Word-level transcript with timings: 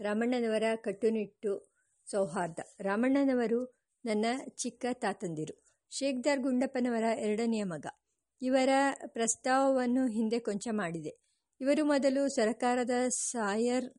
ರಾಮಣ್ಣನವರ 0.00 0.62
ಕಟ್ಟುನಿಟ್ಟು 0.74 1.72
ಸೌಹಾರ್ದ. 2.10 2.58
ರಾಮಣ್ಣನವರು 2.80 3.74
ನನ್ನ 4.04 4.26
ಚಿಕ್ಕ 4.56 4.86
ತಾತಂದಿರು. 4.92 5.64
ಶೇಖ್ದಾರ್ 5.90 6.40
ಗುಂಡಪ್ಪನವರ 6.40 7.04
ಎರಡನೆಯ 7.18 7.64
ಮಗ. 7.64 7.86
ಇವರ 8.42 8.68
ಪ್ರಸ್ತಾವವನ್ನು 9.06 10.06
ಹಿಂದೆ 10.06 10.38
ಕೊಂಚ 10.38 10.68
ಮಾಡಿದೆ. 10.72 11.12
ಇವರು 11.60 11.84
ಮೊದಲು 11.84 12.28
ಸರಕಾರದ 12.28 12.90
ಸಾಯರ್ 13.08 13.90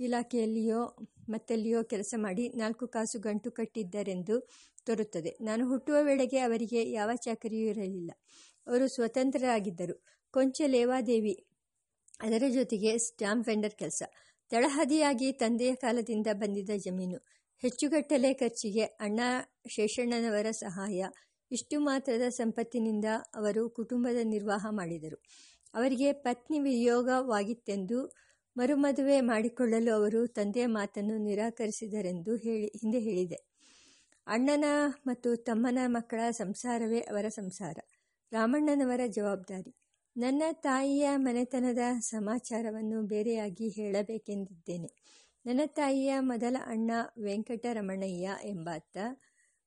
ಇಲಾಖೆಯಲ್ಲಿಯೋ 0.00 0.96
ಮತ್ತೆಲ್ಲಿಯೋ 1.28 1.82
ಕೆಲಸ 1.82 2.14
ಮಾಡಿ 2.18 2.48
ನಾಲ್ಕು 2.48 2.88
ಕಾಸು 2.88 3.18
ಗಂಟು 3.18 3.50
ಕಟ್ಟಿದ್ದರೆಂದು 3.50 4.48
ತೋರುತ್ತದೆ. 4.84 5.36
ನಾನು 5.40 5.68
ಹುಟ್ಟುವ 5.68 5.96
ವೇಳೆಗೆ 6.02 6.38
ಅವರಿಗೆ 6.38 6.90
ಯಾವ 6.90 7.10
ಚಾಕರಿಯೂ 7.14 7.68
ಇರಲಿಲ್ಲ. 7.68 8.10
ಅವರು 8.66 8.88
ಸ್ವತಂತ್ರರಾಗಿದ್ದರು. 8.88 10.04
ಕೊಂಚ 10.30 10.62
ಲೇವಾದೇವಿ 10.66 11.46
ಅದರ 12.20 12.42
ಜೊತೆಗೆ 12.48 12.98
ಸ್ಟ್ಯಾಂಪ್ 12.98 13.48
ವೆಂಡರ್ 13.48 13.74
ಕೆಲಸ. 13.74 14.02
ತಳಹದಿಯಾಗಿ 14.52 15.32
ತಂದೆಯ 15.32 15.74
ಕಾಲದಿಂದ 15.74 16.26
ಬಂದಿದ್ದ 16.32 16.70
ಜಮೀನು. 16.76 17.18
ಹೆಚ್ಚುಗಟ್ಟಲೆ 17.62 18.34
ಖರ್ಚಿಗೆ 18.34 18.84
ಅಣ್ಣ 18.84 19.20
ಶೇಷಣ್ಣನವರ 19.68 20.46
ಸಹಾಯ. 20.50 21.04
ಇಷ್ಟು 21.50 21.80
ಮಾತ್ರದ 21.80 22.28
ಸಂಪತ್ತಿನಿಂದ 22.28 23.04
ಅವರು 23.34 23.70
ಕುಟುಂಬದ 23.70 24.16
ನಿರ್ವಾಹ 24.22 24.66
ಮಾಡಿದರು. 24.70 25.16
ಅವರಿಗೆ 25.74 26.12
ಪತ್ನಿ 26.12 26.58
ವಿಯೋಗವಾಗಿತ್ತೆಂದು 26.58 28.14
ಮರುಮದುವೆ 28.56 29.20
ಮಾಡಿಕೊಳ್ಳಲು 29.20 29.92
ಅವರು 29.92 30.26
ತಂದೆಯ 30.26 30.66
ಮಾತನ್ನು 30.66 31.18
ನಿರಾಕರಿಸಿದರೆಂದು 31.18 32.36
ಹೇಳಿ, 32.36 32.66
ಹಿಂದೆ 32.66 32.98
ಹೇಳಿದೆ. 32.98 33.38
ಅಣ್ಣನ 34.26 34.64
ಮತ್ತು 35.06 35.36
ತಮ್ಮನ 35.36 35.78
ಮಕ್ಕಳ 35.86 36.30
ಸಂಸಾರವೇ 36.30 37.00
ಅವರ 37.00 37.28
ಸಂಸಾರ. 37.28 37.78
ರಾಮಣ್ಣನವರ 38.32 39.00
ಜವಾಬ್ದಾರಿ. 39.06 39.81
ನನ್ನ 40.16 40.42
ತಾಯಿಯ 40.52 41.10
ಮನೆತನದ 41.16 41.78
ಸಮಾಚಾರವನ್ನು 42.00 43.02
ಬೇರೆಯಾಗಿ 43.02 43.68
ಹೇಳಬೇಕೆಂದಿದ್ದೇನೆ. 43.68 44.88
ನನ್ನ 45.46 45.60
ತಾಯಿಯ 45.66 46.14
ಮೊದಲ 46.20 46.56
ಅಣ್ಣ 46.66 46.90
ವೆಂಕಟರಮಣಯ್ಯ 47.22 48.30
ಎಂಬಾತ 48.44 48.96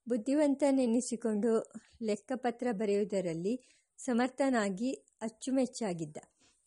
ಬುದ್ಧಿವಂತನೆನಿಸಿಕೊಂಡು 0.09 1.73
ಲೆಕ್ಕಪತ್ರ 2.01 2.67
ಬರೆಯುವುದರಲ್ಲಿ 2.71 3.55
ಸಮರ್ಥನಾಗಿ 3.97 4.93
ಅಚ್ಚುಮೆಚ್ಚಾಗಿದ್ದ. 5.21 6.17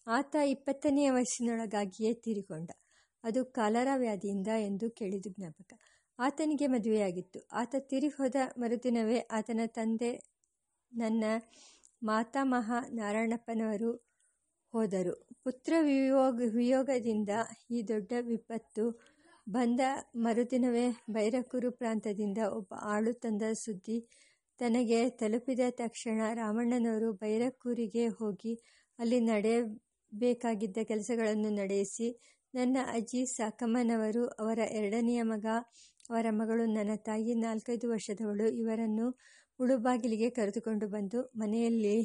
ಆತ 0.07 0.37
ಇಪ್ಪತ್ತನೆಯ 0.47 1.11
ವಯಸ್ಸಿನೊಳಗಾಗಿಯೇ 1.11 2.15
ತೀರಿಕೊಂಡ. 2.15 2.71
ಅದು 3.25 3.45
ಕಾಲರ 3.45 3.89
ವ್ಯಾಧಿಯಿಂದ 3.97 4.49
ಎಂದು 4.49 4.91
ಕೇಳಿದು 4.91 5.31
ಜ್ಞಾಪಕ. 5.31 5.75
ಆತನಿಗೆ 6.19 6.67
ಮದುವೆಯಾಗಿತ್ತು. 6.67 7.47
ಆತ 7.53 7.75
ತೀರಿಹೋದ 7.79 8.37
ಮರುದಿನವೇ 8.57 9.19
ಆತನ 9.19 9.61
ತಂದೆ 9.67 10.13
ನನ್ನ 10.93 11.25
ಮಾತಾಮಹ 12.03 12.69
ನಾರಾಯಣಪ್ಪನವರು 12.91 13.91
ಹೋದರು. 14.75 15.15
ಪುತ್ರ 15.45 15.73
ವಿಯೋಗ 15.81 16.49
ವಿಯೋಗದಿಂದ 16.55 17.33
ಈ 17.71 17.79
ದೊಡ್ಡ 17.83 18.13
ವಿಪತ್ತು 18.23 18.85
ಬಂದ 19.47 19.81
ಮರುದಿನವೇ 20.17 20.87
ಬೈರಕೂರು 21.11 21.71
ಪ್ರಾಂತದಿಂದ 21.71 22.41
ಒಬ್ಬ 22.53 22.73
ಆಳು 22.95 23.13
ತಂದ 23.13 23.45
ಸುದ್ದಿ 23.57 23.99
ತನಗೆ 24.61 25.01
ತಲುಪಿದ 25.11 25.65
ತಕ್ಷಣ 25.79 26.21
ರಾಮಣ್ಣನವರು 26.35 27.09
ಬೈರಕೂರಿಗೆ 27.13 28.05
ಹೋಗಿ 28.19 28.53
ಅಲ್ಲಿ 28.99 29.21
ನಡೆಯಬೇಕಾಗಿದ್ದ 29.21 30.79
ಕೆಲಸಗಳನ್ನು 30.83 31.51
ನಡೆಸಿ, 31.51 32.09
ನನ್ನ 32.55 32.79
ಅಜ್ಜಿ 32.93 33.21
ಸಾಕಮ್ಮನವರು, 33.27 34.25
ಅವರ 34.41 34.59
ಎರಡನೆಯ 34.71 35.23
ಮಗ, 35.23 35.47
ಅವರ 36.11 36.27
ಮಗಳು, 36.31 36.65
ನನ್ನ 36.77 36.93
ತಾಯಿ 37.07 37.35
ನಾಲ್ಕೈದು 37.39 37.87
ವರ್ಷದವಳು, 37.91 38.47
ಇವರನ್ನು 38.61 39.07
ಮುಳುಬಾಗಿಲಿಗೆ 39.61 40.31
ಕರೆದುಕೊಂಡು 40.31 40.89
ಬಂದು 40.89 41.33
ಮನೆಯಲ್ಲಿ 41.37 41.97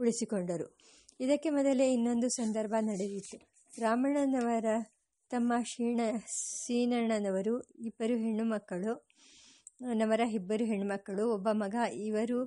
ಉಳಿಸಿಕೊಂಡರು. 0.00 0.76
ಇದಕ್ಕೆ 1.20 1.50
ಮೊದಲೇ 1.50 1.92
ಇನ್ನೊಂದು 1.92 2.28
ಸಂದರ್ಭ 2.28 2.74
ನಡೆದಿತ್ತು. 2.80 3.38
ರಾಮಣ್ಣನವರ, 3.78 4.64
ತಮ್ಮ 5.30 5.52
ಶೀಣ 5.64 6.00
ಸೀನಣ್ಣನವರು, 6.26 7.60
ಇಬ್ಬರು 7.60 8.16
ಹೆಣ್ಣು 8.16 8.44
ಮಕ್ಕಳು 8.44 9.06
ನವರ 9.94 10.20
ಇಬ್ಬರು 10.32 10.64
ಹೆಣ್ಣುಮಕ್ಕಳು, 10.64 11.32
ಒಬ್ಬ 11.32 11.48
ಮಗ, 11.52 11.74
ಇವರು 11.96 12.38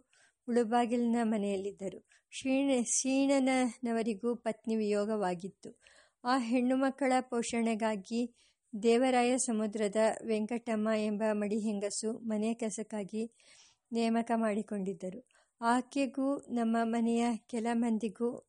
ಉಳುಬಾಗಿಲಿನ 0.47 1.15
ಮನೆಯಲ್ಲಿದ್ದರು. 1.23 2.07
ಶ್ರೀಣ 2.31 2.71
ಸೀಣನವರಿಗೂ 2.83 4.35
ಪತ್ನಿ 4.35 4.75
ವಿಯೋಗವಾಗಿತ್ತು. 4.75 5.79
ಆ 6.23 6.37
ಹೆಣ್ಣು 6.37 6.75
ಮಕ್ಕಳ 6.75 7.13
ಪೋಷಣೆಗಾಗಿ 7.19 8.21
ದೇವರಾಯ 8.83 9.37
ಸಮುದ್ರದ 9.37 9.95
ವೆಂಕಟಮ್ಮ 10.25 10.89
ಎಂಬ 11.05 11.23
ಮಡಿ 11.31 11.59
ಹೆಂಗಸು 11.59 12.11
ಮನೆಯ 12.13 12.53
ಕೆಲಸಕ್ಕಾಗಿ 12.53 13.31
ನೇಮಕ 13.91 14.31
ಮಾಡಿಕೊಂಡಿದ್ದರು. 14.35 15.27
ಆಕೆಗೂ 15.61 16.37
ನಮ್ಮ 16.37 16.77
ಮನೆಯ 16.83 17.25
ಕೆಲ 17.37 17.67
ಮಂದಿಗೂ 17.73 18.47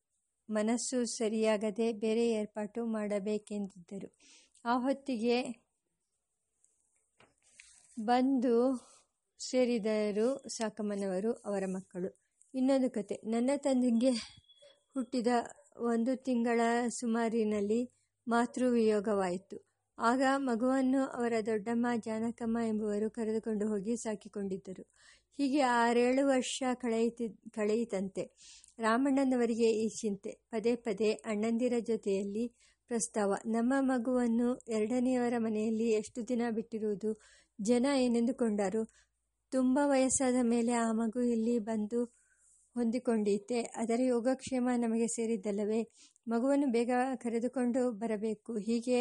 ಮನಸ್ಸು 0.50 1.04
ಸರಿಯಾಗದೆ 1.04 1.92
ಬೇರೆ 1.92 2.30
ಏರ್ಪಾಟು 2.30 2.86
ಮಾಡಬೇಕೆಂದಿದ್ದರು. 2.86 4.14
ಆ 4.64 4.78
ಹೊತ್ತಿಗೆ 4.78 5.68
ಬಂದು 7.98 8.54
ಸೇರಿದರು 9.38 10.48
ಸಾಕಮ್ಮನವರು, 10.48 11.32
ಅವರ 11.32 11.64
ಮಕ್ಕಳು. 11.66 12.18
ಇನ್ನೊಂದು 12.54 12.90
ಕತೆ. 12.90 13.20
ನನ್ನ 13.24 13.50
ತಂದೆಗೆ 13.56 14.10
ಹುಟ್ಟಿದ 14.94 15.26
ಒಂದು 15.76 16.16
ತಿಂಗಳ 16.16 16.60
ಸುಮಾರಿನಲ್ಲಿ 16.88 17.92
ಮಾತೃವಿಯೋಗವಾಯಿತು. 18.26 19.67
ಆಗ 19.98 20.22
ಮಗುವನ್ನು 20.38 21.06
ಅವರ 21.08 21.32
ದೊಡ್ಡಮ್ಮ 21.46 21.86
ಜಾನಕಮ್ಮ 21.96 22.58
ಎಂಬುವರು 22.68 23.10
ಕರೆದುಕೊಂಡು 23.10 23.68
ಹೋಗಿ 23.68 23.96
ಸಾಕಿಕೊಂಡಿದ್ದರು. 23.96 24.84
ಹೀಗೆ 25.38 25.60
ಆರೇಳು 25.60 26.26
ವರ್ಷ 26.26 26.62
ಕಳೆಯುತ್ತಿ 26.74 27.26
ಕಳೆಯಿತಂತೆ. 27.50 28.22
ರಾಮಣ್ಣನವರಿಗೆ 28.78 29.68
ಈ 29.70 29.88
ಚಿಂತೆ. 29.88 30.32
ಪದೇ 30.50 30.76
ಪದೇ 30.76 31.10
ಅಣ್ಣಂದಿರ 31.12 31.72
ಜೊತೆಯಲ್ಲಿ 31.80 32.44
ಪ್ರಸ್ತಾವ. 32.90 33.34
ನಮ್ಮ 33.46 33.72
ಮಗುವನ್ನು 33.80 34.48
ಎರಡನೆಯವರ 34.68 35.34
ಮನೆಯಲ್ಲಿ 35.38 35.88
ಎಷ್ಟು 35.90 36.28
ದಿನ 36.28 36.42
ಬಿಟ್ಟಿರುವುದು 36.50 37.10
ಜನ 37.60 37.86
ಏನೆಂದುಕೊಂಡರು. 37.96 38.82
ತುಂಬ 39.52 39.78
ವಯಸ್ಸಾದ 39.84 40.38
ಮೇಲೆ 40.42 40.72
ಆ 40.72 40.92
ಮಗು 40.92 41.20
ಇಲ್ಲಿ 41.20 41.58
ಬಂದು 41.58 42.00
ಹೊಂದಿಕೊಂಡೀತೆ 42.76 43.62
ಅದರ 43.76 44.00
ಯೋಗಕ್ಷೇಮ 44.04 44.68
ನಮಗೆ 44.76 45.06
ಸೇರಿದ್ದಲ್ಲವೇ. 45.06 45.80
ಮಗುವನ್ನು 46.26 46.66
ಬೇಗ 46.66 46.90
ಕರೆದುಕೊಂಡು 47.16 47.90
ಬರಬೇಕು. 47.92 48.58
ಹೀಗೆ 48.58 48.98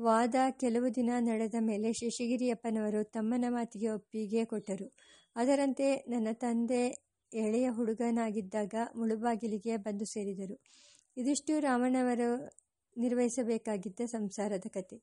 ವಾದ 0.00 0.34
ಕೆಲವು 0.50 0.94
ದಿನ 0.94 1.10
ನಡೆದ 1.18 1.54
ಮೇಲೆ 1.60 1.92
ಶೇಷಗಿರಿಯಪ್ಪನವರು 1.92 3.04
ತಮ್ಮನ 3.04 3.44
ಮಾತಿಗೆ 3.48 3.88
ಒಪ್ಪಿಗೆ 3.88 4.44
ಕೊಟ್ಟರು. 4.44 4.86
ಅದರಂತೆ 5.36 6.04
ನನ್ನ 6.08 6.28
ತಂದೆ 6.32 6.82
ಎಳೆಯ 7.34 7.68
ಹುಡುಗನಾಗಿದ್ದಾಗ 7.68 8.74
ಮುಳುಬಾಗಿಲಿಗೆ 8.96 9.76
ಬಂದು 9.76 10.04
ಸೇರಿದರು. 10.04 10.56
ಇದಿಷ್ಟು 11.16 11.58
ರಾಮಣ್ಣವರು 11.58 12.28
ನಿರ್ವಹಿಸಬೇಕಾಗಿದ್ದ 12.96 14.00
ಸಂಸಾರದ 14.06 14.68
ಕತೆ 14.68 14.98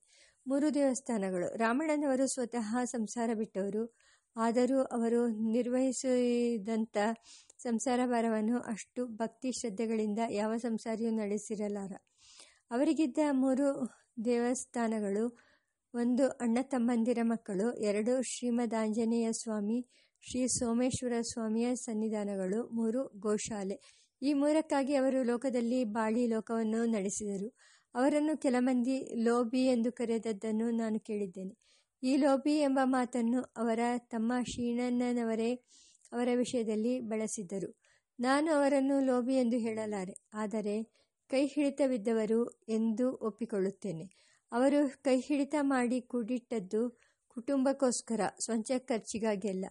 ಮೂರು 0.48 0.74
ದೇವಸ್ಥಾನಗಳು. 0.74 1.58
ರಾಮಣ್ಣನವರು 1.58 2.28
ಸ್ವತಃ 2.28 2.84
ಸಂಸಾರ 2.86 3.30
ಬಿಟ್ಟವರು. 3.34 3.84
ಆದರೂ 4.36 4.80
ಅವರು 4.82 5.28
ನಿರ್ವಹಿಸಿದಂಥ 5.52 6.98
ಸಂಸಾರ 7.58 8.00
ಭಾರವನ್ನು 8.06 8.60
ಅಷ್ಟು 8.60 9.08
ಭಕ್ತಿ 9.08 9.52
ಶ್ರದ್ಧೆಗಳಿಂದ 9.52 10.20
ಯಾವ 10.30 10.58
ಸಂಸಾರಿಯೂ 10.58 11.12
ನಡೆಸಿರಲಾರ. 11.12 11.94
ಅವರಿಗಿದ್ದ 12.72 13.20
ಮೂರು 13.32 13.68
ದೇವಸ್ಥಾನಗಳು, 14.26 15.38
ಒಂದು 15.94 16.30
ಅಣ್ಣ 16.30 16.58
ತಮ್ಮಂದಿರ 16.62 17.20
ಮಕ್ಕಳು, 17.22 17.74
ಎರಡು 17.74 18.22
ಶ್ರೀಮದಾಂಜನೇಯ 18.22 19.32
ಸ್ವಾಮಿ 19.32 19.88
ಶ್ರೀ 20.30 20.48
ಸೋಮೇಶ್ವರ 20.48 21.22
ಸ್ವಾಮಿಯ 21.22 21.76
ಸನ್ನಿಧಾನಗಳು, 21.76 22.68
ಮೂರು 22.68 23.12
ಗೋಶಾಲೆ. 23.20 24.08
ಈ 24.22 24.34
ಮೂರಕ್ಕಾಗಿ 24.34 24.96
ಅವರು 24.96 25.24
ಲೋಕದಲ್ಲಿ 25.24 25.84
ಬಾಳಿ 25.84 26.28
ಲೋಕವನ್ನು 26.28 26.86
ನಡೆಸಿದರು. 26.86 27.56
ಅವರನ್ನು 27.96 28.38
ಕೆಲ 28.38 28.56
ಮಂದಿ 28.60 29.24
ಲೋಬಿ 29.24 29.66
ಎಂದು 29.66 29.92
ಕರೆದದ್ದನ್ನು 29.92 30.72
ನಾನು 30.72 31.00
ಕೇಳಿದ್ದೇನೆ. 31.00 31.58
ಈ 32.04 32.18
ಲೋಬಿ 32.18 32.60
ಎಂಬ 32.60 32.80
ಮಾತನ್ನು 32.84 33.42
ಅವರ 33.58 33.80
ತಮ್ಮ 33.98 34.34
ಶ್ರೀಣನ್ನನವರೇ 34.52 35.54
ಅವರ 36.12 36.28
ವಿಷಯದಲ್ಲಿ 36.36 37.00
ಬಳಸಿದ್ದರು. 37.00 37.80
ನಾನು 38.20 38.52
ಅವರನ್ನು 38.52 39.00
ಲೋಬಿ 39.06 39.36
ಎಂದು 39.36 39.58
ಹೇಳಲಾರೆ. 39.58 40.14
ಆದರೆ 40.34 40.76
ಕೈ 41.30 41.46
ಹಿಡಿತವಿದ್ದವರು 41.46 42.66
ಎಂದು 42.70 43.16
ಒಪ್ಪಿಕೊಳ್ಳುತ್ತೇನೆ. 43.16 44.06
ಅವರು 44.52 45.04
ಕೈ 45.04 45.20
ಹಿಡಿತ 45.20 45.56
ಮಾಡಿ 45.62 46.02
ಕೂಡಿಟ್ಟದ್ದು 46.02 46.82
ಕುಟುಂಬಕ್ಕೋಸ್ಕರ, 47.28 48.22
ಸ್ವಂತ 48.40 48.72
ಖರ್ಚಿಗಾಗಿ 48.78 49.50
ಅಲ್ಲ 49.50 49.66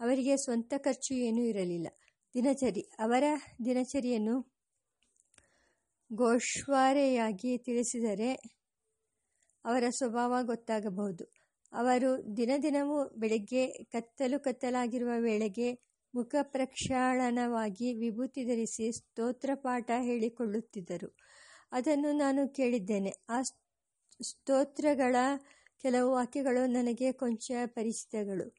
ಅವರಿಗೆ 0.00 0.36
ಸ್ವಂತ 0.36 0.74
ಖರ್ಚು 0.78 1.14
ಏನೂ 1.14 1.42
ಇರಲಿಲ್ಲ. 1.42 1.88
ದಿನಚರಿ, 2.34 2.80
ಅವರ 2.80 3.24
ದಿನಚರಿಯನ್ನು 3.64 4.36
ಗೋಶ್ವಾರೆಯಾಗಿ 6.12 7.58
ತಿಳಿಸಿದರೆ 7.58 8.30
ಅವರ 9.64 9.84
ಸ್ವಭಾವ 9.90 10.34
ಗೊತ್ತಾಗಬಹುದು. 10.42 11.24
ಅವರು 11.72 12.36
ದಿನ 12.36 12.50
ದಿನವೂ 12.62 13.08
ಬೆಳಗ್ಗೆ 13.16 13.66
ಕತ್ತಲು 13.66 14.40
ಕತ್ತಲಾಗಿರುವ 14.40 15.10
ವೇಳೆಗೆ 15.18 15.87
ಮುಖ 16.14 16.34
ಪ್ರಕ್ಷಾಳನವಾಗಿ 16.42 17.94
ವಿಭೂತಿ 17.94 18.44
ಧರಿಸಿ 18.44 18.92
ಸ್ತೋತ್ರ 18.92 19.50
ಪಾಠ 19.54 19.90
ಹೇಳಿಕೊಳ್ಳುತ್ತಿದ್ದರು. 20.00 21.16
ಅದನ್ನು 21.72 22.12
ನಾನು 22.12 22.48
ಕೇಳಿದ್ದೇನೆ. 22.48 23.12
ಆ 23.28 23.42
ಸ್ತೋತ್ರಗಳ 24.22 25.16
ಕೆಲವು 25.82 26.12
ವಾಕ್ಯಗಳು 26.12 26.66
ನನಗೆ 26.66 27.12
ಕೊಂಚ 27.12 27.52
ಪರಿಚಿತಗಳು. 27.66 28.54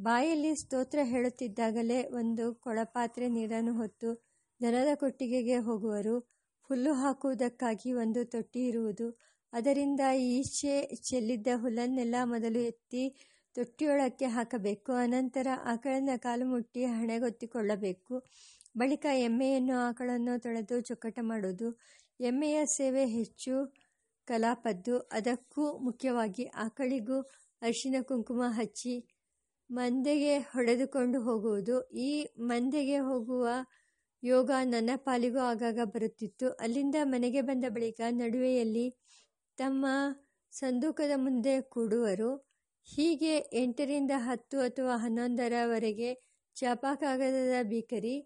ಬಾಯಲ್ಲಿ 0.00 0.56
ಸ್ತೋತ್ರ 0.56 0.98
ಹೇಳುತ್ತಿದ್ದಾಗಲೇ 1.02 2.04
ಒಂದು 2.04 2.54
ಕೊಳಪಾತ್ರೆ 2.54 3.28
ನೀರನ್ನು 3.28 3.74
ಹೊತ್ತು 3.74 4.24
ದನದ 4.62 4.94
ಕೊಟ್ಟಿಗೆಗೆ 4.94 5.56
ಹೋಗುವರು. 5.56 6.18
ಹುಲ್ಲು 6.62 6.92
ಹಾಕುವುದಕ್ಕಾಗಿ 6.92 7.92
ಒಂದು 7.92 8.24
ತೊಟ್ಟಿ 8.24 8.66
ಇರುವುದು. 8.66 9.20
ಅದರಿಂದ 9.52 10.00
ಈಚೆ 10.18 10.94
ಚೆಲ್ಲಿದ್ದ 10.96 11.46
ಹುಲ್ಲನ್ನೆಲ್ಲ 11.56 12.14
ಮೊದಲು 12.24 12.58
ಎತ್ತಿ 12.58 13.04
ತೊಟ್ಟಿಯೊಳಕ್ಕೆ 13.54 14.26
ಹಾಕಬೇಕು. 14.26 14.92
ಅನಂತರ 14.92 15.48
ಆಕಳನ್ನ 15.64 16.10
ಕಾಲು 16.16 16.46
ಮುಟ್ಟಿ 16.46 16.84
ಹಣೆಗೊತ್ತಿಕೊಳ್ಳಬೇಕು. 16.84 18.14
ಬಳಿಕ 18.76 19.06
ಎಮ್ಮೆಯನ್ನು 19.18 19.76
ಆಕಳನ್ನು 19.88 20.42
ತೊಳೆದು 20.42 20.80
ಚೊಕ್ಕಟ 20.80 21.18
ಮಾಡುವುದು. 21.22 21.68
ಎಮ್ಮೆಯ 22.20 22.66
ಸೇವೆ 22.66 23.06
ಹೆಚ್ಚು 23.06 23.54
ಕಲಾಪದ್ದು. 24.28 24.98
ಅದಕ್ಕೂ 25.12 25.78
ಮುಖ್ಯವಾಗಿ 25.78 26.44
ಆಕಳಿಗೂ 26.44 27.20
ಅರಿಶಿನ 27.62 27.96
ಕುಂಕುಮ 28.02 28.42
ಹಚ್ಚಿ 28.48 28.94
ಮಂದೆಗೆ 29.70 30.38
ಹೊಡೆದುಕೊಂಡು 30.38 31.20
ಹೋಗುವುದು. 31.20 31.76
ಈ 31.90 32.10
ಮಂದೆಗೆ 32.38 32.98
ಹೋಗುವ 32.98 33.46
ಯೋಗ 34.22 34.50
ನನ್ನ 34.64 34.90
ಪಾಲಿಗೂ 34.96 35.38
ಆಗಾಗ 35.38 35.78
ಬರುತ್ತಿತ್ತು. 35.84 36.50
ಅಲ್ಲಿಂದ 36.54 36.94
ಮನೆಗೆ 37.04 37.40
ಬಂದ 37.40 37.64
ಬಳಿಕ 37.68 38.00
ನಡುವೆಯಲ್ಲಿ 38.10 38.86
ತಮ್ಮ 39.58 39.86
ಸಂದೂಕದ 40.52 41.10
ಮುಂದೆ 41.16 41.60
ಕೂಡುವರು. 41.60 42.30
ಹೀಗೆ 42.86 43.34
ಎಂಟರಿಂದ 43.52 44.12
ಹತ್ತು 44.18 44.56
ಅಥವಾ 44.60 44.94
ಹನ್ನೊಂದರವರೆಗೆ 44.96 46.10
ಚಾಪಾಕಾಗದದ 46.56 47.54
ಬೀಕರಿ, 47.62 48.16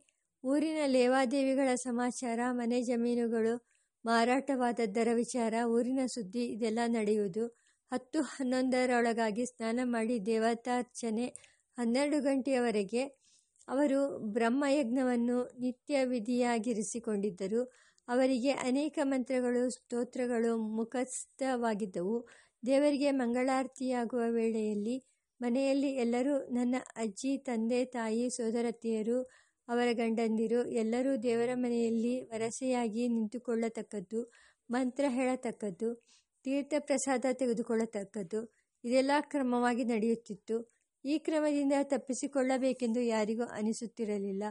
ಊರಿನ 0.45 0.81
ಲೇವಾದೇವಿಗಳ 0.87 1.69
ಸಮಾಚಾರ, 1.83 2.41
ಮನೆ 2.53 2.83
ಜಮೀನುಗಳು, 2.83 3.55
ಮಾರಾಟವಾದದ್ದರ 4.05 5.09
ವಿಚಾರ, 5.15 5.55
ಊರಿನ 5.69 6.03
ಸುದ್ದಿ 6.07 6.45
ಇದೆಲ್ಲ 6.47 6.79
ನಡೆಯುವುದು. 6.89 7.45
ಹತ್ತು 7.93 8.21
ಹನ್ನೊಂದರೊಳಗಾಗಿ 8.33 9.47
ಸ್ನಾನ 9.47 9.81
ಮಾಡಿ 9.87 10.27
ದೇವತಾರ್ಚನೆ 10.27 11.27
ಹನ್ನೆರಡು 11.79 12.19
ಗಂಟೆಯವರೆಗೆ 12.21 13.03
ಅವರು 13.69 14.01
ಬ್ರಹ್ಮಯಜ್ಞವನ್ನು 14.33 15.39
ನಿತ್ಯ 15.61 16.05
ವಿಧಿಯಾಗಿರಿಸಿಕೊಂಡಿದ್ದರು 16.05 17.63
ಅವರಿಗೆ 18.09 18.53
ಅನೇಕ 18.69 18.99
ಮಂತ್ರಗಳು, 19.05 19.63
ಸ್ತೋತ್ರಗಳು 19.71 20.53
ಮುಖಸ್ಥವಾಗಿದ್ದವು. 20.77 22.17
ದೇವರಿಗೆ 22.67 23.11
ಮಂಗಳಾರತಿಯಾಗುವ 23.11 24.23
ವೇಳೆಯಲ್ಲಿ 24.29 24.97
ಮನೆಯಲ್ಲಿ 25.41 25.91
ಎಲ್ಲರೂ, 25.97 26.39
ನನ್ನ 26.51 26.75
ಅಜ್ಜಿ, 26.97 27.39
ತಂದೆ, 27.39 27.85
ತಾಯಿ 27.85 28.31
ಸೋದರತ್ತಿಯರು 28.31 29.19
ಅವರ 29.69 29.89
ಗಂಡಂದಿರು 29.93 30.65
ಎಲ್ಲರೂ 30.73 31.17
ದೇವರ 31.23 31.49
ಮನೆಯಲ್ಲಿ 31.55 32.21
ವರಸೆಯಾಗಿ 32.21 33.09
ನಿಂತುಕೊಳ್ಳತಕ್ಕದ್ದು, 33.09 34.21
ಮಂತ್ರ 34.71 35.05
ಹೇಳತಕ್ಕದ್ದು, 35.09 35.89
ತೀರ್ಥ 36.45 36.75
ಪ್ರಸಾದ 36.79 37.25
ತೆಗೆದುಕೊಳ್ಳತಕ್ಕದ್ದು, 37.33 38.41
ಇದೆಲ್ಲ 38.85 39.11
ಕ್ರಮವಾಗಿ 39.21 39.85
ನಡೆಯುತ್ತಿತ್ತು. 39.85 40.57
ಈ 41.05 41.19
ಕ್ರಮದಿಂದ 41.19 41.73
ತಪ್ಪಿಸಿಕೊಳ್ಳಬೇಕೆಂದು 41.83 43.01
ಯಾರಿಗೂ 43.01 43.45
ಅನಿಸುತ್ತಿರಲಿಲ್ಲ. 43.45 44.45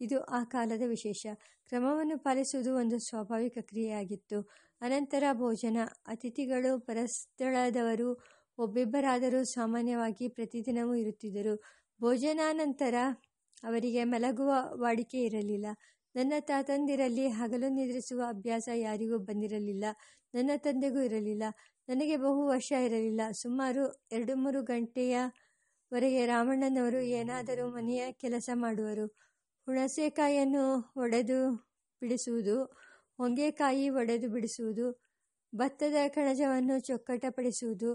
ಇದು 0.00 0.20
ಆ 0.20 0.44
ಕಾಲದ 0.44 0.82
ವಿಶೇಷ. 0.86 1.26
ಕ್ರಮವನ್ನು 1.66 2.18
ಪಾಲಿಸುವುದು 2.18 2.74
ಒಂದು 2.74 2.98
ಸ್ವಾಭಾವಿಕ 2.98 3.58
ಕ್ರಿಯೆಯಾಗಿತ್ತು. 3.60 4.38
ಅನಂತರ 4.82 5.24
ಭೋಜನ. 5.32 5.78
ಅತಿಥಿಗಳು 6.06 6.80
ಪರಸ್ಥಳದವರು, 6.80 8.08
ಒಬ್ಬಿಬ್ಬರಾದರೂ 8.58 9.44
ಸಾಮಾನ್ಯವಾಗಿ 9.44 10.28
ಪ್ರತಿದಿನವೂ 10.28 10.94
ಇರುತ್ತಿದ್ದರು. 10.94 11.54
ಭೋಜನಾನಂತರ 12.00 12.94
ಅವರಿಗೆ 13.62 14.04
ಮಲಗುವ 14.04 14.50
ವಾಡಿಕೆ 14.74 15.24
ಇರಲಿಲ್ಲ. 15.24 15.66
ನನ್ನ 16.14 16.32
ತಾತಂದಿರಲ್ಲಿ 16.40 17.28
ಹಗಲು 17.28 17.68
ನಿದ್ರಿಸುವ 17.68 18.22
ಅಭ್ಯಾಸ 18.28 18.68
ಯಾರಿಗೂ 18.76 19.18
ಬಂದಿರಲಿಲ್ಲ. 19.18 19.84
ನನ್ನ 20.34 20.50
ತಂದೆಗೂ 20.56 21.00
ಇರಲಿಲ್ಲ. 21.00 21.44
ನನಗೆ 21.88 22.16
ಬಹು 22.16 22.46
ವರ್ಷ 22.46 22.72
ಇರಲಿಲ್ಲ. 22.84 23.20
ಸುಮಾರು 23.32 23.82
ಎರಡು 24.12 24.36
ಮೂರು 24.36 24.62
ಗಂಟೆಯವರೆಗೆ 24.62 26.26
ರಾಮಣ್ಣನವರು 26.26 27.00
ಏನಾದರೂ 27.12 27.68
ಮನೆಯ 27.70 28.12
ಕೆಲಸ 28.12 28.50
ಮಾಡುವರು. 28.54 29.06
ಹುಣಸೆಕಾಯಿಯನ್ನು 29.66 30.64
ಒಡೆದು 30.96 31.40
ಬಿಡಿಸುವುದು. 32.02 32.56
ಹೊಂಗೆಕಾಯಿ 33.18 33.90
ಒಡೆದು 33.90 34.28
ಬಿಡಿಸುವುದು, 34.28 34.86
ಭತ್ತದ 35.54 35.94
ಕಣಜವನ್ನು 36.08 36.80
ಚೊಕ್ಕಟಪಡಿಸುವುದು, 36.80 37.90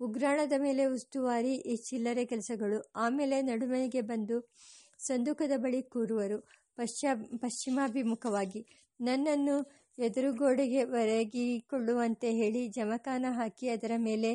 ಉಗ್ರಾಣದ 0.00 0.52
ಮೇಲೆ 0.58 0.86
ಉಸ್ತುವಾರಿ 0.86 1.54
ಈ 1.54 1.76
ಚಿಲ್ಲರೆ 1.76 2.24
ಕೆಲಸಗಳು, 2.24 2.92
ಆಮೇಲೆ 2.96 3.42
ನಡುಮನೆಗೆ 3.42 4.00
ಬಂದು 4.00 4.50
ಸಂದುಕದ 4.98 5.52
ಬಳಿ 5.56 5.82
ಕೂರುವರು. 5.82 6.38
ಪಶ್ಚಾ, 6.76 7.10
ಪಶ್ಚಿಮಾಭಿಮುಖವಾಗಿ, 7.38 8.66
ನನ್ನನ್ನು 9.00 9.56
ಎದುರುಗೋಡೆಗೆ 9.98 10.84
ಒರಗಿಕೊಳ್ಳುವಂತೆ 10.84 12.32
ಹೇಳಿ 12.32 12.68
ಜಮಖಾನ 12.68 13.26
ಹಾಕಿ 13.30 13.68
ಅದರ 13.68 13.92
ಮೇಲೆ 13.96 14.30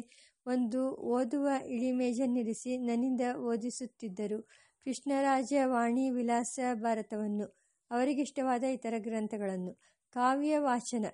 ಒಂದು 0.45 0.91
ಓದುವ 0.91 1.47
ಇಳಿಮೇಜನ್ನಿರಿಸಿ 1.65 2.77
ನನ್ನಿಂದ 2.77 3.21
ಓದಿಸುತ್ತಿದ್ದರು. 3.37 4.39
ಕೃಷ್ಣರಾಜ 4.85 5.53
ವಾಣಿ 5.65 6.09
ವಿಲಾಸ 6.09 6.59
ಭಾರತವನ್ನು, 6.73 7.47
ಅವರಿಗಿಷ್ಟವಾದ 7.91 8.63
ಇತರ 8.63 8.93
ಗ್ರಂಥಗಳನ್ನು. 8.97 9.73
ಕಾವ್ಯ 10.11 10.59
ವಾಚನ 10.59 11.05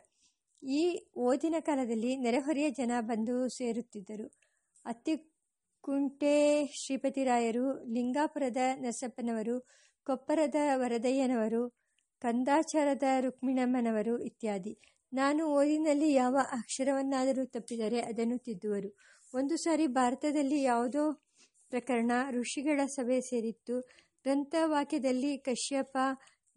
ಈ 0.63 1.07
ಓದಿನ 1.17 1.55
ಕಾಲದಲ್ಲಿ 1.59 2.15
ನೆರೆಹೊರೆಯ 2.17 2.69
ಜನ 2.69 2.91
ಬಂದು 2.99 3.49
ಸೇರುತ್ತಿದ್ದರು. 3.49 4.31
ಅತ್ತಿಕುಂಟೆ 4.85 6.65
ಶ್ರೀಪತಿರಾಯರು 6.73 7.83
ಲಿಂಗಾಪುರದ 7.83 8.57
ನರಸಪ್ಪನವರು, 8.75 9.59
ಕೊಪ್ಪರದ 10.05 10.55
ವರದಯ್ಯನವರು, 10.75 11.69
ಕಂದಾಚಾರದ 12.19 13.03
ರುಕ್ಮಿಣಮ್ಮನವರು 13.19 14.19
ಇತ್ಯಾದಿ. 14.19 14.79
ನಾನು 15.13 15.45
ಓದಿನಲ್ಲಿ 15.45 16.13
ಯಾವ 16.13 16.37
ಅಕ್ಷರವನ್ನಾದರೂ 16.51 17.45
ತಪ್ಪಿದರೆ 17.45 18.01
ಅದನ್ನು 18.01 18.37
ತಿದ್ದುವರು. 18.37 18.97
ಒಂದು 19.33 19.57
ಸಾರಿ 19.57 19.87
ಭಾರತದಲ್ಲಿ 19.87 20.61
ಯಾವುದೋ 20.61 21.11
ಪ್ರಕರಣ 21.69 22.11
ಋಷಿಗಳ 22.31 22.85
ಸಭೆ 22.85 23.21
ಸೇರಿತ್ತು. 23.21 23.79
ಗ್ರಂಥವಾಕ್ಯದಲ್ಲಿ 24.23 25.37
ಕಶ್ಯಪ 25.37 25.97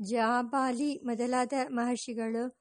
ಜಾಬಾಲಿ 0.01 1.01
ಮೊದಲಾದ 1.05 1.53
ಮಹರ್ಷಿಗಳು 1.69 2.61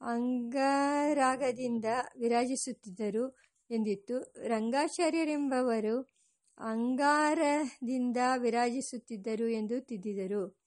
ಅಂಗರಾಗದಿಂದ 0.00 1.84
ವಿರಾಜಿಸುತ್ತಿದ್ದರು 2.18 3.38
ಎಂದಿತ್ತು. 3.70 4.34
ರಂಗಾಚಾರ್ಯರೆಂಬವರು 4.46 6.18
ಅಂಗಾರದಿಂದ 6.58 8.16
ವಿರಾಜಿಸುತ್ತಿದ್ದರು 8.36 9.48
ಎಂದು 9.48 9.80
ತಿದ್ದಿದರು. 9.80 10.58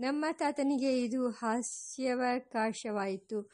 ನಮ್ಮ 0.00 0.24
ತಾತನಿಗೆ 0.32 1.02
ಇದು 1.02 1.30
ಹಾಸ್ಯಾವಕಾಶವಾಯಿತು. 1.30 3.50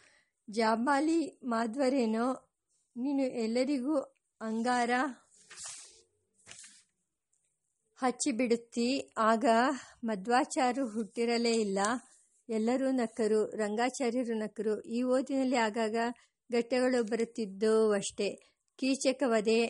ಜಾಬಾಲಿ 0.51 1.41
ಮಾಧ್ವರೇನೋ, 1.45 2.57
ನೀನು 2.97 3.23
ಎಲ್ಲರಿಗೂ 3.23 4.21
ಅಂಗಾರ 4.41 4.91
ಹಚ್ಚಿಬಿಡುತ್ತಿ, 8.01 9.13
ಆಗ 9.19 9.45
ಮಧ್ವಾಚಾರ್ಯರು 10.05 10.89
ಹುಟ್ಟಿರಲೇ 10.89 11.53
ಇಲ್ಲ. 11.53 11.79
ಎಲ್ಲರೂ 12.49 12.91
ನಕ್ಕರು, 12.91 13.51
ರಂಗಾಚಾರ್ಯರು 13.57 14.39
ನಕ್ಕರು. 14.39 14.81
ಈ 14.81 15.03
ಓದಿನಲ್ಲಿ 15.03 15.57
ಆಗಾಗ 15.57 15.97
ಘಟ್ಟಗಳು 16.53 17.03
ಬರುತ್ತಿದ್ದವಷ್ಟೇ 17.03 18.35
ಕೀಚಕವಧೆ, 18.77 19.67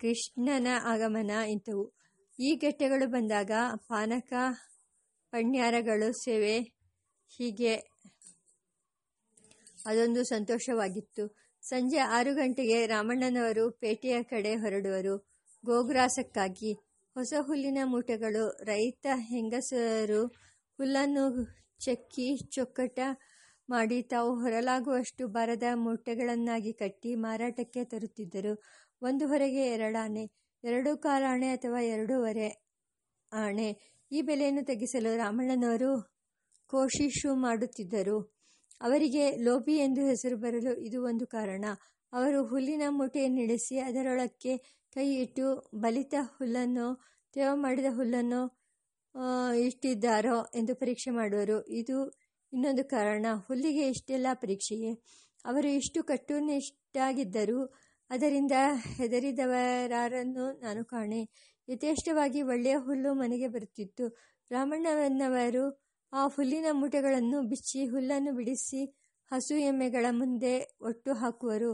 ಕೃಷ್ಣನ 0.00 0.66
ಆಗಮನ 0.84 1.30
ಇಂಥವು. 1.30 1.92
ಈ 2.40 2.54
ಘಟ್ಟಗಳು 2.54 3.06
ಬಂದಾಗ 3.06 3.50
ಪಾನಕ, 3.76 4.32
ಪಣ್ಯಾರಗಳು 5.30 6.12
ಸೇವೆ. 6.12 6.58
ಹೀಗೆ 7.38 7.74
ಅದೊಂದು 9.86 10.24
ಸಂತೋಷವಾಗಿತ್ತು. 10.24 11.36
ಸಂಜೆ 11.62 11.98
ಆರು 11.98 12.34
ಗಂಟೆಗೆ 12.34 12.86
ರಾಮಣ್ಣನವರು 12.86 13.70
ಪೇಟೆಯ 13.70 14.22
ಕಡೆ 14.22 14.54
ಹೊರಡುವರು. 14.54 15.18
ಗೋಗ್ರಾಸಕ್ಕಾಗಿ 15.66 16.91
ಹೊಸ 17.16 17.32
ಹುಲ್ಲಿನ 17.40 17.78
ಮೂಟೆಗಳು. 17.84 18.44
ರೈತ, 18.64 19.06
ಹೆಂಗಸರು 19.30 20.20
ಹುಲ್ಲನ್ನು 20.78 21.24
ಚಕ್ಕಿ, 21.78 22.28
ಚೊಕ್ಕಟ 22.50 22.98
ಮಾಡಿ 23.68 23.98
ತಾವು 24.02 24.30
ಹೊರಲಾಗುವಷ್ಟು 24.40 25.24
ಬಾರದ 25.28 25.66
ಮೂಟೆಗಳನ್ನಾಗಿ 25.74 26.72
ಕಟ್ಟಿ 26.72 27.14
ಮಾರಾಟಕ್ಕೆ 27.14 27.84
ತರುತ್ತಿದ್ದರು. 27.84 28.54
ಒಂದು 29.02 29.24
ಹೊರೆಗೆ 29.28 29.64
ಎರಡಾಣೆ 29.66 30.24
ಎರಡು 30.64 30.90
ಕಾಲಾಣೆ 30.96 31.48
ಅಥವಾ 31.48 31.80
ಎರಡೂವರೆ 31.94 32.48
ಆಣೆ. 33.32 33.68
ಈ 34.10 34.20
ಬೆಲೆಯನ್ನು 34.22 34.62
ತಗ್ಗಿಸಲು 34.64 35.16
ರಾಮಣ್ಣನವರು 35.16 35.92
ಕೋಶಿಶು 36.70 37.34
ಮಾಡುತ್ತಿದ್ದರು. 37.36 38.18
ಅವರಿಗೆ 38.80 39.24
ಲೋಬಿ 39.36 39.76
ಎಂದು 39.76 40.02
ಹೆಸರು 40.06 40.36
ಬರಲು 40.36 40.72
ಇದು 40.80 40.98
ಒಂದು 41.04 41.26
ಕಾರಣ. 41.26 41.64
ಅವರು 42.12 42.38
ಹುಲ್ಲಿನ 42.46 42.82
ಮೂಟೆಯನ್ನಿಳಿಸಿ 42.90 43.76
ಅದರೊಳಕ್ಕೆ 43.78 44.52
ಕೈ 44.92 45.06
ಇಟ್ಟು 45.14 45.70
ಬಲಿತ 45.74 46.14
ಹುಲ್ಲನ್ನು 46.38 46.86
ತೇವ 47.34 47.50
ಮಾಡಿದ 47.54 47.90
ಹುಲ್ಲನ್ನು 47.90 48.40
ಇಷ್ಟಿದ್ದಾರೋ 49.58 50.36
ಎಂದು 50.54 50.74
ಪರೀಕ್ಷೆ 50.74 51.10
ಮಾಡುವರು. 51.10 51.56
ಇದು 51.70 51.96
ಇನ್ನೊಂದು 52.52 52.84
ಕಾರಣ. 52.84 53.26
ಹುಲ್ಲಿಗೆ 53.46 53.88
ಇಷ್ಟೆಲ್ಲ 53.88 54.26
ಪರೀಕ್ಷೆಯೇ? 54.34 54.92
ಅವರು 55.44 55.68
ಇಷ್ಟು 55.68 56.04
ಕಟ್ಟುನಿಷ್ಟಾಗಿದ್ದರು 56.04 57.60
ಅದರಿಂದ 58.10 58.52
ಹೆದರಿದವರಾರನ್ನು 58.96 60.60
ನಾನು 60.60 60.84
ಕಾಣೆ. 60.84 61.20
ಯಥೇಷ್ಟವಾಗಿ 61.68 62.42
ಒಳ್ಳೆಯ 62.42 62.76
ಹುಲ್ಲು 62.76 63.14
ಮನೆಗೆ 63.14 63.48
ಬರುತ್ತಿತ್ತು. 63.48 64.06
ರಾಮಣ್ಣನವರು 64.50 65.64
ಆ 66.12 66.26
ಹುಲ್ಲಿನ 66.26 66.66
ಮೂಟೆಗಳನ್ನು 66.72 67.42
ಬಿಚ್ಚಿ 67.42 67.86
ಹುಲ್ಲನ್ನು 67.86 68.32
ಬಿಡಿಸಿ 68.32 68.80
ಹಸು 69.30 69.54
ಎಮ್ಮೆಗಳ 69.54 70.06
ಮುಂದೆ 70.10 70.54
ಒಟ್ಟು 70.80 71.12
ಹಾಕುವರು. 71.12 71.72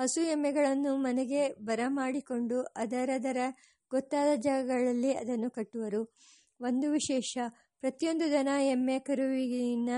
ಹಸು 0.00 0.20
ಎಮ್ಮೆಗಳನ್ನು 0.20 0.96
ಮನೆಗೆ 0.96 1.52
ಬರಮಾಡಿಕೊಂಡು 1.52 2.62
ಅದರದರ 2.62 3.36
ಗೊತ್ತಾದ 3.90 4.28
ಜಾಗಗಳಲ್ಲಿ 4.36 5.14
ಅದನ್ನು 5.14 5.50
ಕಟ್ಟುವರು. 5.50 6.14
ಒಂದು 6.60 6.90
ವಿಶೇಷ, 6.90 7.38
ಪ್ರತಿಯೊಂದು 7.80 8.30
ದನ 8.30 8.48
ಎಮ್ಮೆ 8.60 8.98
ಕರುವಿನ 8.98 9.90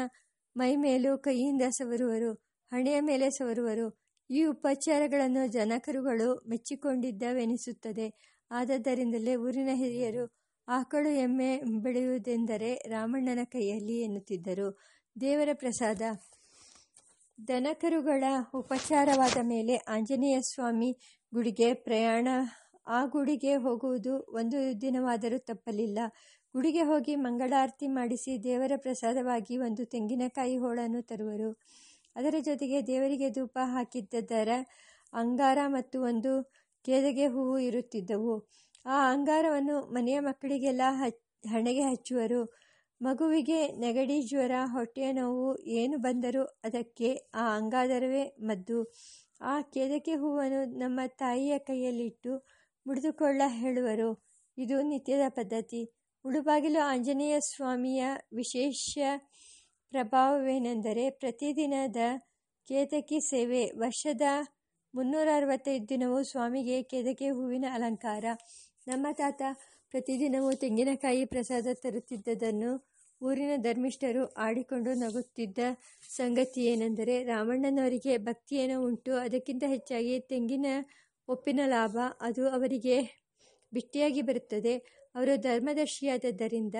ಮೈಮೇಲೂ 0.56 1.18
ಕೈಯಿಂದ 1.18 1.62
ಸವರುವರು, 1.70 2.32
ಹಣೆಯ 2.72 3.00
ಮೇಲೆ 3.00 3.30
ಸವರುವರು. 3.30 3.98
ಈ 4.30 4.44
ಉಪಚಾರಗಳನ್ನು 4.44 5.46
ಜನಕರುಗಳು 5.46 6.42
ಮೆಚ್ಚಿಕೊಂಡಿದ್ದವೆನಿಸುತ್ತದೆ. 6.48 8.38
ಆದದ್ದರಿಂದಲೇ 8.50 9.36
ಊರಿನ 9.36 9.68
ಹಿರಿಯರು 9.72 10.34
ಆಕಳು 10.68 11.10
ಎಮ್ಮೆ 11.10 11.60
ಬೆಳೆಯುವುದೆಂದರೆ 11.82 12.74
ರಾಮಣ್ಣನ 12.74 13.38
ಕೈಯಲ್ಲಿ 13.44 14.00
ಎನ್ನುತ್ತಿದ್ದರು. 14.00 14.78
ದೇವರ 15.20 15.48
ಪ್ರಸಾದ. 15.52 16.02
ದನಕರುಗಳ 17.38 18.24
ಉಪಚಾರವಾದ 18.54 19.38
ಮೇಲೆ 19.42 19.76
ಆಂಜನೇಯ 19.88 20.40
ಸ್ವಾಮಿ 20.40 20.90
ಗುಡಿಗೆ 21.32 21.74
ಪ್ರಯಾಣ, 21.74 22.28
ಆ 22.86 22.98
ಗುಡಿಗೆ 23.06 23.54
ಹೋಗುವುದು 23.56 24.12
ಒಂದು 24.30 24.80
ದಿನವಾದರೂ 24.80 25.38
ತಪ್ಪಲಿಲ್ಲ. 25.38 25.98
ಗುಡಿಗೆ 26.54 26.82
ಹೋಗಿ 26.82 27.16
ಮಂಗಳಾರತಿ 27.16 27.86
ಮಾಡಿಸಿ 27.88 28.44
ದೇವರ 28.44 28.72
ಪ್ರಸಾದವಾಗಿ 28.76 29.58
ಒಂದು 29.58 29.84
ತೆಂಗಿನಕಾಯಿ 29.84 30.56
ಹೋಳನ್ನು 30.56 31.02
ತರುವರು. 31.02 31.50
ಅದರ 32.16 32.34
ಜೊತೆಗೆ 32.40 32.86
ದೇವರಿಗೆ 32.86 33.30
ಧೂಪ 33.30 33.58
ಹಾಕಿದ್ದರ 33.64 34.52
ಅಂಗಾರ 35.12 35.58
ಮತ್ತು 35.66 36.02
ಒಂದು 36.02 36.32
ಕೇದಗೆ 36.84 37.26
ಹೂವು 37.26 37.58
ಇರುತ್ತಿದ್ದವು. 37.58 38.34
ಆ 38.86 39.12
ಅಂಗಾರವನ್ನು 39.12 39.78
ಮನೆಯ 39.94 40.20
ಮಕ್ಕಳಿಗೆಲ್ಲ 40.20 40.82
ಹಣೆಗೆ 41.50 41.82
ಹಚ್ಚುವರು. 41.82 42.40
ಮಗುವಿಗೆ 43.02 43.68
ನೆಗಡಿ, 43.68 44.22
ಜ್ವರ 44.22 44.52
ಹೊಟ್ಟೆಯ 44.64 45.12
ನೋವು 45.12 45.58
ಏನು 45.58 45.98
ಬಂದರೂ 45.98 46.44
ಅದಕ್ಕೆ 46.64 47.14
ಆ 47.34 47.56
ಅಂಗಾರವೇ 47.56 48.24
ಮದ್ದು. 48.40 48.92
ಆ 49.40 49.62
ಕೇದಕೆ 49.62 50.14
ಹೂವನ್ನು 50.14 50.78
ನಮ್ಮ 50.78 51.00
ತಾಯಿಯ 51.06 51.58
ಕೈಯಲ್ಲಿಟ್ಟು 51.58 52.46
ಮುಡಿದುಕೊಳ್ಳ 52.86 53.42
ಹೇಳುವರು. 53.46 54.24
ಇದು 54.58 54.82
ನಿತ್ಯದ 54.82 55.20
ಪದ್ಧತಿ. 55.28 55.82
ಉಡುಬಾಗಿಲು 56.24 56.80
ಆಂಜನೇಯ 56.86 57.40
ಸ್ವಾಮಿಯ 57.40 58.04
ವಿಶೇಷ 58.34 58.98
ಪ್ರಭಾವವೇನೆಂದರೆ 59.90 61.10
ಪ್ರತಿದಿನದ 61.10 61.96
ಕೇತಕಿ 62.68 63.20
ಸೇವೆ, 63.20 63.64
ವರ್ಷದ 63.64 64.22
ಮುನ್ನೂರ 64.94 65.28
ಅರವತ್ತೈದು 65.36 65.88
ದಿನವೂ 65.88 66.22
ಸ್ವಾಮಿಗೆ 66.22 66.82
ಕೇದಕೆ 66.82 67.28
ಹೂವಿನ 67.28 67.64
ಅಲಂಕಾರ. 67.72 68.24
ನಮ್ಮ 68.86 69.06
ತಾತ 69.12 69.42
ಪ್ರತಿದಿನವೂ 69.90 70.52
ತೆಂಗಿನಕಾಯಿ 70.52 71.24
ಪ್ರಸಾದ 71.24 71.66
ತರುತ್ತಿದ್ದದನ್ನು 71.74 72.91
ಊರಿನ 73.22 73.52
ಧರ್ಮಿಷ್ಠರು 73.56 74.26
ಆಡಿಕೊಂಡು 74.36 74.94
ನಗುತ್ತಿದ್ದ 74.94 75.58
ಸಂಗತಿ 76.16 76.64
ಏನೆಂದರೆ 76.64 77.24
ರಾಮಣ್ಣನವರಿಗೆ 77.24 78.18
ಭಕ್ತಿಯೇನೋ 78.18 78.84
ಉಂಟು. 78.86 79.12
ಅದಕ್ಕಿಂತ 79.16 79.64
ಹೆಚ್ಚಾಗಿ 79.66 80.20
ತೆಂಗಿನ 80.20 80.66
ಒಪ್ಪಿನ 81.28 81.60
ಲಾಭ 81.66 81.96
ಅದು 82.20 82.48
ಅವರಿಗೆ 82.48 82.96
ಬಿಟ್ಟಿಯಾಗಿ 83.72 84.22
ಬರುತ್ತದೆ. 84.22 84.74
ಅವರು 85.14 85.36
ಧರ್ಮದರ್ಶಿಯಾದದ್ದರಿಂದ 85.36 86.74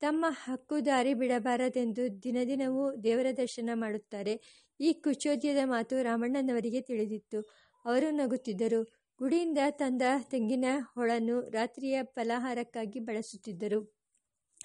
ತಮ್ಮ 0.00 0.26
ಹಕ್ಕು 0.30 0.86
ದಾರಿ 0.86 1.14
ಬಿಡಬಾರದೆಂದು 1.14 2.22
ದಿನದಿನವೂ 2.22 2.96
ದೇವರ 2.96 3.26
ದರ್ಶನ 3.36 3.70
ಮಾಡುತ್ತಾರೆ. 3.74 4.34
ಈ 4.80 4.92
ಕುಚೋದ್ಯದ 4.92 5.58
ಮಾತು 5.64 6.02
ರಾಮಣ್ಣನವರಿಗೆ 6.02 6.80
ತಿಳಿದಿತ್ತು. 6.80 7.40
ಅವರು 7.84 8.10
ನಗುತ್ತಿದ್ದರು. 8.10 8.80
ಗುಡಿಯಿಂದ 9.20 9.58
ತಂದ 9.70 10.02
ತೆಂಗಿನ 10.30 10.64
ಹೊಳನ್ನು 10.94 11.40
ರಾತ್ರಿಯ 11.50 11.98
ಫಲಾಹಾರಕ್ಕಾಗಿ 12.04 13.00
ಬಳಸುತ್ತಿದ್ದರು. 13.00 13.95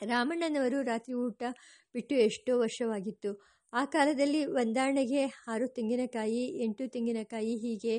ರಾಮಣ್ಣನವರು 0.01 0.81
ರಾತ್ರಿ 0.81 1.13
ಊಟ 1.13 1.41
ಬಿಟ್ಟು 1.95 2.15
ಎಷ್ಟೋ 2.15 2.59
ವರ್ಷವಾಗಿತ್ತು. 2.59 3.31
ಆ 3.73 3.85
ಕಾಲದಲ್ಲಿ 3.85 4.45
ಒಂದಾಣೆಗೆ 4.45 5.21
ಆರು 5.47 5.67
ತೆಂಗಿನಕಾಯಿ, 5.67 6.43
ಎಂಟು 6.63 6.87
ತೆಂಗಿನಕಾಯಿ 6.87 7.55
ಹೀಗೆ 7.57 7.95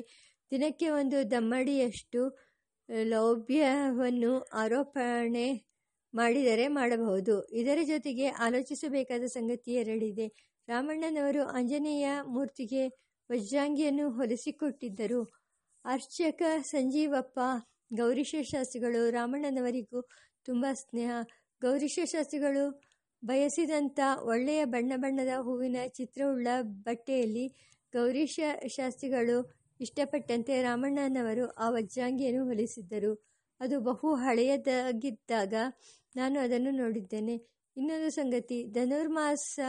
ದಿನಕ್ಕೆ 0.51 0.89
ಒಂದು 0.89 1.31
ದಮ್ಮಡಿಯಷ್ಟು 1.31 2.21
ಲೌಭ್ಯವನ್ನು 3.03 4.33
ಆರೋಪಣೆ 4.53 5.47
ಮಾಡಿದರೆ 6.13 6.67
ಮಾಡಬಹುದು. 6.67 7.35
ಇದರ 7.51 7.79
ಜೊತೆಗೆ 7.83 8.27
ಆಲೋಚಿಸಬೇಕಾದ 8.27 9.23
ಸಂಗತಿ 9.27 9.73
ಎರಡಿದೆ. 9.73 10.27
ರಾಮಣ್ಣನವರು 10.67 11.43
ಆಂಜನೇಯ 11.49 12.07
ಮೂರ್ತಿಗೆ 12.25 12.83
ವಜ್ರಾಂಗಿಯನ್ನು 13.29 14.09
ಹೊಲಿಸಿಕೊಟ್ಟಿದ್ದರು. 14.09 15.21
ಅರ್ಚಕ 15.85 16.41
ಸಂಜೀವಪ್ಪ 16.65 17.39
ಗೌರೀಶ 17.93 18.35
ಶಾಸ್ತ್ರಿಗಳು 18.43 19.09
ರಾಮಣ್ಣನವರಿಗೂ 19.09 20.01
ತುಂಬ 20.45 20.65
ಸ್ನೇಹ 20.73 21.11
ಗೌರೀಶ 21.63 21.99
ಶಾಸ್ತ್ರಿಗಳು 22.05 22.63
ಬಯಸಿದಂಥ 23.23 23.99
ಒಳ್ಳೆಯ 24.23 24.61
ಬಣ್ಣ 24.65 24.93
ಬಣ್ಣದ 24.95 25.33
ಹೂವಿನ 25.41 25.77
ಚಿತ್ರವುಳ್ಳ 25.87 26.47
ಬಟ್ಟೆಯಲ್ಲಿ 26.85 27.45
ಗೌರೀಶ 27.93 28.39
ಶಾಸ್ತ್ರಿಗಳು 28.67 29.37
ಇಷ್ಟಪಟ್ಟಂತೆ 29.79 30.61
ರಾಮಣ್ಣನವರು 30.61 31.45
ಆ 31.57 31.69
ವಜ್ರಾಂಗಿಯನ್ನು 31.69 32.43
ಹೊಲಿಸಿದ್ದರು. 32.45 33.11
ಅದು 33.61 33.79
ಬಹು 33.79 34.09
ಹಳೆಯದಾಗಿದ್ದಾಗ 34.15 35.53
ನಾನು 36.15 36.39
ಅದನ್ನು 36.39 36.71
ನೋಡಿದ್ದೇನೆ. 36.71 37.35
ಇನ್ನೊಂದು 37.77 38.09
ಸಂಗತಿ, 38.09 38.63
ಧನುರ್ಮಾಸ 38.71 39.59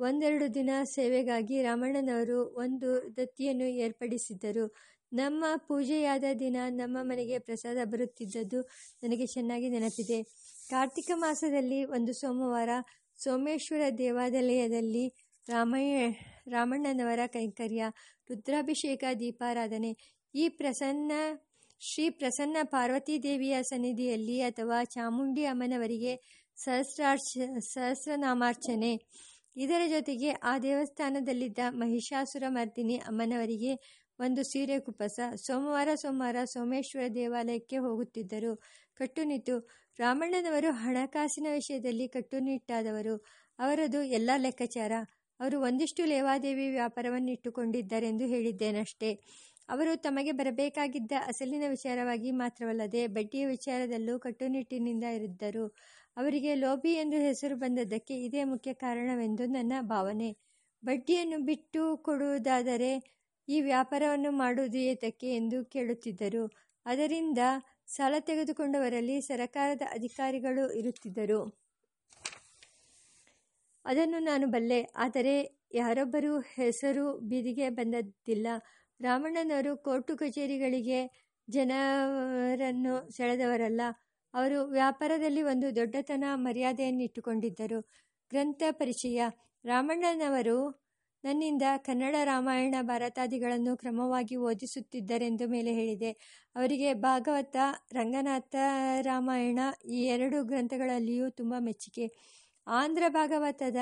ಒಂದೆರಡು 0.00 0.54
ದಿನ 0.54 0.70
ಸೇವೆಗಾಗಿ 0.94 1.62
ರಾಮಣ್ಣನವರು 1.62 2.38
ಒಂದು 2.56 2.90
ದತ್ತಿಯನ್ನು 3.16 3.68
ಏರ್ಪಡಿಸಿದ್ದರು. 3.84 4.64
ನಮ್ಮ 5.12 5.44
ಪೂಜೆಯಾದ 5.68 6.24
ದಿನ 6.38 6.56
ನಮ್ಮ 6.72 6.96
ಮನೆಗೆ 7.02 7.38
ಪ್ರಸಾದ 7.38 7.78
ಬರುತ್ತಿದ್ದದ್ದು 7.84 8.60
ನನಗೆ 9.02 9.26
ಚೆನ್ನಾಗಿ 9.26 9.68
ನೆನಪಿದೆ. 9.68 10.18
ಕಾರ್ತಿಕ 10.70 11.10
ಮಾಸದಲ್ಲಿ 11.14 11.84
ಒಂದು 11.84 12.12
ಸೋಮವಾರ 12.12 12.68
ಸೋಮೇಶ್ವರ 13.16 13.82
ದೇವಾಲಯದಲ್ಲಿ 13.98 15.14
ರಾಮಯ್ಯ, 15.48 16.10
ರಾಮಣ್ಣನವರ 16.46 17.18
ಕೈಂಕರ್ಯ, 17.26 17.84
ರುದ್ರಾಭಿಷೇಕ, 18.28 19.04
ದೀಪಾರಾಧನೆ. 19.20 20.20
ಈ 20.34 20.48
ಪ್ರಸನ್ನ, 20.48 21.12
ಶ್ರೀ 21.80 22.10
ಪ್ರಸನ್ನ 22.10 22.56
ಪಾರ್ವತೀದೇವಿಯ 22.62 23.62
ಸನ್ನಿಧಿಯಲ್ಲಿ 23.62 24.40
ಅಥವಾ 24.40 24.84
ಚಾಮುಂಡಿ 24.84 25.44
ಅಮ್ಮನವರಿಗೆ 25.44 26.44
ಸಹಸ್ರಾರ್ಚ, 26.56 27.38
ಸಹಸ್ರನಾಮಾರ್ಚನೆ. 27.58 28.92
ಇದರ 29.56 29.82
ಜೊತೆಗೆ 29.88 30.30
ಆ 30.30 30.58
ದೇವಸ್ಥಾನದಲ್ಲಿದ್ದ 30.58 31.58
ಮಹಿಷಾಸುರ 31.68 32.42
ಮರ್ದಿನಿ 32.48 32.96
ಅಮ್ಮನವರಿಗೆ 32.96 34.02
ಒಂದು 34.18 34.42
ಸೀರೆ 34.42 34.80
ಕುಪ್ಪಸ 34.80 35.20
ಸೋಮವಾರ 35.36 35.88
ಸೋಮವಾರ 35.94 36.36
ಸೋಮೇಶ್ವರ 36.44 37.08
ದೇವಾಲಯಕ್ಕೆ 37.14 37.76
ಹೋಗುತ್ತಿದ್ದರು. 37.76 38.62
ಕಟ್ಟುನಿಟ್ಟು 38.94 39.79
ರಾಮಣ್ಣನವರು 40.00 40.70
ಹಣಕಾಸಿನ 40.72 41.46
ವಿಷಯದಲ್ಲಿ 41.52 42.08
ಕಟ್ಟುನಿಟ್ಟಾದವರು. 42.08 43.14
ಅವರದು 43.58 44.02
ಎಲ್ಲ 44.02 44.30
ಲೆಕ್ಕಾಚಾರ. 44.36 44.92
ಅವರು 45.40 45.60
ಒಂದಿಷ್ಟು 45.60 46.04
ಲೇವಾದೇವಿ 46.04 46.70
ವ್ಯಾಪಾರವನ್ನು 46.70 47.30
ಇಟ್ಟುಕೊಂಡಿದ್ದಾರೆಂದು 47.32 48.24
ಹೇಳಿದ್ದೇನಷ್ಟೇ. 48.26 49.10
ಅವರು 49.68 49.96
ತಮಗೆ 49.96 50.32
ಬರಬೇಕಾಗಿದ್ದ 50.32 51.12
ಅಸಲಿನ 51.26 51.62
ವಿಚಾರವಾಗಿ 51.68 52.30
ಮಾತ್ರವಲ್ಲದೆ 52.30 53.06
ಬಡ್ಡಿಯ 53.06 53.46
ವಿಚಾರದಲ್ಲೂ 53.46 54.18
ಕಟ್ಟುನಿಟ್ಟಿನಿಂದ 54.18 55.04
ಇರಿದ್ದರು 55.04 55.66
ಅವರಿಗೆ 56.16 56.54
ಲೋಬಿ 56.54 56.92
ಎಂದು 56.94 57.16
ಹೆಸರು 57.16 57.56
ಬಂದದ್ದಕ್ಕೆ 57.56 58.14
ಇದೇ 58.24 58.44
ಮುಖ್ಯ 58.44 58.72
ಕಾರಣವೆಂದು 58.74 59.46
ನನ್ನ 59.46 59.72
ಭಾವನೆ. 59.80 60.30
ಬಡ್ಡಿಯನ್ನು 60.82 61.38
ಬಿಟ್ಟು 61.44 61.82
ಕೊಡುವುದಾದರೆ 62.02 62.92
ಈ 63.48 63.60
ವ್ಯಾಪಾರವನ್ನು 63.60 64.30
ಮಾಡುವುದು 64.32 64.78
ಏತಕ್ಕೆ 64.78 65.28
ಎಂದು 65.34 65.64
ಕೇಳುತ್ತಿದ್ದರು. 65.64 66.44
ಅದರಿಂದ 66.86 67.38
ಸಾಲ 67.90 68.14
ತೆಗೆದುಕೊಂಡವರಲ್ಲಿ 68.20 69.20
ಸರಕಾರದ 69.20 69.82
ಅಧಿಕಾರಿಗಳು 69.90 70.64
ಇರುತ್ತಿದ್ದರು. 70.72 71.40
ಅದನ್ನು 73.84 74.18
ನಾನು 74.18 74.46
ಬಲ್ಲೆ, 74.46 74.80
ಆದರೆ 74.96 75.34
ಯಾರೊಬ್ಬರೂ 75.74 76.40
ಹೆಸರು 76.40 77.18
ಬೀದಿಗೆ 77.18 77.68
ಬಂದದ್ದಿಲ್ಲ. 77.70 78.46
ರಾಮಣ್ಣನವರು 79.00 79.76
ಕೋರ್ಟು 79.76 80.16
ಕಚೇರಿಗಳಿಗೆ 80.16 81.00
ಜನರನ್ನು 81.48 82.94
ಸೆಳೆದವರಲ್ಲ, 83.10 83.82
ಅವರು 84.34 84.58
ವ್ಯಾಪಾರದಲ್ಲಿ 84.64 85.42
ಒಂದು 85.42 85.76
ದೊಡ್ಡತನ 85.76 86.24
ಮರ್ಯಾದೆಯನ್ನಿಟ್ಟುಕೊಂಡಿದ್ದರು. 86.34 87.80
ಗ್ರಂಥ 88.32 88.62
ಪರಿಚಯ. 88.70 89.20
ರಾಮಣ್ಣನವರು 89.64 90.58
ನನ್ನಿಂದ 91.24 91.62
ಕನ್ನಡ 91.76 92.14
ರಾಮಾಯಣ 92.24 92.74
ಭಾರತಾದಿಗಳನ್ನು 92.82 93.76
ಕ್ರಮವಾಗಿ 93.76 94.36
ಓದಿಸುತ್ತಿದ್ದರೆಂದು 94.36 95.48
ಮೇಲೆ 95.48 95.72
ಹೇಳಿದೆ. 95.72 96.10
ಅವರಿಗೆ 96.56 96.94
ಭಾಗವತ, 96.94 97.56
ರಂಗನಾಥ 97.92 98.54
ರಾಮಾಯಣ 99.02 99.58
ಈ 99.88 100.04
ಎರಡು 100.04 100.44
ಗ್ರಂಥಗಳಲ್ಲಿಯೂ 100.44 101.30
ತುಂಬ 101.30 101.54
ಮೆಚ್ಚುಗೆ 101.58 102.06
ಆಂಧ್ರ 102.66 103.02
ಭಾಗವತದ 103.08 103.76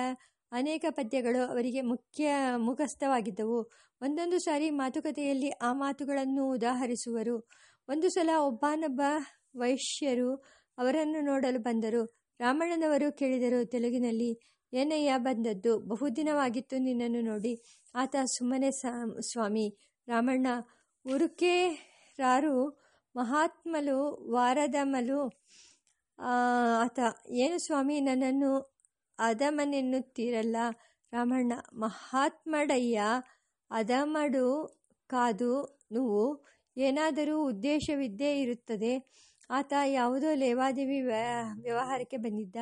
ಅನೇಕ 0.53 0.85
ಪದ್ಯಗಳು 0.91 1.41
ಅವರಿಗೆ 1.51 1.81
ಮುಖ್ಯ 1.81 2.29
ಮುಖಸ್ಥವಾಗಿದ್ದವು. 2.57 3.71
ಒಂದೊಂದು 4.03 4.39
ಸಾರಿ 4.39 4.71
ಮಾತುಕತೆಯಲ್ಲಿ 4.71 5.51
ಆ 5.51 5.73
ಮಾತುಗಳನ್ನು 5.73 6.51
ಉದಾಹರಿಸುವರು. 6.51 7.49
ಒಂದು 7.89 8.09
ಸಲ 8.09 8.31
ಒಬ್ಬನೊಬ್ಬ 8.39 9.03
ವೈಶ್ಯರು 9.57 10.37
ಅವರನ್ನು 10.79 11.21
ನೋಡಲು 11.21 11.59
ಬಂದರು. 11.59 12.03
ರಾಮಣ್ಣನವರು 12.41 13.13
ಕೇಳಿದರು, 13.13 13.65
ತೆಲುಗಿನಲ್ಲಿ 13.65 14.31
ಏನಯ್ಯ 14.73 15.15
ಬಂದದ್ದು? 15.17 15.79
ಬಹುದಿನವಾಗಿತ್ತು 15.79 16.79
ನಿನ್ನನ್ನು 16.79 17.21
ನೋಡಿ. 17.21 17.63
ಆತ, 17.95 18.17
ಸುಮ್ಮನೆ 18.25 18.71
ಸ್ವಾಮಿ. 19.21 19.77
ರಾಮಣ್ಣ 20.09 20.47
ಉರುಕೆ 21.15 21.69
ರಾರು 22.19 22.81
ಮಹಾತ್ಮಲು, 23.17 24.29
ವಾರದಮಲು 24.31 25.47
ಆತ. 26.81 26.99
ಏನು 27.29 27.59
ಸ್ವಾಮಿ, 27.59 28.01
ನನ್ನನ್ನು 28.01 28.79
ಅದಮನೆನ್ನುತ್ತೀರಲ್ಲ? 29.19 30.57
ರಾಮಣ್ಣ, 31.13 31.53
ಮಹಾತ್ಮಡಯ್ಯ, 31.73 33.01
ಅದಮಡು 33.71 34.79
ಕಾದು 35.07 35.79
ನೀವು. 35.91 36.47
ಏನಾದರೂ 36.77 37.45
ಉದ್ದೇಶವಿದ್ದೇ 37.45 38.41
ಇರುತ್ತದೆ. 38.41 39.11
ಆತ 39.51 39.73
ಯಾವುದೋ 39.87 40.35
ಲೇವಾದೇವಿ 40.35 41.01
ವ್ಯವಹಾರಕ್ಕೆ 41.01 42.17
ಬಂದಿದ್ದ. 42.17 42.57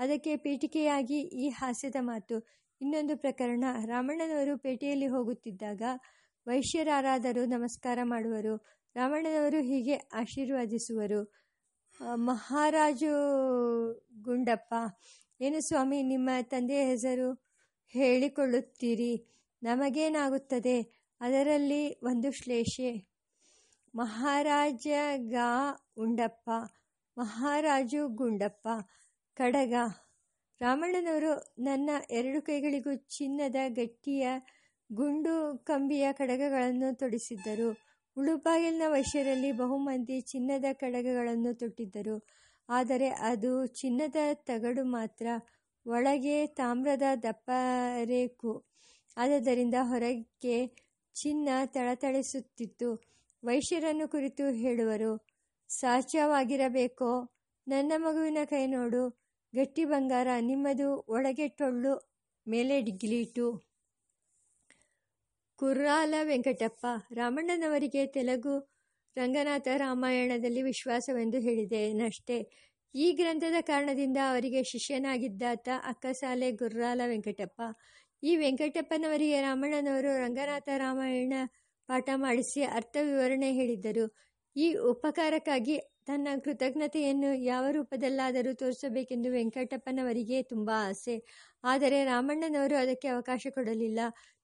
ಅದಕ್ಕೆ 0.00 0.36
ಪೇಟಿಕೆಯಾಗಿ 0.36 1.20
ಈ 1.20 1.48
ಹಾಸ್ಯದ 1.48 1.96
ಮಾತು. 2.00 2.36
ಇನ್ನೊಂದು 2.80 3.16
ಪ್ರಕರಣ, 3.16 3.64
ರಾಮಣ್ಣನವರು 3.84 4.58
ಪೇಟೆಯಲ್ಲಿ 4.58 5.06
ಹೋಗುತ್ತಿದ್ದಾಗ 5.06 5.82
ವೈಶ್ಯರಾರಾದರೂ 6.46 7.44
ನಮಸ್ಕಾರ 7.46 7.98
ಮಾಡುವರು. 8.02 8.56
ರಾಮಣ್ಣನವರು 8.94 9.60
ಹೀಗೆ 9.60 9.94
ಆಶೀರ್ವಾದಿಸುವರು. 9.94 11.34
ಮಹಾರಾಜು 12.14 13.12
ಗುಂಡಪ್ಪ, 14.22 14.74
ಏನು 15.40 15.60
ಸ್ವಾಮಿ, 15.60 16.02
ನಿಮ್ಮ 16.02 16.30
ತಂದೆಯ 16.42 16.86
ಹೆಸರು 16.86 17.46
ಹೇಳಿಕೊಳ್ಳುತ್ತೀರಿ. 17.88 19.26
ನಮಗೇನಾಗುತ್ತದೆ? 19.62 21.08
ಅದರಲ್ಲಿ 21.20 21.98
ಒಂದು 21.98 22.30
ಶ್ಲೇಷೆ. 22.32 23.10
ಮಹಾರಾಜ 23.94 24.86
ಗಾ. 25.16 25.72
ಉಂಡಪ್ಪ 25.96 26.50
ಮಹಾರಾಜು 27.18 28.08
ಗುಂಡಪ್ಪ. 28.08 28.68
ಕಡಗ. 29.40 29.74
ರಾಮಣ್ಣನವರು 30.60 31.30
ನನ್ನ 31.58 31.90
ಎರಡು 32.10 32.42
ಕೈಗಳಿಗೂ 32.42 32.94
ಚಿನ್ನದ 32.94 33.56
ಗಟ್ಟಿಯ 33.68 34.24
ಗುಂಡು 34.92 35.34
ಕಂಬಿಯ 35.64 36.06
ಕಡಗಗಳನ್ನು 36.12 36.94
ತೊಡಿಸಿದ್ದರು. 36.94 37.68
ಉಳುಬಾಗಿಲಿನ 38.16 38.82
ವೈಶ್ಯರಲ್ಲಿ 38.88 39.52
ಬಹುಮಂದಿ 39.52 40.20
ಚಿನ್ನದ 40.20 40.64
ಕಡಗಗಳನ್ನು 40.72 41.54
ತೊಟ್ಟಿದ್ದರು. 41.54 42.16
ಆದರೆ 42.68 43.08
ಅದು 43.08 43.66
ಚಿನ್ನದ 43.66 44.16
ತಗಡು 44.34 44.84
ಮಾತ್ರ. 44.84 45.26
ಒಳಗೆ 45.86 46.46
ತಾಮ್ರದ 46.46 47.02
ದಪ್ಪರೇಕು 47.22 48.52
ಆದ್ದರಿಂದ 49.16 49.74
ಹೊರಗೆ 49.82 50.58
ಚಿನ್ನ 51.16 51.48
ತಳತಳಿಸುತ್ತಿತ್ತು. 51.64 52.90
ವೈಶ್ಯರನ್ನು 53.42 54.08
ಕುರಿತು 54.08 54.44
ಹೇಳುವರು 54.52 55.12
ಸಾಚವಾಗಿರಬೇಕೋ 55.70 57.10
ನನ್ನ 57.66 57.92
ಮಗುವಿನ 57.96 58.38
ಕೈ 58.44 58.66
ನೋಡು. 58.66 59.02
ಗಟ್ಟಿ 59.52 59.84
ಬಂಗಾರ, 59.84 60.28
ನಿಮ್ಮದು 60.40 60.88
ಒಳಗೆ 61.08 61.46
ಟೊಳ್ಳು, 61.58 61.92
ಮೇಲೆ 62.46 62.76
ಡಿಗ್ಲೀಟು 62.80 63.46
ಕುರ್ರಾಲ 65.58 66.14
ವೆಂಕಟಪ್ಪ, 66.22 66.86
ರಾಮಣ್ಣನವರಿಗೆ 67.12 68.02
ತೆಲುಗು, 68.06 68.54
ರಂಗನಾಥ 69.16 69.68
ರಾಮಾಯಣದಲ್ಲಿ 69.76 70.62
ವಿಶ್ವಾಸವೆಂದು 70.62 71.38
ಹೇಳಿದೆನಷ್ಟೇ 71.38 72.38
ಈ 72.94 73.06
ಗ್ರಂಥದ 73.12 73.58
ಕಾರಣದಿಂದ 73.60 74.18
ಅವರಿಗೆ 74.30 74.60
ಶಿಷ್ಯನಾಗಿದ್ದಾತ 74.62 75.68
ಅಕ್ಕಸಾಲೆ 75.84 76.48
ಗುರ್ರಾಲ 76.52 77.00
ವೆಂಕಟಪ್ಪ. 77.06 77.60
ಈ 78.22 78.32
ವೆಂಕಟಪ್ಪನವರಿಗೆ 78.36 79.38
ರಾಮಣ್ಣನವರು 79.40 80.10
ರಂಗನಾಥ 80.24 80.68
ರಾಮಾಯಣ 80.76 81.34
ಪಾಠ 81.88 82.08
ಮಾಡಿಸಿ 82.16 82.62
ಅರ್ಥ 82.78 82.96
ವಿವರಣೆ 83.02 83.50
ಹೇಳಿದ್ದರು. 83.52 84.06
ಈ 84.56 84.66
ಉಪಕಾರಕ್ಕಾಗಿ 84.90 85.76
ತನ್ನ 86.10 86.28
ಕೃತಜ್ಞತೆಯನ್ನು 86.44 87.34
ಯಾವ 87.44 87.64
ರೂಪದಲ್ಲಾದರೂ 87.70 88.52
ತೋರಿಸಬೇಕೆಂದು 88.54 89.30
ವೆಂಕಟಪ್ಪನವರಿಗೆ 89.30 90.42
ತುಂಬ 90.42 90.70
ಆಸೆ. 90.74 91.14
ಆದರೆ 91.64 92.04
ರಾಮಣ್ಣನವರು 92.04 92.76
ಅದಕ್ಕೆ 92.76 93.08
ಅವಕಾಶ 93.08 93.46
ಕೊಡಲಿಲ್ಲ. 93.54 94.00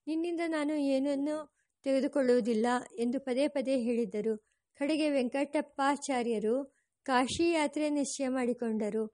ನಿನ್ನಿಂದ 0.06 0.40
ನಾನು 0.46 0.74
ಏನನ್ನೂ 0.74 1.36
ತೆಗೆದುಕೊಳ್ಳುವುದಿಲ್ಲ 1.84 2.66
ಎಂದು 2.98 3.20
ಪದೇ 3.20 3.48
ಪದೇ 3.48 3.76
ಹೇಳಿದ್ದರು. 3.78 4.34
ಕಡೆಗೆ 4.80 5.10
ವೆಂಕಟಪ್ಪಾಚಾರ್ಯರು 5.10 6.56
ಕಾಶಿ 7.06 7.50
ಯಾತ್ರೆ 7.50 7.90
ನಿಶ್ಚಯ 7.90 8.28
ಮಾಡಿಕೊಂಡರು. 8.28 9.04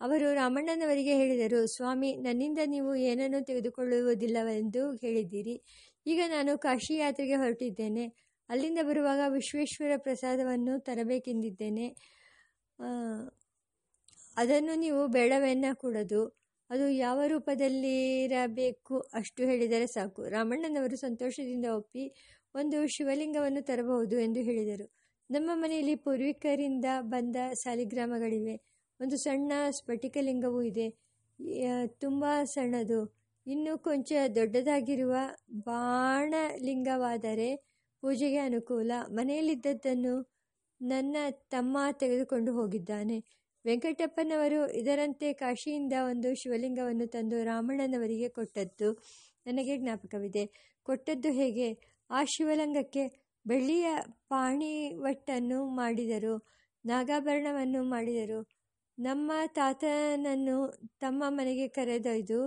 ಅವರು 0.00 0.34
ರಾಮಣ್ಣನವರಿಗೆ 0.34 1.14
ಹೇಳಿದರು, 1.16 1.66
ಸ್ವಾಮಿ, 1.66 2.16
ನನ್ನಿಂದ 2.16 2.58
ನೀವು 2.66 2.94
ಏನನ್ನೂ 2.94 3.40
ತೆಗೆದುಕೊಳ್ಳುವುದಿಲ್ಲವೆಂದು 3.44 4.96
ಹೇಳಿದ್ದೀರಿ. 4.96 5.56
ಈಗ 6.06 6.20
ನಾನು 6.28 6.58
ಕಾಶಿ 6.58 6.96
ಯಾತ್ರೆಗೆ 6.96 7.34
ಹೊರಟಿದ್ದೇನೆ. 7.34 8.06
ಅಲ್ಲಿಂದ 8.52 8.80
ಬರುವಾಗ 8.82 9.20
ವಿಶ್ವೇಶ್ವರ 9.32 9.92
ಪ್ರಸಾದವನ್ನು 9.96 10.74
ತರಬೇಕೆಂದಿದ್ದೇನೆ. 10.80 11.86
ಅದನ್ನು 14.36 14.74
ನೀವು 14.74 15.06
ಬೇಡವೆನ್ನ 15.08 15.64
ಕೂಡದು 15.74 16.22
ಅದು 16.70 16.88
ಯಾವ 16.88 17.20
ರೂಪದಲ್ಲಿರಬೇಕು 17.26 18.98
ಅಷ್ಟು 19.12 19.42
ಹೇಳಿದರೆ 19.42 19.86
ಸಾಕು. 19.86 20.28
ರಾಮಣ್ಣನವರು 20.28 20.96
ಸಂತೋಷದಿಂದ 20.96 21.66
ಒಪ್ಪಿ 21.66 22.04
ಒಂದು 22.54 22.78
ಶಿವಲಿಂಗವನ್ನು 22.88 23.62
ತರಬಹುದು 23.62 24.16
ಎಂದು 24.20 24.40
ಹೇಳಿದರು. 24.40 24.86
ನಮ್ಮ 25.30 25.50
ಮನೆಯಲ್ಲಿ 25.54 25.94
ಪೂರ್ವಿಕರಿಂದ 25.96 26.84
ಬಂದ 27.00 27.36
ಸಾಲಿಗ್ರಾಮಗಳಿವೆ. 27.54 28.54
ಒಂದು 29.00 29.16
ಸಣ್ಣ 29.16 29.52
ಸ್ಫಟಿಕಲಿಂಗವೂ 29.70 30.62
ಇದೆ. 30.62 30.86
ತುಂಬ 32.00 32.24
ಸಣ್ಣದು. 32.44 33.00
ಇನ್ನು 33.46 33.78
ಕೊಂಚ 33.78 34.12
ದೊಡ್ಡದಾಗಿರುವ 34.34 35.14
ಬಾಣಲಿಂಗವಾದರೆ 35.64 37.48
ಪೂಜೆಗೆ 38.02 38.38
ಅನುಕೂಲ. 38.38 38.92
ಮನೆಯಲ್ಲಿದ್ದದ್ದನ್ನು 39.08 40.14
ನನ್ನ 40.80 41.16
ತಮ್ಮ 41.50 41.78
ತೆಗೆದುಕೊಂಡು 41.92 42.52
ಹೋಗಿದ್ದಾನೆ. 42.52 43.18
ವೆಂಕಟಪ್ಪನವರು 43.64 44.70
ಇದರಂತೆ 44.72 45.32
ಕಾಶಿಯಿಂದ 45.32 45.92
ಒಂದು 46.10 46.34
ಶಿವಲಿಂಗವನ್ನು 46.34 47.06
ತಂದು 47.06 47.44
ರಾಮಣ್ಣನವರಿಗೆ 47.44 48.28
ಕೊಟ್ಟದ್ದು 48.28 48.88
ನನಗೆ 49.46 49.76
ಜ್ಞಾಪಕವಿದೆ. 49.78 50.44
ಕೊಟ್ಟದ್ದು 50.82 51.30
ಹೇಗೆ? 51.32 51.68
ಆ 52.10 52.24
ಶಿವಲಿಂಗಕ್ಕೆ 52.24 53.04
ಬೆಳ್ಳಿಯ 53.46 53.86
ಪಾಣಿವಟ್ಟನ್ನು 54.28 55.64
ಮಾಡಿದರು, 55.70 56.34
ನಾಗಾಭರಣವನ್ನು 56.84 57.82
ಮಾಡಿದರು. 57.84 58.40
ನಮ್ಮ 58.98 59.32
ತಾತನನ್ನು 59.54 60.56
ತಮ್ಮ 61.00 61.24
ಮನೆಗೆ 61.28 61.68
ಕರೆದೊಯ್ದು 61.68 62.40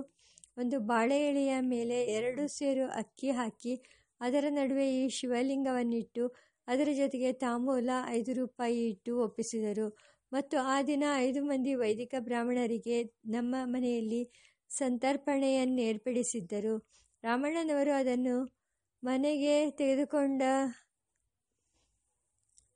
ಒಂದು 0.58 0.80
ಬಾಳೆ 0.80 1.18
ಎಳೆಯ 1.28 1.54
ಮೇಲೆ 1.60 1.98
ಎರಡು 2.14 2.48
ಸೇರು 2.48 2.86
ಅಕ್ಕಿ 2.92 3.30
ಹಾಕಿ 3.32 3.74
ಅದರ 4.22 4.46
ನಡುವೆ 4.50 4.96
ಈ 4.96 5.10
ಶಿವಲಿಂಗವನ್ನಿಟ್ಟು 5.10 6.36
ಅದರ 6.68 6.88
ಜೊತೆಗೆ 6.96 7.34
ತಾಂಬೂಲ 7.34 7.90
ಐದು 8.10 8.34
ರೂಪಾಯಿ 8.34 8.90
ಇಟ್ಟು 8.90 9.20
ಒಪ್ಪಿಸಿದರು. 9.20 9.98
ಮತ್ತು 10.32 10.58
ಆ 10.58 10.82
ದಿನ 10.82 11.04
ಐದು 11.18 11.44
ಮಂದಿ 11.44 11.76
ವೈದಿಕ 11.76 12.16
ಬ್ರಾಹ್ಮಣರಿಗೆ 12.20 13.26
ನಮ್ಮ 13.26 13.56
ಮನೆಯಲ್ಲಿ 13.66 14.32
ಸಂತರ್ಪಣೆಯನ್ನೇರ್ಪಡಿಸಿದ್ದರು. 14.70 16.88
ರಾಮಣ್ಣನವರು 17.24 17.94
ಅದನ್ನು 17.94 18.56
ಮನೆಗೆ 19.04 19.72
ತೆಗೆದುಕೊಂಡ 19.72 20.42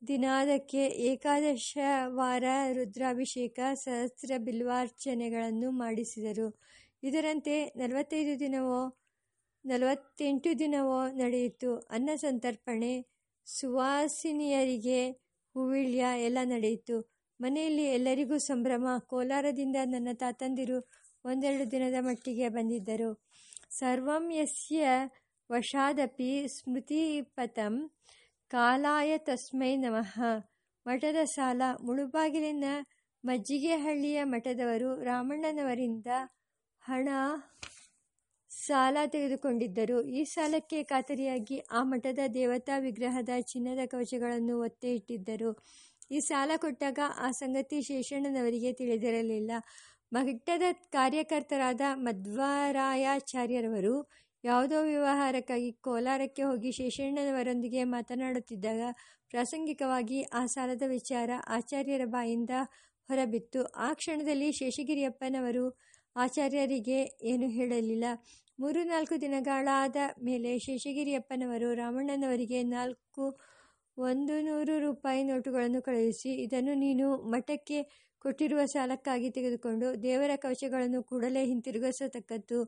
ದಿನಾದಕ್ಕೆ 0.02 0.86
ಏಕಾದಶ 0.86 1.78
ವಾರ 2.06 2.44
ರುದ್ರಾಭಿಷೇಕ, 2.72 3.60
ಸಹಸ್ರ 3.74 4.32
ಬಿಲ್ವಾರ್ಚನೆಗಳನ್ನು 4.38 5.70
ಮಾಡಿಸಿದರು. 5.70 6.60
ಇದರಂತೆ 7.02 7.72
ನಲವತ್ತೈದು 7.76 8.40
ದಿನವೋ 8.40 8.99
ನಲವತ್ತೆಂಟು 9.64 10.58
ದಿನವೋ 10.58 11.10
ನಡೆಯಿತು. 11.10 11.76
ಅನ್ನ 11.76 12.10
ಸಂತರ್ಪಣೆ, 12.16 13.06
ಸುವಾಸಿನಿಯರಿಗೆ 13.46 15.10
ಹೂವಿಳ್ಯ 15.54 16.04
ಎಲ್ಲ 16.18 16.38
ನಡೆಯಿತು. 16.44 17.10
ಮನೆಯಲ್ಲಿ 17.40 17.84
ಎಲ್ಲರಿಗೂ 17.84 18.38
ಸಂಭ್ರಮ. 18.38 18.86
ಕೋಲಾರದಿಂದ 19.06 19.76
ನನ್ನ 19.84 20.08
ತಾತಂದಿರು 20.14 20.88
ಒಂದೆರಡು 21.24 21.70
ದಿನದ 21.70 21.94
ಮಟ್ಟಿಗೆ 22.00 22.48
ಬಂದಿದ್ದರು. 22.48 23.22
ಸರ್ವಂ 23.70 24.30
ಯಸ್ಯ 24.30 24.88
ವಶಾದಪಿ 25.52 26.48
ಸ್ಮೃತಿಪಥಂ 26.48 27.90
ಕಾಲಾಯ 28.48 29.18
ತಸ್ಮೈ 29.18 29.76
ನಮಃ. 29.76 30.20
ಮಠದ 30.86 31.24
ಸಾಲ. 31.24 31.62
ಮುಳುಬಾಗಿಲಿನ 31.82 32.64
ಮಜ್ಜಿಗೆಹಳ್ಳಿಯ 33.24 34.24
ಮಠದವರು 34.24 35.02
ರಾಮಣ್ಣನವರಿಂದ 35.02 36.06
ಹಣ 36.80 37.08
ಸಾಲ 38.50 38.96
ತೆಗೆದುಕೊಂಡಿದ್ದರು. 39.06 40.02
ಈ 40.02 40.24
ಸಾಲಕ್ಕೆ 40.24 40.82
ಖಾತರಿಯಾಗಿ 40.82 41.62
ಆ 41.70 41.82
ಮಠದ 41.82 42.18
ದೇವತಾ 42.34 42.78
ವಿಗ್ರಹದ 42.78 43.28
ಚಿನ್ನದ 43.40 43.86
ಕವಚಗಳನ್ನು 43.86 44.60
ಒತ್ತೆ 44.60 44.94
ಇಟ್ಟಿದ್ದರು. 44.94 45.62
ಈ 46.10 46.20
ಸಾಲ 46.20 46.50
ಕೊಟ್ಟಾಗ 46.56 46.98
ಆ 47.16 47.30
ಸಂಗತಿ 47.30 47.82
ಶೇಷಣ್ಣನವರಿಗೆ 47.82 48.72
ತಿಳಿದಿರಲಿಲ್ಲ. 48.72 49.50
ಮಠದ 50.12 50.62
ಕಾರ್ಯಕರ್ತರಾದ 50.90 51.80
ಮಧ್ವರಾಯಾಚಾರ್ಯರವರು 51.94 54.10
ಯಾವುದೋ 54.44 54.82
ವ್ಯವಹಾರಕ್ಕಾಗಿ 54.82 55.76
ಕೋಲಾರಕ್ಕೆ 55.80 56.42
ಹೋಗಿ 56.42 56.72
ಶೇಷಣ್ಣನವರೊಂದಿಗೆ 56.72 57.84
ಮಾತನಾಡುತ್ತಿದ್ದಾಗ 57.84 58.80
ಪ್ರಾಸಂಗಿಕವಾಗಿ 59.28 60.22
ಆ 60.22 60.46
ಸಾಲದ 60.46 60.82
ವಿಚಾರ 60.88 61.30
ಆಚಾರ್ಯರ 61.48 62.00
ಬಾಯಿಂದ 62.06 62.50
ಹೊರಬಿತ್ತು. 63.08 63.64
ಆ 63.64 63.94
ಕ್ಷಣದಲ್ಲಿ 63.94 64.52
ಶೇಷಗಿರಿಯಪ್ಪನವರು 64.52 65.78
ಆಚಾರ್ಯರಿಗೆ 66.16 66.98
ಏನು 67.22 67.46
ಹೇಳಲಿಲ್ಲ. 67.48 68.04
ಮೂರು 68.58 68.80
ನಾಲ್ಕು 68.84 69.14
ದಿನಗಳಾದ 69.20 69.96
ಮೇಲೆ 70.22 70.50
ಶೇಷಗಿರಿಯಪ್ಪನವರು 70.58 71.68
ರಾಮಣ್ಣನವರಿಗೆ 71.74 72.60
ನಾಲ್ಕು 72.62 73.24
ಒಂದು 73.96 74.34
ನೂರು 74.40 74.74
ರೂಪಾಯಿ 74.78 75.22
ನೋಟುಗಳನ್ನು 75.22 75.80
ಕಳುಹಿಸಿ, 75.82 76.30
ಇದನ್ನು 76.44 76.74
ನೀನು 76.74 77.06
ಮಠಕ್ಕೆ 77.34 77.78
ಕೊಟ್ಟಿರುವ 78.24 78.60
ಸಾಲಕ್ಕಾಗಿ 78.64 79.28
ತೆಗೆದುಕೊಂಡು 79.30 79.86
ದೇವರ 80.02 80.32
ಕವಚಗಳನ್ನು 80.36 81.00
ಕೂಡಲೇ 81.02 81.42
ಹಿಂತಿರುಗಿಸತಕ್ಕದ್ದು 81.44 82.58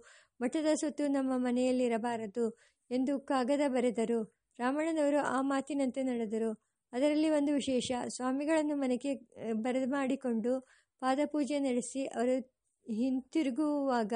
ಮಠದ 0.40 0.68
ಸೊತ್ತು 0.74 1.04
ನಮ್ಮ 1.08 1.32
ಮನೆಯಲ್ಲಿರಬಾರದು 1.46 2.46
ಎಂದು 2.90 3.14
ಕಾಗದ 3.20 3.64
ಬರೆದರು. 3.68 4.20
ರಾಮಣ್ಣನವರು 4.58 5.20
ಆ 5.34 5.38
ಮಾತಿನಂತೆ 5.42 6.02
ನಡೆದರು. 6.02 6.50
ಅದರಲ್ಲಿ 6.92 7.28
ಒಂದು 7.30 7.52
ವಿಶೇಷ, 7.52 7.90
ಸ್ವಾಮಿಗಳನ್ನು 8.16 8.74
ಮನೆಗೆ 8.76 9.12
ಬರಮಾಡಿಕೊಂಡು 9.66 10.52
ಪಾದಪೂಜೆ 11.02 11.58
ನಡೆಸಿ 11.58 12.02
ಅವರು 12.06 12.34
ಹಿಂತಿರುಗುವಾಗ 12.86 14.14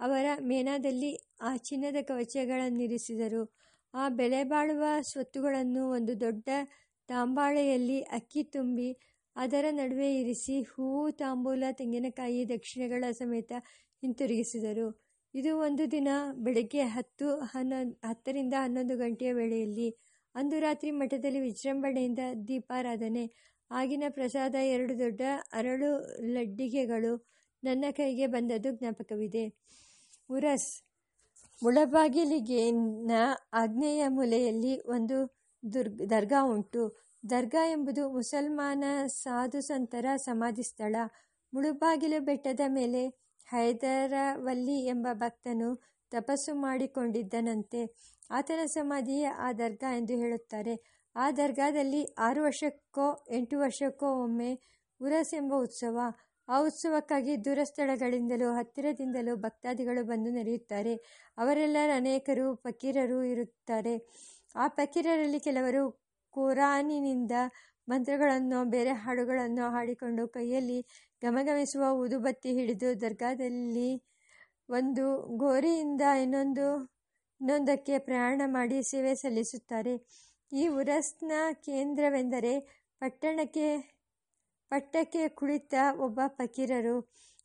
ಅವರ 0.00 0.26
ಮೇನಾದಲ್ಲಿ 0.42 1.12
ಆ 1.40 1.56
ಚಿನ್ನದ 1.56 1.96
ಕವಚಗಳನ್ನಿರಿಸಿದರು. 2.02 3.42
ಆ 3.94 4.08
ಬೆಲೆಬಾಳುವ 4.08 4.84
ಸ್ವತ್ತುಗಳನ್ನು 5.02 5.82
ಒಂದು 5.90 6.20
ದೊಡ್ಡ 6.20 6.48
ತಾಂಬಾಳೆಯಲ್ಲಿ 7.08 7.98
ಅಕ್ಕಿ 8.10 8.42
ತುಂಬಿ 8.42 8.88
ಅದರ 9.36 9.64
ನಡುವೆ 9.70 10.08
ಇರಿಸಿ 10.20 10.56
ಹೂವು 10.62 11.10
ತಾಂಬೂಲ, 11.10 11.64
ತೆಂಗಿನಕಾಯಿ, 11.70 12.40
ದಕ್ಷಿಣೆಗಳ 12.48 13.04
ಸಮೇತ 13.10 13.52
ಹಿಂತಿರುಗಿಸಿದರು. 14.02 14.88
ಇದು 15.34 15.58
ಒಂದು 15.58 15.84
ದಿನ 15.90 16.08
ಬೆಳಗ್ಗೆ 16.36 16.82
ಹತ್ತು 16.86 17.28
ಹನ್ನೊಂದು 17.36 18.08
ಹತ್ತರಿಂದ 18.08 18.54
ಹನ್ನೊಂದು 18.58 18.96
ಗಂಟೆಯ 18.96 19.32
ವೇಳೆಯಲ್ಲಿ 19.32 19.88
ಅಂದು 20.34 20.56
ರಾತ್ರಿ 20.60 20.90
ಮಠದಲ್ಲಿ 20.90 21.40
ವಿಜೃಂಭಣೆಯಿಂದ 21.40 22.18
ದೀಪಾರಾಧನೆ, 22.48 23.24
ಆಗಿನ 23.70 24.04
ಪ್ರಸಾದ 24.08 24.54
ಎರಡು 24.74 24.98
ದೊಡ್ಡ 24.98 25.22
ಅರಳು 25.52 25.90
ಲಡ್ಡಿಗೆಗಳು 26.34 27.12
ನನ್ನ 27.64 27.84
ಕೈಗೆ 27.90 28.26
ಬಂದದ್ದು 28.26 28.70
ಜ್ಞಾಪಕವಿದೆ. 28.70 29.44
ಉರಸ್, 30.30 30.82
ಮುಳಬಾಗಿಲಿಗೆನ 31.62 33.10
ಆಗ್ನೇಯ 33.52 34.08
ಮೂಲೆಯಲ್ಲಿ 34.08 34.80
ಒಂದು 34.80 35.38
ದುರ್ಗ್, 35.72 36.10
ದರ್ಗಾ 36.10 36.44
ಉಂಟು. 36.44 37.04
ದರ್ಗಾ 37.30 37.66
ಎಂಬುದು 37.66 38.12
ಮುಸಲ್ಮಾನ 38.12 38.84
ಸಾಧು 39.06 39.60
ಸಂತರ 39.60 40.06
ಸಮಾಧಿ 40.16 40.62
ಸ್ಥಳ. 40.62 40.96
ಮುಳುಬಾಗಿಲು 41.54 42.24
ಬೆಟ್ಟದ 42.24 42.60
ಮೇಲೆ 42.68 43.08
ಹೈದರವಲ್ಲಿ 43.46 44.86
ಎಂಬ 44.86 45.06
ಭಕ್ತನು 45.12 45.82
ತಪಸ್ಸು 46.10 46.54
ಮಾಡಿಕೊಂಡಿದ್ದನಂತೆ. 46.54 47.80
ಆತನ 48.30 48.66
ಸಮಾಧಿಯೇ 48.66 49.24
ಆ 49.24 49.52
ದರ್ಗಾ 49.52 49.96
ಎಂದು 49.96 50.12
ಹೇಳುತ್ತಾರೆ. 50.12 51.04
ಆ 51.16 51.30
ದರ್ಗಾದಲ್ಲಿ 51.30 52.14
ಆರು 52.18 52.44
ವರ್ಷಕ್ಕೋ, 52.44 53.26
ಎಂಟು 53.30 53.58
ವರ್ಷಕ್ಕೋ 53.58 54.22
ಒಮ್ಮೆ 54.22 54.60
ಉರಸ್ 55.02 55.34
ಎಂಬ 55.34 55.54
ಉತ್ಸವ. 55.56 55.98
ಆ 56.48 56.58
ಉತ್ಸವಕ್ಕಾಗಿ 56.60 57.44
ದೂರ 57.44 57.60
ಸ್ಥಳಗಳಿಂದಲೂ 57.64 58.48
ಹತ್ತಿರದಿಂದಲೂ 58.54 59.36
ಭಕ್ತಾದಿಗಳು 59.36 60.02
ಬಂದು 60.04 60.30
ನಡೆಯುತ್ತಾರೆ 60.30 60.94
ಅವರೆಲ್ಲರ 61.38 61.90
ಅನೇಕರು 61.94 62.46
ಫಕೀರರು 62.54 63.18
ಇರುತ್ತಾರೆ. 63.24 63.94
ಆ 64.56 64.66
ಫಕೀರರಲ್ಲಿ 64.68 65.40
ಕೆಲವರು 65.40 65.82
ಕುರಾನಿನಿಂದ 66.34 67.32
ಮಂತ್ರಗಳನ್ನು, 67.88 68.58
ಬೇರೆ 68.70 68.92
ಹಾಡುಗಳನ್ನು 68.92 69.70
ಹಾಡಿಕೊಂಡು 69.70 70.28
ಕೈಯಲ್ಲಿ 70.28 70.78
ಗಮಗಮಿಸುವ 71.22 71.84
ಊದುಬತ್ತಿ 72.02 72.50
ಹಿಡಿದು 72.52 73.00
ದರ್ಗಾದಲ್ಲಿ 73.00 73.90
ಒಂದು 74.70 75.04
ಗೋರಿಯಿಂದ 75.36 76.02
ಇನ್ನೊಂದು, 76.22 76.66
ಇನ್ನೊಂದಕ್ಕೆ 77.40 77.98
ಪ್ರಯಾಣ 77.98 78.42
ಮಾಡಿ 78.46 78.78
ಸೇವೆ 78.82 79.14
ಸಲ್ಲಿಸುತ್ತಾರೆ. 79.14 79.94
ಈ 80.52 80.64
ಉರಸ್ನ 80.68 81.32
ಕೇಂದ್ರವೆಂದರೆ 81.64 82.52
ಪಟ್ಟಣಕ್ಕೆ 83.00 83.66
ಪಟ್ಟಕ್ಕೆ 84.70 85.22
ಕುಳಿತ 85.38 85.74
ಒಬ್ಬ 86.06 86.20
ಫಕೀರರು. 86.38 86.96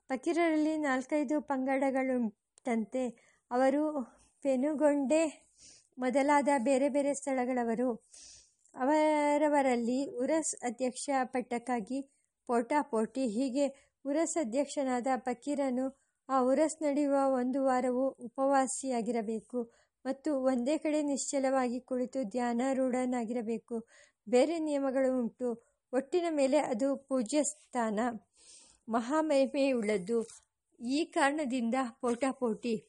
ಫಕೀರರಲ್ಲಿ 0.10 0.74
ನಾಲ್ಕೈದು 0.78 1.36
ಪಂಗಡಗಳುಂಟಂತೆ. 1.42 3.04
ಅವರು 3.52 3.84
ಪೆನುಗೊಂಡೆ 4.46 5.24
ಮೊದಲಾದ 5.98 6.50
ಬೇರೆ 6.64 6.88
ಬೇರೆ 6.90 7.12
ಸ್ಥಳಗಳವರು. 7.14 7.90
ಅವರವರಲ್ಲಿ 8.76 10.00
ಉರಸ್ 10.24 10.54
ಅಧ್ಯಕ್ಷ 10.64 11.10
ಪಟ್ಟಕ್ಕಾಗಿ 11.34 12.00
ಪೋಟಾ 12.50 12.80
ಪೋಟಿ. 12.92 13.26
ಹೀಗೆ 13.38 13.66
ಉರಸ್ 14.06 14.38
ಅಧ್ಯಕ್ಷನಾದ 14.38 15.08
ಫಕೀರನು 15.28 15.86
ಆ 16.30 16.38
ಉರಸ್ 16.52 16.78
ನಡೆಯುವ 16.82 17.18
ಒಂದು 17.40 17.60
ವಾರವು 17.66 18.06
ಉಪವಾಸಿಯಾಗಿರಬೇಕು 18.28 19.60
ಮತ್ತು 20.06 20.30
ಒಂದೇ 20.44 20.76
ಕಡೆ 20.78 21.00
ನಿಶ್ಚಲವಾಗಿ 21.04 21.80
ಕುಳಿತು 21.90 22.20
ಧ್ಯಾನಾರೂಢನಾಗಿರಬೇಕು. 22.36 23.76
ಬೇರೆ 24.28 24.56
ನಿಯಮಗಳು 24.60 25.10
ಉಂಟು. 25.22 25.50
ಒಟ್ಟಿನ 25.94 26.26
ಮೇಲೆ 26.30 26.58
ಅದು 26.58 26.96
ಪೂಜ್ಯ 26.96 27.44
ಸ್ಥಾನ 27.44 28.00
ಮಹಾಮಹಿಮೆಯುಳ್ಳದ್ದು. 28.90 30.28
ಈ 30.82 31.06
ಕಾರಣದಿಂದ 31.06 31.76
ಪೋಟಾಪೋಟಿ. 32.02 32.84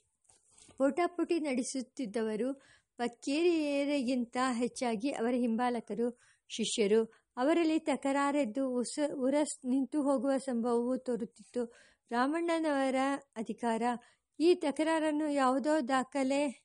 ಪೋಟಾಪೋಟಿ 0.79 1.41
ನಡೆಸುತ್ತಿದ್ದವರು 1.41 2.55
ಪಕ್ಕೇರಿಯರಿಗಿಂತ 2.97 4.37
ಹೆಚ್ಚಾಗಿ 4.53 5.11
ಅವರ 5.11 5.35
ಹಿಂಬಾಲಕರು, 5.35 6.19
ಶಿಷ್ಯರು. 6.49 7.05
ಅವರಲ್ಲಿ 7.37 7.79
ತಕರಾರೆದ್ದು 7.79 8.71
ಉಸ, 8.71 8.99
ಉರಸ್ 9.15 9.67
ನಿಂತು 9.67 10.03
ಹೋಗುವ 10.03 10.37
ಸಂಭವವೂ 10.37 10.97
ತೋರುತ್ತಿತ್ತು. 10.97 11.75
ರಾಮಣ್ಣನವರ 12.11 12.95
ಅಧಿಕಾರ. 13.37 13.83
ಈ 14.41 14.55
ತಕರಾರನ್ನು 14.55 15.33
ಯಾವುದೋ 15.33 15.89
ದಾಖಲೆ 15.89 16.64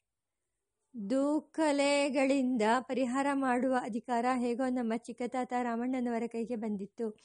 ದೂಖಲೆಗಳಿಂದ 1.00 2.62
ಪರಿಹಾರ 2.80 3.28
ಮಾಡುವ 3.34 3.76
ಅಧಿಕಾರ 3.82 4.26
ಹೇಗೋ 4.36 4.70
ನಮ್ಮ 4.70 4.94
ಚಿಕ್ಕತಾತ 4.98 5.54
ರಾಮಣ್ಣನವರ 5.62 6.24
ಕೈಗೆ 6.28 6.56
ಬಂದಿತ್ತು. 6.56 7.18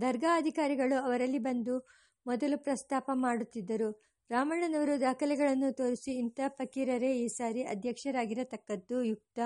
ದರ್ಗಾ 0.00 0.36
ಅಧಿಕಾರಿಗಳು 0.36 1.04
ಅವರಲ್ಲಿ 1.04 1.38
ಬಂದು 1.38 1.86
ಮೊದಲು 2.26 2.58
ಪ್ರಸ್ತಾಪ 2.58 3.10
ಮಾಡುತ್ತಿದ್ದರು. 3.14 3.90
ರಾಮಣ್ಣನವರು 4.30 5.00
ದಾಖಲೆಗಳನ್ನು 5.00 5.72
ತೋರಿಸಿ, 5.72 6.12
ಇಂಥ 6.12 6.40
ಫಕೀರರೇ 6.48 7.18
ಈ 7.18 7.28
ಸಾರಿ 7.28 7.62
ಅಧ್ಯಕ್ಷರಾಗಿರತಕ್ಕದ್ದು 7.62 9.02
ಯುಕ್ತ 9.02 9.38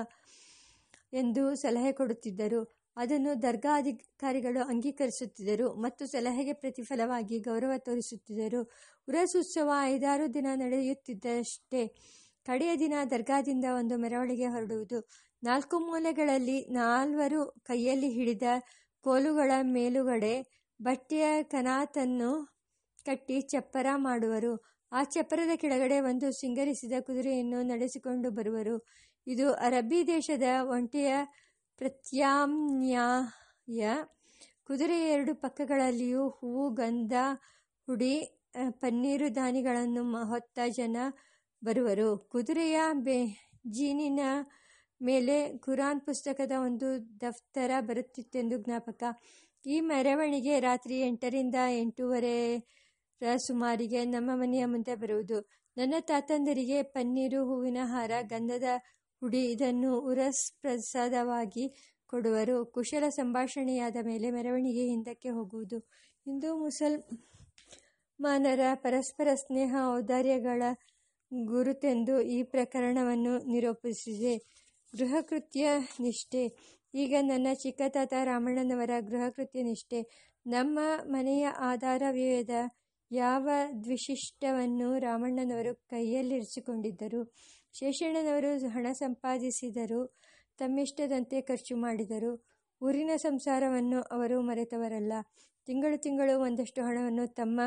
ಎಂದು 1.12 1.54
ಸಲಹೆ 1.54 1.92
ಕೊಡುತ್ತಿದ್ದರು. 1.92 2.62
ಅದನ್ನು 2.96 3.42
ದರ್ಗಾ 3.42 3.76
ಅಧಿಕಾರಿಗಳು 3.76 4.68
ಅಂಗೀಕರಿಸುತ್ತಿದ್ದರು 4.68 5.74
ಮತ್ತು 5.74 6.06
ಸಲಹೆಗೆ 6.06 6.52
ಪ್ರತಿಫಲವಾಗಿ 6.52 7.38
ಗೌರವ 7.38 7.72
ತೋರಿಸುತ್ತಿದ್ದರು. 7.78 8.62
ಉರಸ್ 9.08 9.37
ಉತ್ಸವ 9.37 9.70
ಐದಾರು 9.82 10.34
ದಿನ 10.34 10.46
ನಡೆಯುತ್ತಿದ್ದಷ್ಟೇ 10.54 11.82
ಕಡೆಯ 12.46 12.76
ದಿನ 12.76 12.92
ದರ್ಗಾದಿಂದ 13.11 13.64
ಒಂದು 13.78 13.98
ಮೆರವಣಿಗೆ 13.98 14.46
ಹೊರಡುವುದು. 14.46 15.09
ನಾಲ್ಕು 15.42 15.78
ಮೂಲೆಗಳಲ್ಲಿ 15.78 16.66
ನಾಲ್ವರು 16.70 17.61
ಕೈಯಲ್ಲಿ 17.64 18.09
ಹಿಡಿದ 18.09 18.42
ಕೋಲುಗಳ 19.04 19.52
ಮೇಲುಗಡೆ 19.76 20.64
ಬಟ್ಟೆಯ 20.80 21.42
ಕನಾತನ್ನು 21.42 22.54
ಕಟ್ಟಿ 23.07 23.40
ಚಪ್ಪರ 23.40 23.87
ಮಾಡುವರು. 23.96 24.64
ಆ 24.92 25.04
ಚಪ್ಪರದ 25.04 25.50
ಕೆಳಗಡೆ 25.57 26.00
ಒಂದು 26.00 26.33
ಸಿಂಗರಿಸಿದ 26.33 26.92
ಕುದುರೆಯನ್ನು 27.00 27.62
ನಡೆಸಿಕೊಂಡು 27.62 28.30
ಬರುವರು. 28.30 28.87
ಇದು 29.26 29.52
ಅರಬ್ಬಿ 29.66 30.07
ದೇಶದ 30.07 30.42
ಒಂಟೆಯ 30.76 31.14
ಪ್ರತ್ಯಾಮ್ನಾಯ. 31.80 33.88
ಕುದುರೆಯ 34.64 35.12
ಎರಡು 35.12 35.35
ಪಕ್ಕಗಳಲ್ಲಿಯೂ 35.35 36.28
ಹೂವು, 36.28 36.70
ಗಂಧ, 36.70 37.12
ಹುಡಿ 37.88 38.44
ಪನ್ನೀರು 38.80 39.35
ದಾನಿಗಳನ್ನು 39.35 40.24
ಹೊತ್ತ 40.24 40.59
ಜನ 40.68 40.96
ಬರುವರು. 41.64 42.18
ಕುದುರೆಯ 42.18 42.81
ಬೇಜೀನಿನ 42.92 44.20
ಮೇಲೆ 45.03 45.59
ಕುರಾನ್ 45.59 46.00
ಪುಸ್ತಕದ 46.00 46.53
ಒಂದು 46.62 47.20
ದಫ್ತರ 47.20 47.70
ಬರುತ್ತಿತ್ತೆಂದು 47.81 48.59
ಜ್ಞಾಪಕ. 48.59 49.05
ಈ 49.66 49.81
ಮೆರವಣಿಗೆ 49.81 50.61
ರಾತ್ರಿ 50.61 51.00
ಎಂಟರಿಂದ 51.00 51.55
ಎಂಟೂವರೆರ 51.79 53.37
ಸುಮಾರಿಗೆ 53.37 54.05
ನಮ್ಮ 54.05 54.31
ಮನೆಯ 54.35 54.64
ಮುಂದೆ 54.64 54.94
ಬರುವುದು. 54.94 55.48
ನನ್ನ 55.77 55.94
ತಾತಂದರಿಗೆ 56.00 56.83
ಪನ್ನೀರು, 56.83 57.44
ಹೂವಿನ 57.44 57.79
ಹಾರ, 57.83 58.11
ಗಂಧದ 58.22 58.62
ಹುಡಿ 59.20 59.50
ಇದನ್ನು 59.50 60.00
ಉರಸ್ 60.00 60.61
ಪ್ರಸಾದವಾಗಿ 60.61 61.96
ಕೊಡುವರು. 62.07 62.66
ಕುಶಲ 62.66 63.09
ಸಂಭಾಷಣೆಯಾದ 63.09 63.96
ಮೇಲೆ 64.03 64.31
ಮೆರವಣಿಗೆ 64.31 64.85
ಹಿಂದಕ್ಕೆ 64.85 65.31
ಹೋಗುವುದು. 65.31 65.90
ಹಿಂದೂ 66.24 66.57
ಮುಸಲ್ಮಾನರ 66.57 68.61
ಪರಸ್ಪರ 68.74 69.29
ಸ್ನೇಹ, 69.35 69.77
ಔದಾರ್ಯಗಳ 69.94 70.62
ಗುರುತೆಂದು 71.42 72.20
ಈ 72.20 72.42
ಪ್ರಕರಣವನ್ನು 72.42 73.52
ನಿರೂಪಿಸಿದೆ. 73.52 74.34
ಗೃಹಕೃತ್ಯ 74.98 75.70
ನಿಷ್ಠೆ. 76.00 76.42
ಈಗ 76.94 77.14
ನನ್ನ 77.20 77.46
ಚಿಕ್ಕತಾತ 77.54 78.12
ರಾಮಣ್ಣನವರ 78.24 78.90
ಗೃಹಕೃತ್ಯ 79.00 79.62
ನಿಷ್ಠೆ. 79.62 80.30
ನಮ್ಮ 80.46 80.78
ಮನೆಯ 81.04 81.46
ಆಧಾರ 81.46 82.02
ವ್ಯಯದ 82.10 82.50
ಯಾವ 83.12 83.48
ದ್ವಿಶಿಷ್ಟವನ್ನು 83.84 84.98
ರಾಮಣ್ಣನವರು 84.98 85.74
ಕೈಯಲ್ಲಿರಿಸಿಕೊಂಡಿದ್ದರು? 85.74 87.32
ಶೇಷಣ್ಣನವರು 87.74 88.68
ಹಣ 88.68 88.86
ಸಂಪಾದಿಸಿದರು. 88.92 90.18
ತಮ್ಮಿಷ್ಟದಂತೆ 90.58 91.40
ಖರ್ಚು 91.40 91.76
ಮಾಡಿದರು. 91.76 92.46
ಊರಿನ 92.82 93.10
ಸಂಸಾರವನ್ನು 93.16 94.02
ಅವರು 94.02 94.40
ಮರೆತವರಲ್ಲ. 94.40 95.12
ತಿಂಗಳು 95.66 96.02
ತಿಂಗಳು 96.02 96.40
ಒಂದಷ್ಟು 96.40 96.82
ಹಣವನ್ನು 96.82 97.26
ತಮ್ಮ 97.26 97.60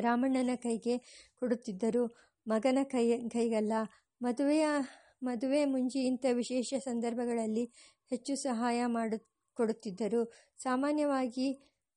ರಾಮಣ್ಣನ 0.00 0.50
ಕೈಗೆ 0.56 0.98
ಕೊಡುತ್ತಿದ್ದರು. 1.38 2.29
ಮಗನ 2.46 2.78
ಕೈ, 2.82 3.28
ಕೈಗಲ್ಲ. 3.28 3.72
ಮದುವೆಯ, 4.22 4.66
ಮದುವೆ 5.22 5.64
ಮುಂಜಿ 5.64 5.98
ಇಂಥ 6.06 6.26
ವಿಶೇಷ 6.32 6.74
ಸಂದರ್ಭಗಳಲ್ಲಿ 6.84 7.64
ಹೆಚ್ಚು 8.10 8.36
ಸಹಾಯ 8.36 8.86
ಮಾಡು, 8.86 9.18
ಕೊಡುತ್ತಿದ್ದರು. 9.54 10.32
ಸಾಮಾನ್ಯವಾಗಿ 10.58 11.48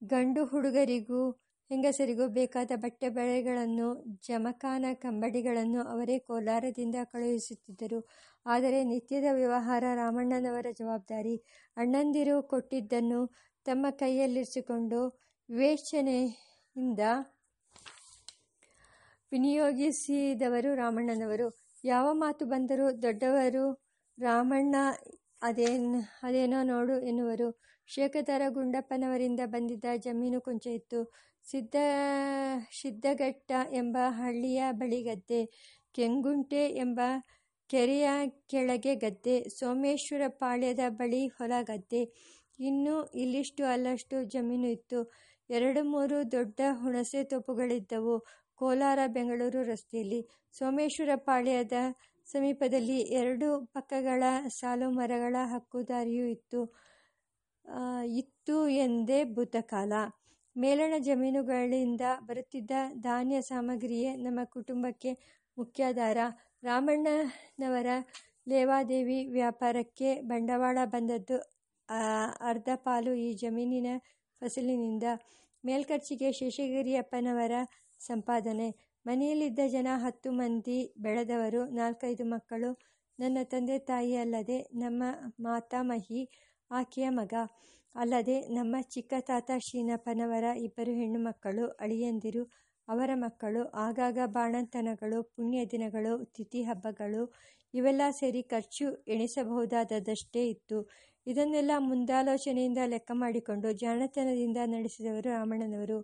ಗಂಡು 0.03 0.45
ಹುಡುಗರಿಗೂ, 0.45 1.31
ಹೆಂಗಸರಿಗೂ 1.69 2.27
ಬೇಕಾದ 2.27 2.71
ಬಟ್ಟೆ 2.75 3.09
ಬಳೆಗಳನ್ನು, 3.09 4.19
ಜಮಖಾನ 4.27 4.85
ಕಂಬಡಿಗಳನ್ನು 4.93 5.81
ಅವರೇ 5.83 6.19
ಕೋಲಾರದಿಂದ 6.19 6.95
ಕಳುಹಿಸುತ್ತಿದ್ದರು. 7.03 8.07
ಆದರೆ 8.45 8.83
ನಿತ್ಯದ 8.83 9.23
ವ್ಯವಹಾರ 9.31 9.83
ರಾಮಣ್ಣನವರ 9.95 10.65
ಜವಾಬ್ದಾರಿ. 10.77 11.35
ಅಣ್ಣಂದಿರು 11.77 12.43
ಕೊಟ್ಟಿದ್ದನ್ನು 12.43 13.33
ತಮ್ಮ 13.65 13.85
ಕೈಯಲ್ಲಿರಿಸಿಕೊಂಡು, 13.89 15.19
ವಿವೇಚನೆಯಿಂದ 15.49 16.99
ವಿನಿಯೋಗಿಸಿದವರು 19.33 20.75
ರಾಮಣ್ಣನವರು. 20.75 21.47
ಯಾವ 21.83 22.07
ಮಾತು 22.13 22.45
ಬಂದರೂ 22.45 23.01
ದೊಡ್ಡವರು 23.01 23.65
ರಾಮಣ್ಣ 24.17 24.75
ಅದೇನ್, 25.41 25.95
ಅದೇನೋ 26.23 26.63
ನೋಡು 26.63 26.99
ಎನ್ನುವರು. 26.99 27.47
ಶೇಖತರ 27.87 28.41
ಗುಂಡಪ್ಪನವರಿಂದ 28.49 29.39
ಬಂದಿದ್ದ 29.45 29.85
ಜಮೀನು 29.97 30.41
ಕೊಂಚ 30.41 30.67
ಇತ್ತು. 30.67 30.99
ಸಿದ್ದ, 31.49 31.75
ಸಿದ್ಧಘಟ್ಟ 32.81 33.51
ಎಂಬ 33.71 33.97
ಹಳ್ಳಿಯ 34.09 34.63
ಬಳಿ 34.71 35.03
ಗದ್ದೆ, 35.03 35.41
ಕೆಂಗುಂಟೆ 35.93 36.63
ಎಂಬ 36.75 36.99
ಕೆರೆಯ 37.69 38.09
ಕೆಳಗೆ 38.49 38.95
ಗದ್ದೆ, 38.95 39.35
ಸೋಮೇಶ್ವರ 39.49 40.21
ಪಾಳ್ಯದ 40.27 40.79
ಬಳಿ 40.89 41.27
ಹೊಲ 41.27 41.51
ಗದ್ದೆ. 41.61 42.03
ಇನ್ನು 42.59 42.95
ಇಲ್ಲಿಷ್ಟು 43.15 43.63
ಅಲ್ಲಷ್ಟು 43.65 44.23
ಜಮೀನು 44.23 44.67
ಇತ್ತು. 44.67 44.99
ಎರಡು 45.49 45.83
ಮೂರು 45.83 46.31
ದೊಡ್ಡ 46.31 46.59
ಹುಣಸೆ 46.71 47.23
ತೋಪುಗಳಿದ್ದವು. 47.23 48.15
ಕೋಲಾರ 48.63 48.99
ಬೆಂಗಳೂರು 49.07 49.61
ರಸ್ತೆಯಲ್ಲಿ 49.63 50.19
ಸೋಮೇಶ್ವರ 50.53 51.13
ಪಾಳ್ಯದ 51.25 51.77
ಸಮೀಪದಲ್ಲಿ 52.27 52.97
ಎರಡು 53.21 53.47
ಪಕ್ಕಗಳ 53.73 54.23
ಸಾಲು 54.59 54.87
ಮರಗಳ 54.89 55.35
ಹಕ್ಕುದಾರಿಯೂ 55.53 56.25
ಇತ್ತು. 56.25 56.61
ಇತ್ತು 58.17 58.57
ಎಂದೇ 58.85 59.19
ಭೂತಕಾಲ. 59.33 59.93
ಮೇಲಣ 60.55 60.93
ಜಮೀನುಗಳಿಂದ 60.99 62.03
ಬರುತ್ತಿದ್ದ 62.27 62.71
ಧಾನ್ಯ 63.01 63.37
ಸಾಮಗ್ರಿಯೇ 63.41 64.15
ನಮ್ಮ 64.15 64.39
ಕುಟುಂಬಕ್ಕೆ 64.55 65.11
ಮುಖ್ಯಾಧಾರ. 65.57 66.17
ರಾಮಣ್ಣನವರ 66.63 67.87
ಲೇವಾದೇವಿ 68.47 69.19
ವ್ಯಾಪಾರಕ್ಕೆ 69.27 70.09
ಬಂಡವಾಳ 70.21 70.77
ಬಂದದ್ದು 70.85 71.37
ಅರ್ಧ 72.49 72.69
ಪಾಲು 72.85 73.13
ಈ 73.25 73.29
ಜಮೀನಿನ 73.33 73.89
ಫಸಲಿನಿಂದ. 74.41 75.07
ಮೇಲ್ಕರ್ಚಿಗೆ 75.63 76.29
ಶೇಷಗಿರಿಯಪ್ಪನವರ 76.31 77.55
ಸಂಪಾದನೆ. 78.07 78.69
ಮನೆಯಲ್ಲಿದ್ದ 79.05 79.59
ಜನ 79.67 79.87
ಹತ್ತು 79.95 80.31
ಮಂದಿ, 80.31 80.93
ಬೆಳೆದವರು 80.97 81.61
ನಾಲ್ಕೈದು 81.71 82.25
ಮಕ್ಕಳು. 82.25 82.71
ನನ್ನ 83.19 83.37
ತಂದೆ 83.43 83.79
ತಾಯಿ 83.79 84.15
ಅಲ್ಲದೆ 84.15 84.57
ನಮ್ಮ 84.73 85.03
ಮಾತಾಮಹಿ, 85.39 86.21
ಆಕೆಯ 86.71 87.09
ಮಗ. 87.09 87.33
ಅಲ್ಲದೆ 87.95 88.37
ನಮ್ಮ 88.49 88.75
ಚಿಕ್ಕ 88.89 89.13
ತಾತ 89.19 89.51
ಶೀನಪ್ಪನವರ 89.59 90.43
ಇಬ್ಬರು 90.57 90.91
ಹೆಣ್ಣು 90.91 91.19
ಮಕ್ಕಳು, 91.19 91.67
ಅಳಿಯಂದಿರು, 91.79 92.43
ಅವರ 92.87 93.11
ಮಕ್ಕಳು. 93.15 93.61
ಆಗಾಗ 93.77 94.17
ಬಾಣಂತನಗಳು, 94.25 95.23
ಪುಣ್ಯ 95.35 95.59
ದಿನಗಳು, 95.65 96.13
ತಿಥಿ 96.25 96.61
ಹಬ್ಬಗಳು, 96.61 97.23
ಇವೆಲ್ಲ 97.73 98.01
ಸೇರಿ 98.11 98.41
ಖರ್ಚು 98.43 98.87
ಎಣಿಸಬಹುದಾದದಷ್ಟೇ 99.07 100.41
ಇತ್ತು. 100.49 100.79
ಇದನ್ನೆಲ್ಲ 101.27 101.71
ಮುಂದಾಲೋಚನೆಯಿಂದ 101.79 102.77
ಲೆಕ್ಕ 102.85 103.11
ಮಾಡಿಕೊಂಡು 103.13 103.71
ಜಾಣತನದಿಂದ 103.73 104.57
ನಡೆಸಿದವರು 104.65 105.29
ರಾಮಣ್ಣನವರು 105.29 105.97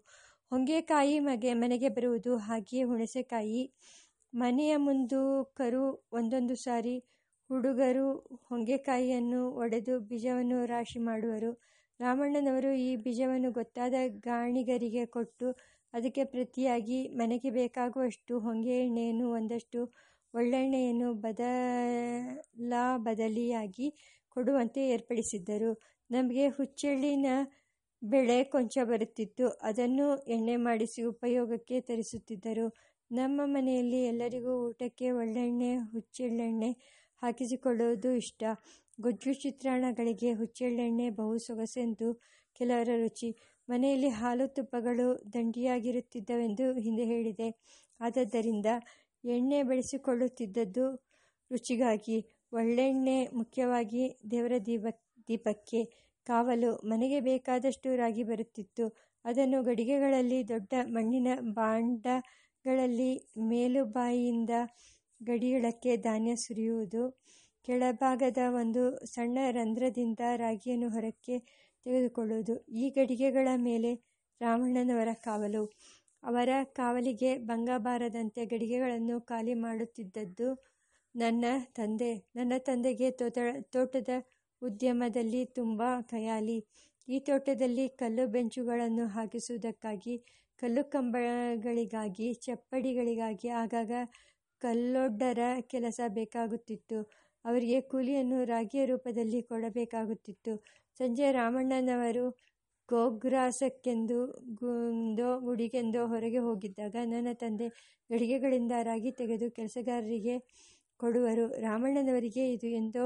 ಹೊಂಗೆಕಾಯಿ 0.52 1.18
ಮಗೆ, 1.20 1.52
ಮನೆಗೆ 1.54 1.90
ಬರುವುದು, 1.90 2.32
ಹಾಗೆಯೇ 2.38 2.84
ಹುಣಸೆಕಾಯಿ. 2.84 3.62
ಮನೆಯ 4.34 4.74
ಮುಂದು 4.78 5.20
ಕರು 5.54 5.84
ಒಂದೊಂದು 6.12 6.56
ಸಾರಿ 6.56 6.96
ಹುಡುಗರು 7.50 8.08
ಹೊಂಗೆಕಾಯಿಯನ್ನು 8.50 9.42
ಒಡೆದು 9.56 9.94
ಬೀಜವನ್ನು 10.00 10.58
ರಾಶಿ 10.66 11.00
ಮಾಡುವರು. 11.00 11.52
ರಾಮಣ್ಣನವರು 12.00 12.72
ಈ 12.80 12.90
ಬೀಜವನ್ನು 12.96 13.50
ಗೊತ್ತಾದ 13.52 13.94
ಗಾಣಿಗರಿಗೆ 14.26 15.06
ಕೊಟ್ಟು 15.08 15.48
ಅದಕ್ಕೆ 15.94 16.24
ಪ್ರತಿಯಾಗಿ 16.26 17.00
ಮನೆಗೆ 17.14 17.50
ಬೇಕಾಗುವಷ್ಟು 17.52 18.34
ಹೊಂಗೆ 18.40 18.76
ಎಣ್ಣೆಯನ್ನು 18.84 19.28
ಒಂದಷ್ಟು 19.32 19.80
ಒಳ್ಳೆಣ್ಣೆಯನ್ನು 20.34 21.10
ಬದಲಾ 21.24 22.84
ಬದಲಿಯಾಗಿ 22.98 23.88
ಕೊಡುವಂತೆ 24.36 24.82
ಏರ್ಪಡಿಸಿದ್ದರು. 24.90 25.72
ನಮಗೆ 26.10 26.46
ಹುಚ್ಚೆಳ್ಳಿನ 26.50 27.28
ಬೆಳೆ 28.02 28.44
ಕೊಂಚ 28.44 28.78
ಬರುತ್ತಿತ್ತು. 28.84 29.46
ಅದನ್ನು 29.62 30.08
ಎಣ್ಣೆ 30.28 30.56
ಮಾಡಿಸಿ 30.58 31.02
ಉಪಯೋಗಕ್ಕೆ 31.04 31.82
ತರಿಸುತ್ತಿದ್ದರು. 31.82 32.68
ನಮ್ಮ 33.12 33.42
ಮನೆಯಲ್ಲಿ 33.46 34.00
ಎಲ್ಲರಿಗೂ 34.04 34.54
ಊಟಕ್ಕೆ 34.68 35.08
ಒಳ್ಳೆಣ್ಣೆ, 35.12 35.72
ಹುಚ್ಚೆಳ್ಳೆಣ್ಣೆ 35.92 36.72
ಹಾಕಿಸಿಕೊಳ್ಳುವುದು 37.22 38.12
ಇಷ್ಟ. 38.16 38.42
ಗೊಜ್ಜು 39.00 39.34
ಚಿತ್ರಾನ್ನಗಳಿಗೆ 39.34 40.34
ಹುಚ್ಚೆಳ್ಳೆಣ್ಣೆ 40.34 41.10
ಬಹು 41.10 41.38
ಸೊಗಸೆಂದು 41.38 42.10
ಕೆಲವರ 42.60 42.90
ರುಚಿ. 43.02 43.30
ಮನೆಯಲ್ಲಿ 43.70 44.10
ಹಾಲು 44.10 44.48
ತುಪ್ಪಗಳು 44.48 45.08
ದಂಡಿಯಾಗಿರುತ್ತಿದ್ದವೆಂದು 45.34 46.66
ಹಿಂದೆ 46.78 47.06
ಹೇಳಿದೆ. 47.06 47.50
ಆದ್ದರಿಂದ 48.00 48.70
ಎಣ್ಣೆ 49.24 49.64
ಬೆಳೆಸಿಕೊಳ್ಳುತ್ತಿದ್ದದ್ದು 49.64 50.86
ರುಚಿಗಾಗಿ. 51.52 52.18
ಒಳ್ಳೆಣ್ಣೆ 52.52 53.18
ಮುಖ್ಯವಾಗಿ 53.34 54.04
ದೇವರ 54.32 54.54
ದೀಪ, 54.66 54.86
ದೀಪಕ್ಕೆ 55.28 55.82
ಕಾವಲು 56.30 56.72
ಮನೆಗೆ 56.86 57.20
ಬೇಕಾದಷ್ಟು 57.22 57.90
ರಾಗಿ 57.96 58.24
ಬರುತ್ತಿತ್ತು. 58.24 58.86
ಅದನ್ನು 59.26 59.60
ಗಡಿಗೆಗಳಲ್ಲಿ, 59.64 60.40
ದೊಡ್ಡ 60.48 60.74
ಮಣ್ಣಿನ 60.88 61.28
ಬಾಂಡಗಳಲ್ಲಿ, 61.54 63.12
ಮೇಲುಬಾಯಿಯಿಂದ 63.50 64.54
ಗಡಿಯೊಳಕ್ಕೆ 65.22 65.94
ಧಾನ್ಯ 65.98 66.34
ಸುರಿಯುವುದು. 66.36 67.04
ಕೆಳಭಾಗದ 67.68 68.42
ಒಂದು 68.62 68.84
ಸಣ್ಣ 69.06 69.38
ರಂಧ್ರದಿಂದ 69.52 70.20
ರಾಗಿಯನ್ನು 70.36 70.90
ಹೊರಕ್ಕೆ 70.90 71.36
ತೆಗೆದುಕೊಳ್ಳುವುದು. 71.86 72.54
ಈ 72.82 72.86
ಗಡಿಗೆಗಳ 72.90 73.48
ಮೇಲೆ 73.60 73.92
ರಾಮಣ್ಣನವರ 74.42 75.12
ಕಾವಲು. 75.24 75.64
ಅವರ 76.24 76.50
ಕಾವಲಿಗೆ 76.74 77.32
ಭಂಗ 77.46 77.70
ಬಾರದಂತೆ 77.78 78.42
ಗಡಿಗೆಗಳನ್ನು 78.46 79.16
ಖಾಲಿ 79.22 79.54
ಮಾಡುತ್ತಿದ್ದದ್ದು 79.66 80.50
ನನ್ನ 81.16 81.46
ತಂದೆ. 81.76 82.12
ನನ್ನ 82.36 82.54
ತಂದೆಗೆ 82.60 83.08
ತೋಟ, 83.12 83.38
ತೋಟದ 83.74 84.12
ಉದ್ಯಮದಲ್ಲಿ 84.62 85.46
ತುಂಬ 85.46 85.82
ಖಯಾಲಿ. 86.10 86.58
ಈ 87.08 87.20
ತೋಟದಲ್ಲಿ 87.20 87.86
ಕಲ್ಲು 87.90 88.28
ಬೆಂಚುಗಳನ್ನು 88.28 89.06
ಹಾಕಿಸುವುದಕ್ಕಾಗಿ, 89.08 90.16
ಕಲ್ಲು 90.60 90.84
ಕಂಬಗಳಿಗಾಗಿ, 90.92 92.34
ಚಪ್ಪಡಿಗಳಿಗಾಗಿ 92.34 93.50
ಆಗಾಗ 93.62 93.92
ಕಲ್ಲೊಡ್ಡರ 94.62 95.40
ಕೆಲಸ 95.68 96.00
ಬೇಕಾಗುತ್ತಿತ್ತು. 96.10 97.00
ಅವರಿಗೆ 97.46 97.82
ಕೂಲಿಯನ್ನು 97.82 98.44
ರಾಗಿಯ 98.46 98.86
ರೂಪದಲ್ಲಿ 98.86 99.42
ಕೊಡಬೇಕಾಗುತ್ತಿತ್ತು. 99.42 100.54
ಸಂಜೆ 101.00 101.32
ರಾಮಣ್ಣನವರು 101.32 102.26
ಗೋಗ್ರಾಸಕ್ಕೆಂದು 102.90 104.18
ಗುಂದೋ 104.54 105.40
ಗುಡಿಗೆಂದೋ 105.40 106.02
ಹೊರಗೆ 106.08 106.38
ಹೋಗಿದ್ದಾಗ 106.40 106.96
ನನ್ನ 107.06 107.28
ತಂದೆ 107.34 107.68
ಗಡಿಗೆಗಳಿಂದ 108.10 108.74
ರಾಗಿ 108.84 109.12
ತೆಗೆದು 109.12 109.48
ಕೆಲಸಗಾರರಿಗೆ 109.52 110.36
ಕೊಡುವರು. 111.00 111.46
ರಾಮಣ್ಣನವರಿಗೆ 111.62 112.54
ಇದು 112.54 112.68
ಎಂದೋ 112.82 113.06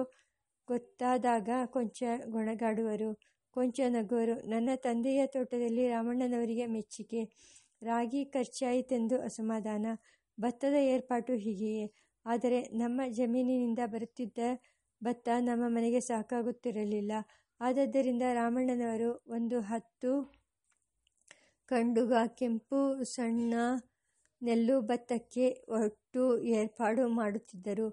ಗೊತ್ತಾದಾಗ 0.67 1.49
ಕೊಂಚ 1.65 1.99
ಗೊಣಗಾಡುವರು. 2.25 3.09
ಕೊಂಚ 3.55 3.79
ನಗುವರು. 3.89 4.35
ನನ್ನ 4.49 4.69
ತಂದೆಯ 4.83 5.21
ತೋಟದಲ್ಲಿ 5.27 5.89
ರಾಮಣ್ಣನವರಿಗೆ 5.89 6.65
ಮೆಚ್ಚುಗೆ. 6.65 7.23
ರಾಗಿ 7.81 8.25
ಖರ್ಚಾಯಿತೆಂದು 8.25 9.21
ಅಸಮಾಧಾನ. 9.21 9.85
ಭತ್ತದ 10.37 10.77
ಏರ್ಪಾಟು 10.93 11.33
ಹೀಗೆಯೇ. 11.35 11.85
ಆದರೆ 12.25 12.59
ನಮ್ಮ 12.73 13.01
ಜಮೀನಿನಿಂದ 13.09 13.81
ಬರುತ್ತಿದ್ದ 13.85 14.39
ಭತ್ತ 15.01 15.29
ನಮ್ಮ 15.39 15.63
ಮನೆಗೆ 15.67 16.01
ಸಾಕಾಗುತ್ತಿರಲಿಲ್ಲ. 16.01 17.13
ಆದ್ದರಿಂದ 17.61 18.23
ರಾಮಣ್ಣನವರು 18.33 19.09
ಒಂದು 19.27 19.59
ಹತ್ತು 19.61 20.11
ಕಂಡುಗ 21.71 22.13
ಕೆಂಪು, 22.35 22.79
ಸಣ್ಣ, 23.05 23.53
ನೆಲ್ಲು 24.41 24.81
ಭತ್ತಕ್ಕೆ 24.81 25.45
ಒಟ್ಟು 25.77 26.23
ಏರ್ಪಾಡು 26.55 27.07
ಮಾಡುತ್ತಿದ್ದರು. 27.13 27.87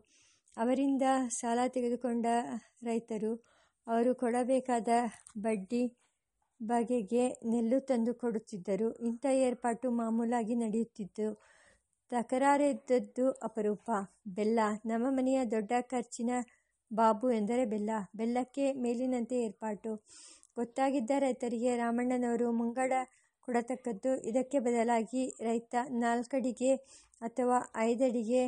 ಅವರಿಂದ 0.56 1.02
ಸಾಲ 1.30 1.58
ತೆಗೆದುಕೊಂಡ 1.68 2.26
ರೈತರು, 2.82 3.32
ಅವರು 3.86 4.14
ಕೊಡಬೇಕಾದ 4.14 4.88
ಬಡ್ಡಿ 5.38 5.82
ಬಗೆಗೆ 6.60 7.24
ನೆಲ್ಲು 7.44 7.80
ತಂದು 7.80 8.12
ಕೊಡುತ್ತಿದ್ದರು. 8.14 8.88
ಇಂಥ 9.00 9.24
ಏರ್ಪಾಟು 9.40 9.90
ಮಾಮೂಲಾಗಿ 9.90 10.54
ನಡೆಯುತ್ತಿತ್ತು. 10.54 11.28
ತಕರಾರೆದ್ದದ್ದು 12.12 13.26
ಅಪರೂಪ. 13.42 13.88
ಬೆಲ್ಲ. 14.28 14.60
ನಮ್ಮ 14.86 15.06
ಮನೆಯ 15.10 15.40
ದೊಡ್ಡ 15.44 15.72
ಖರ್ಚಿನ 15.90 16.30
ಬಾಬು 16.90 17.30
ಎಂದರೆ 17.30 17.64
ಬೆಲ್ಲ. 17.64 17.90
ಬೆಲ್ಲಕ್ಕೆ 18.14 18.66
ಮೇಲಿನಂತೆ 18.72 19.36
ಏರ್ಪಾಟು. 19.44 19.92
ಗೊತ್ತಾಗಿದ್ದ 20.56 21.10
ರೈತರಿಗೆ 21.18 21.76
ರಾಮಣ್ಣನವರು 21.76 22.52
ಮುಂಗಡ 22.52 22.92
ಕೊಡತಕ್ಕದ್ದು 23.48 24.10
ಇದಕ್ಕೆ 24.22 24.58
ಬದಲಾಗಿ 24.58 25.22
ರೈತ 25.40 25.74
ನಾಲ್ಕಡಿಗೆ 25.98 26.72
ಅಥವಾ 27.20 27.58
ಐದಡಿಗೆ 27.80 28.42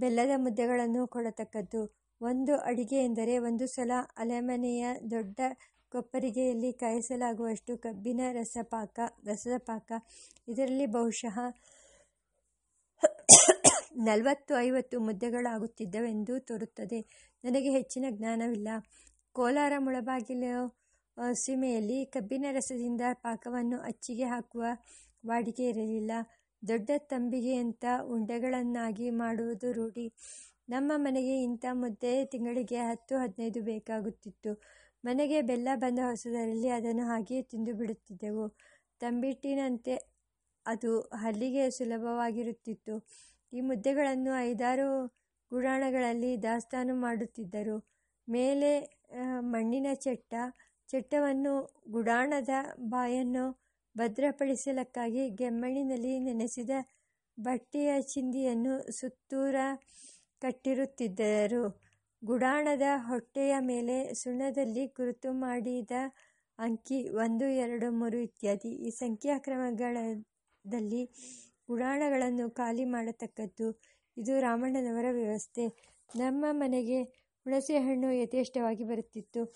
ಬೆಲ್ಲದ 0.00 0.32
ಮುದ್ದೆಗಳನ್ನು 0.36 1.02
ಕೊಡತಕ್ಕದ್ದು. 1.06 1.82
ಒಂದು 2.20 2.54
ಅಡಿಗೆ 2.60 2.98
ಎಂದರೆ 3.04 3.34
ಒಂದು 3.38 3.66
ಸಲ 3.66 3.92
ಅಲೆಮನೆಯ 4.16 4.84
ದೊಡ್ಡ 5.10 5.38
ಕೊಪ್ಪರಿಗೆಯಲ್ಲಿ 5.92 6.70
ಕಾಯಿಸಲಾಗುವಷ್ಟು 6.72 7.72
ಕಬ್ಬಿನ 7.78 8.20
ರಸಪಾಕ 8.32 8.98
ರಸದ 9.26 9.56
ಪಾಕ 9.66 9.88
ಇದರಲ್ಲಿ 10.48 10.86
ಬಹುಶಃ 10.86 11.36
ನಲವತ್ತು 14.06 14.52
ಐವತ್ತು 14.58 14.96
ಮುದ್ದೆಗಳಾಗುತ್ತಿದ್ದವೆಂದು 15.00 16.34
ತೋರುತ್ತದೆ. 16.40 17.00
ನನಗೆ 17.44 17.70
ಹೆಚ್ಚಿನ 17.70 18.06
ಜ್ಞಾನವಿಲ್ಲ. 18.10 18.68
ಕೋಲಾರ 19.32 19.72
ಮುಳಬಾಗಿಲು 19.78 20.52
ಸೀಮೆಯಲ್ಲಿ 21.34 21.98
ಕಬ್ಬಿನ 22.06 22.46
ರಸದಿಂದ 22.52 23.00
ಪಾಕವನ್ನು 23.12 23.78
ಅಚ್ಚಿಗೆ 23.80 24.24
ಹಾಕುವ 24.24 24.64
ವಾಡಿಕೆ 25.26 25.64
ಇರಲಿಲ್ಲ. 25.68 26.12
ದೊಡ್ಡ 26.62 26.90
ತಂಬಿಗೆಯಂಥ 27.10 27.84
ಉಂಡೆಗಳನ್ನಾಗಿ 28.04 29.10
ಮಾಡುವುದು 29.10 29.72
ರೂಢಿ. 29.72 30.06
ನಮ್ಮ 30.68 30.92
ಮನೆಗೆ 30.96 31.42
ಇಂಥ 31.42 31.64
ಮುದ್ದೆ 31.72 32.24
ತಿಂಗಳಿಗೆ 32.24 32.78
ಹತ್ತು, 32.80 33.14
ಹದಿನೈದು 33.18 33.60
ಬೇಕಾಗುತ್ತಿತ್ತು. 33.62 34.52
ಮನೆಗೆ 35.04 35.42
ಬೆಲ್ಲ 35.42 35.68
ಬಂದ 35.74 35.98
ಹೊಸದರಲ್ಲಿ 35.98 36.68
ಅದನ್ನು 36.68 37.04
ಹಾಗೆಯೇ 37.06 37.42
ತಿಂದು 37.42 37.72
ಬಿಡುತ್ತಿದ್ದೆವು. 37.74 38.46
ತಂಬಿಟ್ಟಿನಂತೆ 39.00 39.94
ಅದು 40.66 40.90
ಹಲ್ಲಿಗೆ 41.00 41.70
ಸುಲಭವಾಗಿರುತ್ತಿತ್ತು. 41.70 42.94
ಈ 43.52 43.60
ಮುದ್ದೆಗಳನ್ನು 43.60 44.32
ಐದಾರು 44.40 44.88
ಗುಡಾಣಗಳಲ್ಲಿ 45.50 46.42
ದಾಸ್ತಾನು 46.42 46.94
ಮಾಡುತ್ತಿದ್ದರು. 46.96 47.76
ಮೇಲೆ 48.28 48.70
ಮಣ್ಣಿನ 49.52 49.88
ಚಟ್ಟ. 49.94 50.32
ಚಟ್ಟವನ್ನು 50.88 51.54
ಗುಡಾಣದ 51.90 52.52
ಬಾಯನ್ನು 52.90 53.44
ಭದ್ರಪಡಿಸಲಕ್ಕಾಗಿ 53.96 55.30
ಗೆಮ್ಮಣ್ಣಿನಲ್ಲಿ 55.30 56.18
ನೆನೆಸಿದ 56.18 56.70
ಬಟ್ಟೆಯ 57.38 58.02
ಚಿಂದಿಯನ್ನು 58.02 58.92
ಸುತ್ತೂರ 58.92 59.56
ಕಟ್ಟಿರುತ್ತಿದ್ದರು. 60.42 61.90
ಗುಡಾಣದ 62.22 62.82
ಹೊಟ್ಟೆಯ 63.08 63.54
ಮೇಲೆ 63.60 64.14
ಸುಣ್ಣದಲ್ಲಿ 64.14 64.86
ಗುರುತು 64.86 65.40
ಮಾಡಿದ 65.40 65.90
ಅಂಕಿ 66.58 67.08
ಒಂದು, 67.08 67.46
ಎರಡು, 67.64 67.90
ಮೂರು 67.90 68.18
ಇತ್ಯಾದಿ. 68.18 68.86
ಈ 68.86 68.90
ಸಂಖ್ಯಾಕ್ರಮಗಳಲ್ಲಿ 69.02 71.10
ಗುಡಾಣಗಳನ್ನು 71.68 72.50
ಖಾಲಿ 72.50 72.84
ಮಾಡತಕ್ಕದ್ದು 72.84 73.80
ಇದು 74.16 74.40
ರಾಮಣ್ಣನವರ 74.40 75.04
ವ್ಯವಸ್ಥೆ. 75.10 75.68
ನಮ್ಮ 76.14 76.44
ಮನೆಗೆ 76.52 77.02
ಹುಣಸೆಹಣ್ಣು 77.46 78.12
ಯಥೇಷ್ಟವಾಗಿ 78.12 78.84
ಬರುತ್ತಿತ್ತು. 78.84 79.52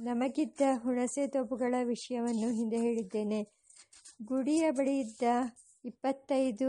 ನಮಗಿದ್ದ 0.00 0.62
ಹುಣಸೆ 0.74 1.26
ತೋಪುಗಳ 1.26 1.74
ವಿಷಯವನ್ನು 1.84 2.48
ಹಿಂದೆ 2.50 2.78
ಹೇಳಿದ್ದೇನೆ. 2.78 3.40
ಗುಡಿಯ 4.20 4.64
ಬಳಿ 4.70 4.94
ಇದ್ದ 5.00 5.22
ಇಪ್ಪತ್ತೈದು 5.84 6.68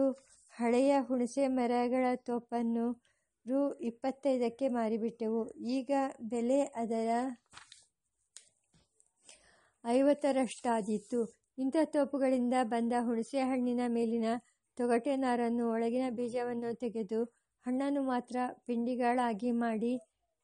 ಹಳೆಯ 0.53 0.93
ಹುಣಸೆ 0.99 1.47
ಮರಗಳ 1.47 2.05
ತೋಪನ್ನು 2.25 2.85
ರು 3.45 3.59
ಇಪ್ಪತ್ತೈದಕ್ಕೆ 3.81 4.67
ಮಾರಿಬಿಟ್ಟೆವು. 4.67 5.41
ಈಗ 5.69 5.91
ಬೆಲೆ 6.21 6.59
ಅದರ 6.75 7.09
ಐವತ್ತರಷ್ಟಾದೀತು. 9.83 11.19
ಇಂಥ 11.57 11.77
ತೋಪುಗಳಿಂದ 11.85 12.55
ಬಂದ 12.63 12.93
ಹುಣಸೆ 12.99 13.41
ಹಣ್ಣಿನ 13.41 13.81
ಮೇಲಿನ 13.87 14.27
ತೊಗಟೆ 14.77 15.15
ನಾರನ್ನು 15.15 15.63
ಒಳಗಿನ 15.71 16.05
ಬೀಜವನ್ನು 16.09 16.71
ತೆಗೆದು 16.75 17.21
ಹಣ್ಣನ್ನು 17.65 18.03
ಮಾತ್ರ 18.03 18.35
ಪಿಂಡಿಗಳಾಗಿ 18.65 19.51
ಮಾಡಿ 19.63 19.93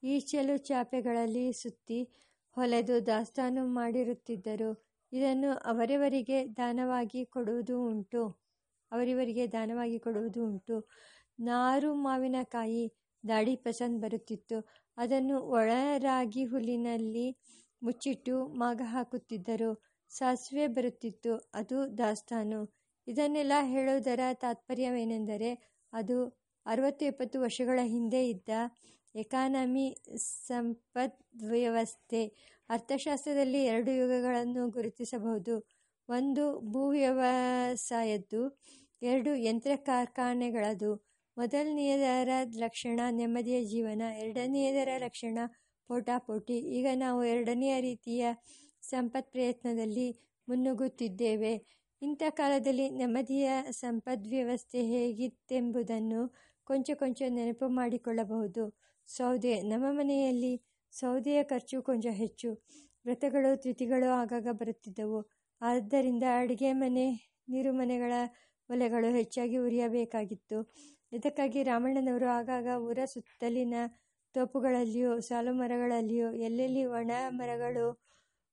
ಈಚಲು 0.03 0.55
ಚಾಪೆಗಳಲ್ಲಿ 0.67 1.45
ಸುತ್ತಿ 1.53 1.99
ಹೊಲೆದು 2.57 3.05
ದಾಸ್ತಾನು 3.05 3.67
ಮಾಡಿರುತ್ತಿದ್ದರು. 3.69 4.69
ಇದನ್ನು 5.11 5.51
ಅವರಿವರಿಗೆ 5.65 6.47
ದಾನವಾಗಿ 6.57 7.25
ಕೊಡುವುದು 7.25 7.75
ಉಂಟು. 7.85 8.21
ಅವರಿವರಿಗೆ 8.91 9.47
ದಾನವಾಗಿ 9.47 9.99
ಕೊಡುವುದು 9.99 10.45
ಉಂಟು. 10.45 10.77
ನಾರು 11.39 11.95
ಮಾವಿನಕಾಯಿ 11.95 12.83
ದಾಡಿ 13.23 13.55
ಪಸಂದ್ 13.55 14.01
ಬರುತ್ತಿತ್ತು. 14.01 14.57
ಅದನ್ನು 14.97 15.39
ಒಳರಾಗಿ 15.49 16.45
ಹುಲ್ಲಿನಲ್ಲಿ 16.45 17.27
ಮುಚ್ಚಿಟ್ಟು 17.81 18.47
ಮಾಗ 18.55 18.81
ಹಾಕುತ್ತಿದ್ದರು. 18.85 19.71
ಸಾಸಿವೆ 20.11 20.67
ಬರುತ್ತಿತ್ತು. 20.67 21.33
ಅದು 21.53 21.97
ದಾಸ್ತಾನು. 21.97 22.59
ಇದನ್ನೆಲ್ಲ 23.07 23.53
ಹೇಳುವುದರ 23.63 24.19
ತಾತ್ಪರ್ಯವೇನೆಂದರೆ, 24.33 25.51
ಅದು 25.93 26.17
ಅರವತ್ತು 26.65 27.05
ಎಪ್ಪತ್ತು 27.05 27.41
ವರ್ಷಗಳ 27.41 27.79
ಹಿಂದೆ 27.85 28.29
ಇದ್ದ 28.29 28.49
ಎಕಾನಮಿ 29.17 29.97
ಸಂಪದ್ 30.47 31.49
ವ್ಯವಸ್ಥೆ 31.49 32.51
ಅರ್ಥಶಾಸ್ತ್ರದಲ್ಲಿ 32.69 33.63
ಎರಡು 33.63 33.91
ಯುಗಗಳನ್ನು 33.91 34.69
ಗುರುತಿಸಬಹುದು. 34.69 35.67
ಒಂದು 36.09 36.59
ಭೂವ್ಯವಸಾಯದ್ದು, 36.59 38.61
ಎರಡು 39.01 39.35
ಯಂತ್ರ 39.35 39.71
ಕಾರ್ಖಾನೆಗಳದು 39.75 41.07
ಮೊದಲನೆಯದರ 41.37 42.29
ಲಕ್ಷಣ 42.57 42.99
ನೆಮ್ಮದಿಯ 43.09 43.65
ಜೀವನ, 43.65 44.01
ಎರಡನೆಯದರ 44.19 44.89
ಲಕ್ಷಣ 44.97 45.37
ಪೋಟಾಪೋಟಿ. 45.87 46.53
ಈಗ 46.53 46.87
ನಾವು 46.95 47.23
ಎರಡನೆಯ 47.23 47.81
ರೀತಿಯ 47.81 48.27
ಸಂಪತ್ 48.81 49.31
ಪ್ರಯತ್ನದಲ್ಲಿ 49.31 50.39
ಮುನ್ನುಗ್ಗುತ್ತಿದ್ದೇವೆ. 50.49 51.81
ಇಂಥ 52.01 52.23
ಕಾಲದಲ್ಲಿ 52.29 52.89
ನೆಮ್ಮದಿಯ 52.89 53.49
ಸಂಪದ್ವ್ಯವಸ್ಥೆ 53.71 54.81
ಹೇಗಿತ್ತೆಂಬುದನ್ನು 54.81 56.35
ಕೊಂಚ 56.63 56.89
ಕೊಂಚ 56.93 57.21
ನೆನಪು 57.29 57.69
ಮಾಡಿಕೊಳ್ಳಬಹುದು. 57.69 58.86
ಸೌದೆ 59.07 59.61
ನಮ್ಮ 59.61 59.85
ಮನೆಯಲ್ಲಿ 59.91 60.53
ಸೌದೆಯ 60.93 61.43
ಖರ್ಚು 61.43 61.81
ಕೊಂಚ 61.81 62.07
ಹೆಚ್ಚು. 62.11 62.49
ವ್ರತಗಳು, 63.05 63.55
ತಿಥಿಗಳು 63.55 64.09
ಆಗಾಗ 64.11 64.47
ಬರುತ್ತಿದ್ದವು. 64.51 65.19
ಆದ್ದರಿಂದ 65.61 66.23
ಅಡುಗೆ 66.39 66.73
ಮನೆ, 66.73 67.05
ನೀರು 67.49 67.73
ಮನೆಗಳ 67.73 68.13
ಒಲೆಗಳು 68.69 69.09
ಹೆಚ್ಚಾಗಿ 69.15 69.57
ಉರಿಯಬೇಕಾಗಿತ್ತು. 69.57 70.57
ಇದಕ್ಕಾಗಿ 71.11 71.63
ರಾಮಣ್ಣನವರು 71.63 72.27
ಆಗಾಗ 72.29 72.67
ಊರ 72.81 72.99
ಸುತ್ತಲಿನ 73.05 73.75
ತೋಪುಗಳಲ್ಲಿಯೂ, 74.35 75.19
ಸಾಲು 75.19 75.53
ಮರಗಳಲ್ಲಿಯೂ, 75.53 76.33
ಎಲ್ಲೆಲ್ಲಿ 76.33 76.85
ಒಣ 76.85 77.11
ಮರಗಳು, 77.29 77.85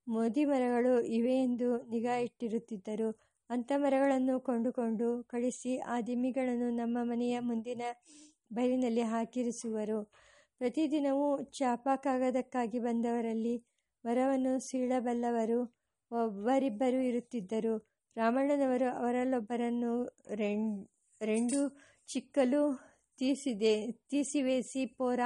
ಮೋದಿ 0.06 0.44
ಮರಗಳು 0.44 1.00
ಇವೆ 1.00 1.34
ಎಂದು 1.42 1.68
ನಿಗಾ 1.90 2.16
ಇಟ್ಟಿರುತ್ತಿದ್ದರು. 2.16 3.10
ಅಂಥ 3.50 3.72
ಮರಗಳನ್ನು 3.76 4.40
ಕೊಂಡುಕೊಂಡು 4.40 5.22
ಕಳಿಸಿ 5.22 5.78
ಆ 5.78 6.00
ದಿಮ್ಮಿಗಳನ್ನು 6.00 6.70
ನಮ್ಮ 6.70 6.98
ಮನೆಯ 7.02 7.38
ಮುಂದಿನ 7.40 7.82
ಬೈಲಿನಲ್ಲಿ 8.52 9.02
ಹಾಕಿರಿಸುವರು. 9.02 9.98
ಪ್ರತಿದಿನವೂ 10.64 11.44
ಚಾಪ 11.44 11.88
ಕಾಗದಕ್ಕಾಗಿ 11.94 12.78
ಬಂದವರಲ್ಲಿ 12.78 13.56
ವರವನ್ನು 14.06 14.52
ಸೀಳಬಲ್ಲವರು 14.60 15.58
ಒಬ್ಬರಿಬ್ಬರು 16.10 17.00
ಇರುತ್ತಿದ್ದರು. 17.00 17.74
ರಾಮಣ್ಣನವರು 18.16 18.88
ಅವರಲ್ಲೊಬ್ಬರನ್ನು 18.90 19.92
ರೆಂಡು 21.20 21.60
ಚಿಕ್ಕಲು 22.08 22.62
ತೀಸಿದೆ, 23.18 23.74
ತೀಸಿವೇಸಿ 24.10 24.86
ಪೋರ 24.86 25.20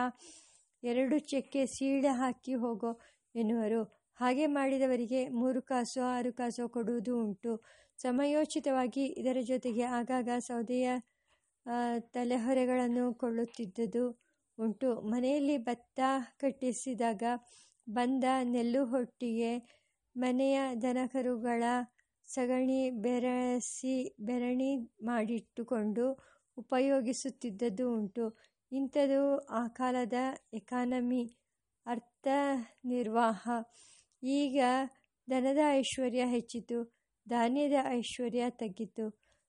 ಎರಡು 0.82 1.18
ಚೆಕ್ಕೆ 1.18 1.66
ಸೀಳ 1.66 2.06
ಹಾಕಿ 2.10 2.54
ಹೋಗೋ 2.54 2.92
ಎನ್ನುವರು. 3.34 3.82
ಹಾಗೆ 4.14 4.46
ಮಾಡಿದವರಿಗೆ 4.46 5.28
ಮೂರು 5.28 5.62
ಕಾಸು, 5.62 6.02
ಆರು 6.02 6.32
ಕಾಸು 6.32 6.68
ಕೊಡುವುದು 6.68 7.14
ಉಂಟು. 7.20 7.64
ಸಮಯೋಚಿತವಾಗಿ 7.96 9.06
ಇದರ 9.06 9.36
ಜೊತೆಗೆ 9.42 9.82
ಆಗಾಗ 9.82 10.28
ಸೌದೆಯ 10.38 10.88
ತಲೆಹೊರೆಗಳನ್ನು 12.10 13.14
ಕೊಳ್ಳುತ್ತಿದ್ದುದು. 13.14 14.27
ಉಂಟು. 14.58 15.00
ಮನೆಯಲ್ಲಿ 15.00 15.56
ಭತ್ತ 15.58 16.00
ಕಟ್ಟಿಸಿದಾಗ 16.40 17.22
ಬಂದ 17.88 18.24
ನೆಲ್ಲು 18.42 18.84
ಹೊಟ್ಟಿಗೆ 18.84 19.52
ಮನೆಯ 20.16 20.60
ದನಕರುಗಳ 20.82 21.62
ಸಗಣಿ 22.26 22.90
ಬೆರಸಿ 22.90 24.16
ಬೆರಣಿ 24.20 24.76
ಮಾಡಿಟ್ಟುಕೊಂಡು 25.02 26.06
ಉಪಯೋಗಿಸುತ್ತಿದ್ದದ್ದು 26.56 27.92
ಉಂಟು. 27.92 28.38
ಇಂಥದ್ದು 28.72 29.38
ಆ 29.38 29.68
ಕಾಲದ 29.68 30.18
ಎಕಾನಮಿ 30.54 31.22
ಅರ್ಥ 31.86 32.28
ನಿರ್ವಾಹ 32.84 33.48
ಈಗ 34.22 34.60
ದನದ 35.30 35.58
ಐಶ್ವರ್ಯ 35.70 36.24
ಹೆಚ್ಚಿತು, 36.26 36.78
ಧಾನ್ಯದ 37.28 37.72
ಐಶ್ವರ್ಯ 37.88 38.44
ತಗ್ಗಿತು. 38.50 39.06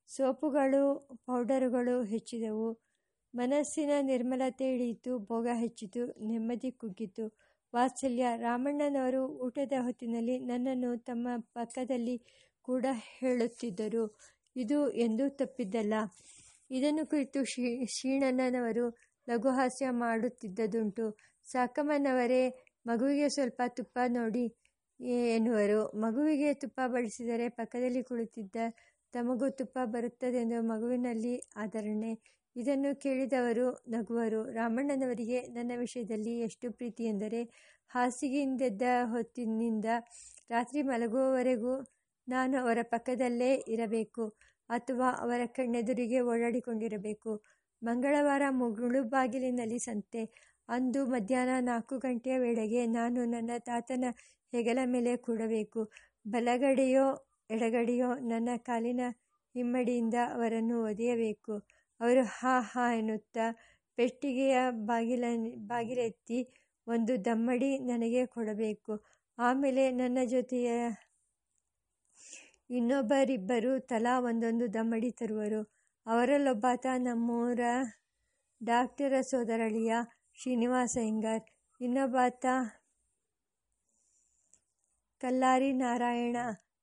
ಸೋಪುಗಳು, 0.07 0.83
ಪೌಡರುಗಳು 1.25 2.03
ಹೆಚ್ಚಿದವು. 2.03 2.88
ಮನಸ್ಸಿನ 3.33 3.89
ನಿರ್ಮಲತೆ 4.01 4.73
ಇಳಿಯಿತು, 4.73 5.19
ಭೋಗ 5.19 5.47
ಹೆಚ್ಚಿತು, 5.53 6.01
ನೆಮ್ಮದಿ 6.27 6.71
ಕುಗ್ಗಿತು. 6.71 7.25
ವಾತ್ಸಲ್ಯ, 7.73 8.25
ರಾಮಣ್ಣನವರು 8.37 9.27
ಊಟದ 9.27 9.73
ಹೊತ್ತಿನಲ್ಲಿ 9.81 10.39
ನನ್ನನ್ನು 10.39 10.97
ತಮ್ಮ 10.99 11.27
ಪಕ್ಕದಲ್ಲಿ 11.53 12.15
ಕೂಡ 12.61 12.85
ಹೇಳುತ್ತಿದ್ದರು. 13.19 14.03
ಇದು 14.55 14.89
ಎಂದು 14.91 15.29
ತಪ್ಪಿದ್ದಲ್ಲ. 15.29 15.93
ಇದನ್ನು 16.71 17.05
ಕುರಿತು 17.05 17.45
ಶ್ರೀ 17.45 17.85
ಶೀಣಣ್ಣನವರು 17.85 18.85
ಲಘುಹಾಸ್ಯ 19.27 19.89
ಮಾಡುತ್ತಿದ್ದುದುಂಟು. 19.89 21.05
ಸಾಕಮ್ಮನವರೇ, 21.45 22.43
ಮಗುವಿಗೆ 22.85 23.29
ಸ್ವಲ್ಪ 23.29 23.61
ತುಪ್ಪ 23.67 23.99
ನೋಡಿ 24.07 24.45
ಎನ್ನುವರು. 25.35 25.79
ಮಗುವಿಗೆ 25.97 26.53
ತುಪ್ಪ 26.53 26.79
ಬಳಸಿದರೆ 26.87 27.49
ಪಕ್ಕದಲ್ಲಿ 27.49 28.03
ಕುಳಿತಿದ್ದ 28.03 28.55
ತಮಗೂ 29.13 29.49
ತುಪ್ಪ 29.49 29.79
ಬರುತ್ತದೆಂದು 29.85 30.61
ಮಗುವಿನಲ್ಲಿ 30.61 31.35
ಆದರಣೆ 31.55 32.11
ಇದನ್ನು 32.55 32.99
ಕೇಳಿದವರು, 32.99 33.83
ನಗುವರು, 33.87 34.51
ರಾಮಣ್ಣನವರಿಗೆ 34.51 35.41
ನನ್ನ 35.41 35.71
ವಿಷಯದಲ್ಲಿ 35.77 36.39
ಎಷ್ಟು 36.39 36.71
ಪ್ರೀತಿ 36.71 37.03
ಎಂದರೆ, 37.03 37.41
ಹಾಸಿಗೆಯಿಂದೆದ್ದ 37.89 38.81
ಹೊತ್ತಿನಿಂದ 39.03 39.85
ರಾತ್ರಿ 40.49 40.81
ಮಲಗುವವರೆಗೂ 40.81 41.73
ನಾನು 42.27 42.57
ಅವರ 42.57 42.77
ಪಕ್ಕದಲ್ಲೇ 42.81 43.55
ಇರಬೇಕು 43.67 44.23
ಅಥವಾ 44.69 45.11
ಅವರ 45.19 45.41
ಕಣ್ಣೆದುರಿಗೆ 45.45 46.19
ಓಡಾಡಿಕೊಂಡಿರಬೇಕು. 46.21 47.31
ಮಂಗಳವಾರ 47.81 48.41
ಮುಳುಬಾಗಿಲಿನಲ್ಲಿ 48.49 49.79
ಸಂತೆ. 49.79 50.21
ಅಂದು 50.69 51.05
ಮಧ್ಯಾಹ್ನ 51.05 51.65
ನಾಲ್ಕು 51.65 51.97
ಗಂಟೆಯ 51.97 52.37
ವೇಳೆಗೆ 52.37 52.85
ನಾನು 52.85 53.25
ನನ್ನ 53.25 53.51
ತಾತನ 53.59 54.05
ಹೆಗಲ 54.53 54.79
ಮೇಲೆ 54.85 55.17
ಕೂಡಬೇಕು. 55.17 55.91
ಬಲಗಡೆಯೋ 56.27 57.05
ಎಡಗಡೆಯೋ 57.49 58.15
ನನ್ನ 58.15 58.49
ಕಾಲಿನ 58.57 59.01
ಹಿಮ್ಮಡಿಯಿಂದ 59.55 60.13
ಅವರನ್ನು 60.33 60.83
ಒದೆಯಬೇಕು. 60.83 61.53
ಅವರು 61.99 62.23
ಹಾ 62.37 62.53
ಹಾ 62.71 62.85
ಎನ್ನುತ್ತಾ 62.93 63.45
ಪೆಟ್ಟಿಗೆಯ 63.97 64.57
ಬಾಗಿಲ 64.85 65.25
ಬಾಗಿಲೆತ್ತಿ 65.67 66.39
ಒಂದು 66.87 67.13
ದಮ್ಮಡಿ 67.25 67.71
ನನಗೆ 67.83 68.21
ಕೊಡಬೇಕು. 68.25 68.93
ಆಮೇಲೆ 69.37 69.83
ನನ್ನ 69.91 70.19
ಜೊತೆಯ 70.25 70.69
ಇನ್ನೊಬ್ಬರಿಬ್ಬರು 72.69 73.79
ತಲಾ 73.81 74.13
ಒಂದೊಂದು 74.19 74.65
ದಮ್ಮಡಿ 74.73 75.11
ತರುವರು. 75.11 75.61
ಅವರಲ್ಲೊಬ್ಬಾತ 76.05 76.85
ನಮ್ಮೂರ 76.99 77.61
ಡಾಕ್ಟರ 78.61 79.13
ಸೋದರಳಿಯ 79.21 79.93
ಶ್ರೀನಿವಾಸ 80.39 80.95
ಇಂಗಾರ್ 81.03 81.43
ಇನ್ನೊಬ್ಬಾತ 81.81 82.45
ಕಲ್ಲಾರಿ 85.21 85.71
ನಾರಾಯಣ. 85.73 86.37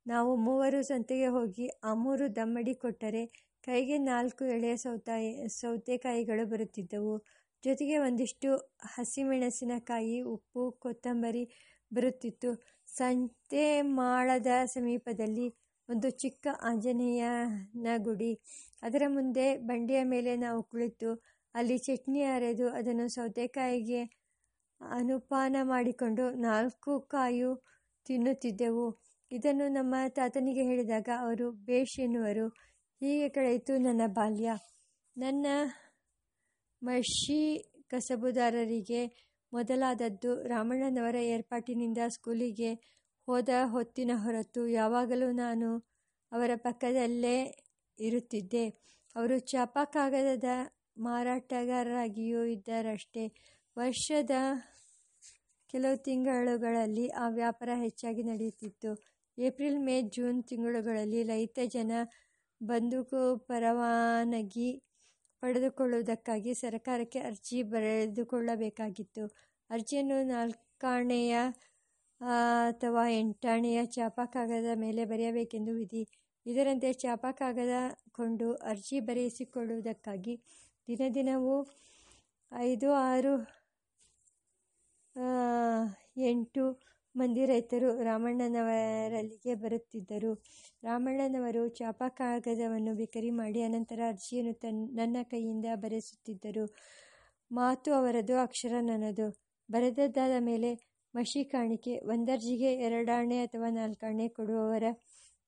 ನಾವು 0.06 0.36
ಮೂವರು 0.36 0.80
ಸಂತೆಗೆ 0.82 1.28
ಹೋಗಿ 1.28 1.66
ಆ 1.84 1.92
ಮೂರು 1.94 2.24
ದಮ್ಮಡಿ 2.36 2.74
ಕೊಟ್ಟರೆ 2.74 3.22
ಕೈಗೆ 3.66 3.98
ನಾಲ್ಕು 3.98 4.44
ಎಳೆಯ 4.44 4.76
ಸೌತಾಯಿ, 4.76 5.30
ಸೌತೆಕಾಯಿಗಳು 5.48 6.44
ಬರುತ್ತಿದ್ದವು. 6.46 7.14
ಜೊತೆಗೆ 7.64 7.98
ಒಂದಿಷ್ಟು 7.98 8.50
ಹಸಿಮೆಣಸಿನಕಾಯಿ, 8.84 10.22
ಉಪ್ಪು, 10.22 10.70
ಕೊತ್ತಂಬರಿ 10.70 11.44
ಬರುತ್ತಿತ್ತು. 11.92 12.50
ಸಂತೆ 12.88 13.64
ಮಾಳದ 13.82 14.46
ಸಮೀಪದಲ್ಲಿ 14.64 15.46
ಒಂದು 15.88 16.08
ಚಿಕ್ಕ 16.10 16.46
ಆಂಜನೇಯನ 16.62 17.88
ಗುಡಿ 17.98 18.32
ಅದರ 18.82 19.02
ಮುಂದೆ 19.08 19.56
ಬಂಡೆಯ 19.56 20.00
ಮೇಲೆ 20.04 20.36
ನಾವು 20.36 20.62
ಕುಳಿತು 20.62 21.10
ಅಲ್ಲಿ 21.54 21.78
ಚಟ್ನಿ 21.78 22.22
ಅರೆದು 22.22 22.68
ಅದನ್ನು 22.68 23.08
ಸೌತೆಕಾಯಿಗೆ 23.08 24.00
ಅನುಪಾನ 24.80 25.56
ಮಾಡಿಕೊಂಡು 25.62 26.24
ನಾಲ್ಕು 26.40 27.00
ಕಾಯು 27.00 27.50
ತಿನ್ನುತ್ತಿದ್ದೆವು. 28.06 28.86
ಇದನ್ನು 29.30 29.68
ನಮ್ಮ 29.68 29.94
ತಾತನಿಗೆ 30.08 30.62
ಹೇಳಿದಾಗ 30.62 31.08
ಅವರು 31.18 31.46
ಬೇಷ್ 31.50 31.98
ಎನ್ನುವರು. 31.98 32.46
ಹೀಗೆ 33.00 33.28
ಕಳೆಯಿತು 33.28 33.76
ನನ್ನ 33.78 34.02
ಬಾಲ್ಯ. 34.06 34.50
ನನ್ನ 35.16 35.46
ಮರ್ಷಿ 36.82 37.40
ಕಸಬುದಾರರಿಗೆ 37.88 39.00
ಮೊದಲಾದದ್ದು 39.52 40.42
ರಾಮಣ್ಣನವರ 40.42 41.14
ಏರ್ಪಾಟಿನಿಂದ 41.14 41.98
ಸ್ಕೂಲಿಗೆ 42.08 42.70
ಹೋದ 43.26 43.48
ಹೊತ್ತಿನ 43.64 44.10
ಹೊರತು 44.14 44.68
ಯಾವಾಗಲೂ 44.68 45.32
ನಾನು 45.32 45.68
ಅವರ 46.32 46.50
ಪಕ್ಕದಲ್ಲೇ 46.56 47.36
ಇರುತ್ತಿದ್ದೆ. 47.98 48.64
ಅವರು 49.16 49.38
ಚಾಪ 49.38 49.78
ಕಾಗದದ 49.84 50.44
ಮಾರಾಟಗಾರರಾಗಿಯೂ 50.98 52.44
ಇದ್ದರಷ್ಟೇ. 52.44 53.24
ವರ್ಷದ 53.76 54.30
ಕೆಲವು 55.70 55.96
ತಿಂಗಳುಗಳಲ್ಲಿ 55.96 57.08
ಆ 57.08 57.28
ವ್ಯಾಪಾರ 57.28 57.70
ಹೆಚ್ಚಾಗಿ 57.74 58.22
ನಡೆಯುತ್ತಿತ್ತು. 58.22 58.90
ಏಪ್ರಿಲ್, 59.38 59.78
ಮೇ, 59.78 60.02
ಜೂನ್ 60.02 60.44
ತಿಂಗಳುಗಳಲ್ಲಿ 60.44 61.22
ರೈತ 61.22 61.58
ಜನ 61.66 61.92
ಬಂದೂಕು 62.60 63.20
ಪರವಾನಗಿ 63.46 64.68
ಪಡೆದುಕೊಳ್ಳುವುದಕ್ಕಾಗಿ 65.42 66.52
ಸರಕಾರಕ್ಕೆ 66.54 67.20
ಅರ್ಜಿ 67.20 67.62
ಬರೆದುಕೊಳ್ಳಬೇಕಾಗಿತ್ತು. 67.62 69.24
ಅರ್ಜಿಯನ್ನು 69.70 70.18
ನಾಲ್ಕಾಣೆಯ 70.28 71.34
ಅಥವಾ 72.68 73.08
ಎಂಟಾಣೆಯ 73.08 73.80
ಚಾಪ 73.86 74.20
ಕಾಗದದ 74.32 74.72
ಮೇಲೆ 74.74 75.04
ಬರೆಯಬೇಕೆಂದು 75.04 75.72
ವಿಧಿ. 75.74 76.02
ಇದರಂತೆ 76.46 76.92
ಚಾಪ 76.92 77.26
ಕಾಗದ 77.32 77.74
ಕೊಂಡು 78.12 78.48
ಅರ್ಜಿ 78.54 79.00
ಬರೆಯಿಸಿಕೊಳ್ಳುವುದಕ್ಕಾಗಿ 79.00 80.34
ದಿನ 80.88 81.02
ದಿನವೂ 81.14 81.54
ಐದು, 82.52 82.88
ಆರು 82.92 83.34
ಎಂಟು 86.22 86.64
ಮಂದಿ 87.16 87.44
ರೈತರು 87.46 87.90
ರಾಮಣ್ಣನವರಲ್ಲಿಗೆ 88.02 89.54
ಬರುತ್ತಿದ್ದರು. 89.54 90.32
ರಾಮಣ್ಣನವರು 90.82 91.68
ಚಾಪ 91.68 92.02
ಕಾಗದವನ್ನು 92.16 92.94
ಬಿಕರಿ 92.94 93.30
ಮಾಡಿ 93.30 93.62
ಅನಂತರ 93.62 94.00
ಅರ್ಜಿಯನ್ನು 94.08 94.54
ತನ್ನ 94.54 94.82
ನನ್ನ 94.94 95.16
ಕೈಯಿಂದ 95.30 95.66
ಬರೆಸುತ್ತಿದ್ದರು 95.74 96.64
ಮಾತು 97.50 97.90
ಅವರದು, 97.92 98.34
ಅಕ್ಷರ 98.38 98.74
ನನ್ನದು. 98.80 99.26
ಬರೆದದ್ದಾದ 99.68 100.34
ಮೇಲೆ 100.40 100.70
ಮಷಿ 101.14 101.44
ಕಾಣಿಕೆ, 101.44 101.92
ಒಂದರ್ಜಿಗೆ 102.06 102.72
ಎರಡಾಣೆ 102.86 103.38
ಅಥವಾ 103.38 103.68
ನಾಲ್ಕಾಣೆ 103.70 104.28
ಕೊಡುವವರ 104.28 104.86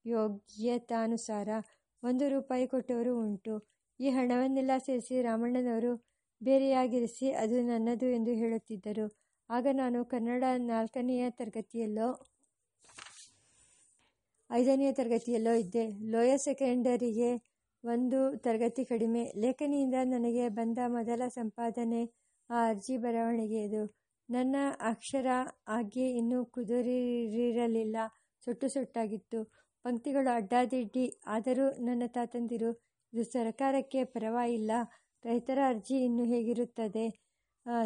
ಯೋಗ್ಯತಾನುಸಾರ 0.04 1.48
ಒಂದು 2.02 2.28
ರೂಪಾಯಿ 2.28 2.66
ಕೊಟ್ಟವರು 2.66 3.12
ಉಂಟು. 3.20 3.54
ಈ 4.00 4.08
ಹಣವನ್ನೆಲ್ಲ 4.08 4.72
ಸೇರಿಸಿ 4.78 5.22
ರಾಮಣ್ಣನವರು 5.22 5.92
ಬೇರೆಯಾಗಿರಿಸಿ 6.40 7.32
ಅದು 7.32 7.56
ನನ್ನದು 7.62 8.06
ಎಂದು 8.06 8.32
ಹೇಳುತ್ತಿದ್ದರು. 8.32 9.06
ಆಗ 9.50 9.66
ನಾನು 9.72 10.04
ಕನ್ನಡ 10.04 10.44
ನಾಲ್ಕನೆಯ 10.56 11.30
ತರಗತಿಯಲ್ಲೋ, 11.30 12.08
ಐದನೆಯ 14.52 14.92
ತರಗತಿಯಲ್ಲೋ 14.92 15.52
ಇದ್ದೆ. 15.52 15.88
ಲೋಯರ್ 16.10 16.40
ಸೆಕೆಂಡರಿಗೆ 16.40 17.30
ಒಂದು 17.84 18.36
ತರಗತಿ 18.36 18.84
ಕಡಿಮೆ. 18.84 19.32
ಲೇಖನಿಯಿಂದ 19.36 19.94
ನನಗೆ 20.04 20.48
ಬಂದ 20.48 20.78
ಮೊದಲ 20.86 21.22
ಸಂಪಾದನೆ 21.28 22.02
ಆ 22.50 22.68
ಅರ್ಜಿ 22.68 22.96
ಬರವಣಿಗೆಯದು 22.96 23.94
ನನ್ನ 24.30 24.56
ಅಕ್ಷರ 24.80 25.26
ಆಗಿ 25.68 26.10
ಇನ್ನೂ 26.10 26.44
ಕುದುರಿರಲಿಲ್ಲ. 26.44 27.96
ಸೊಟ್ಟು 28.44 28.68
ಸೊಟ್ಟಾಗಿತ್ತು. 28.68 29.44
ಪಂಕ್ತಿಗಳು 29.84 30.34
ಅಡ್ಡಾದಿಡ್ಡಿ. 30.34 31.20
ಆದರೂ 31.26 31.70
ನನ್ನ 31.84 32.02
ತಾತಂದಿರು, 32.06 32.70
ಇದು 33.12 33.24
ಸರ್ಕಾರಕ್ಕೆ 33.24 34.04
ಪರವಾಗಿಲ್ಲ. 34.04 34.70
ರೈತರ 35.24 35.58
ಅರ್ಜಿ 35.68 36.04
ಇನ್ನು 36.04 36.24
ಹೇಗಿರುತ್ತದೆ? 36.24 37.27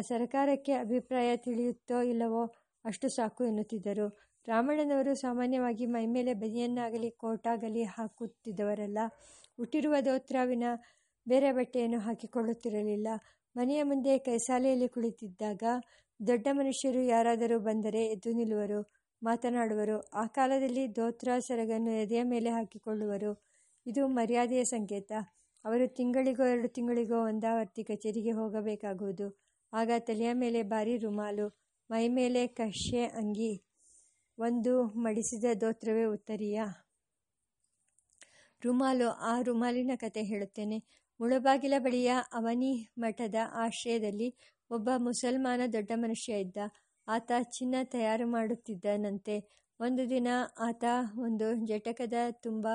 ಸರಕಾರಕ್ಕೆ 0.01 0.71
ಅಭಿಪ್ರಾಯ 0.71 1.37
ತಿಳಿಯುತ್ತೋ 1.37 2.01
ಇಲ್ಲವೋ 2.01 2.53
ಅಷ್ಟು 2.85 3.09
ಸಾಕು 3.09 3.43
ಎನ್ನುತ್ತಿದ್ದರು. 3.43 4.19
ರಾಮಣ್ಣನವರು 4.47 5.15
ಸಾಮಾನ್ಯವಾಗಿ 5.15 5.85
ಮೈಮೇಲೆ 5.85 6.33
ಬನಿಯನ್ನಾಗಲಿ 6.33 7.11
ಕೋಟಾಗಲಿ 7.11 7.83
ಹಾಕುತ್ತಿದ್ದವರಲ್ಲ. 7.83 8.99
ಹುಟ್ಟಿರುವ 9.57 9.95
ದೋತ್ರಾವಿನ 10.05 10.63
ಬೇರೆ 11.27 11.51
ಬಟ್ಟೆಯನ್ನು 11.51 11.99
ಹಾಕಿಕೊಳ್ಳುತ್ತಿರಲಿಲ್ಲ. 11.99 13.07
ಮನೆಯ 13.55 13.83
ಮುಂದೆ 13.83 14.17
ಕೈಸಾಲೆಯಲ್ಲಿ 14.17 14.89
ಕುಳಿತಿದ್ದಾಗ 14.89 15.63
ದೊಡ್ಡ 16.27 16.47
ಮನುಷ್ಯರು 16.51 17.01
ಯಾರಾದರೂ 17.01 17.59
ಬಂದರೆ 17.59 18.05
ಎದ್ದು 18.05 18.31
ನಿಲ್ಲುವರು, 18.31 18.91
ಮಾತನಾಡುವರು. 19.23 19.99
ಆ 19.99 20.25
ಕಾಲದಲ್ಲಿ 20.25 20.95
ದೋತ್ರ 20.95 21.29
ಸೆರಗನ್ನು 21.47 21.91
ಎದೆಯ 21.91 22.23
ಮೇಲೆ 22.23 22.49
ಹಾಕಿಕೊಳ್ಳುವರು. 22.49 23.43
ಇದು 23.85 24.07
ಮರ್ಯಾದೆಯ 24.07 24.63
ಸಂಕೇತ. 24.63 25.11
ಅವರು 25.65 25.87
ತಿಂಗಳಿಗೋ, 25.87 26.43
ಎರಡು 26.43 26.67
ತಿಂಗಳಿಗೋ 26.67 27.25
ಒಂದಾವರ್ತಿ 27.25 27.83
ಕಚೇರಿಗೆ 27.83 28.31
ಹೋಗಬೇಕಾಗುವುದು. 28.31 29.42
ಆಗ 29.73 29.91
ತಲೆಯ 29.99 30.33
ಮೇಲೆ 30.33 30.63
ಭಾರಿ 30.63 30.97
ರುಮಾಲು, 30.97 31.47
ಮೈ 31.91 32.07
ಮೇಲೆ 32.07 32.47
ಕಶ್ಯೆ 32.47 33.05
ಅಂಗಿ, 33.05 33.63
ಒಂದು 34.39 34.83
ಮಡಿಸಿದ 34.83 35.45
ದೋತ್ರವೇ 35.61 36.03
ಉತ್ತರೀಯ. 36.05 36.61
ರುಮಾಲು, 38.63 39.09
ಆ 39.09 39.41
ರುಮಾಲಿನ 39.41 39.91
ಕತೆ 39.95 40.23
ಹೇಳುತ್ತೇನೆ. 40.23 40.77
ಮುಳಬಾಗಿಲ 41.19 41.73
ಬಳಿಯ 41.77 42.11
ಅವನಿ 42.33 42.89
ಮಠದ 42.97 43.35
ಆಶ್ರಯದಲ್ಲಿ 43.53 44.35
ಒಬ್ಬ 44.71 44.89
ಮುಸಲ್ಮಾನ 44.97 45.61
ದೊಡ್ಡ 45.73 45.91
ಮನುಷ್ಯ 45.95 46.33
ಇದ್ದ. 46.33 46.57
ಆತ 47.07 47.31
ಚಿನ್ನ 47.41 47.75
ತಯಾರು 47.83 48.27
ಮಾಡುತ್ತಿದ್ದನಂತೆ. 48.27 49.35
ಒಂದು 49.79 50.09
ದಿನ 50.09 50.27
ಆತ 50.59 50.83
ಒಂದು 51.19 51.53
ಜಟಕದ 51.67 52.13
ತುಂಬ 52.31 52.67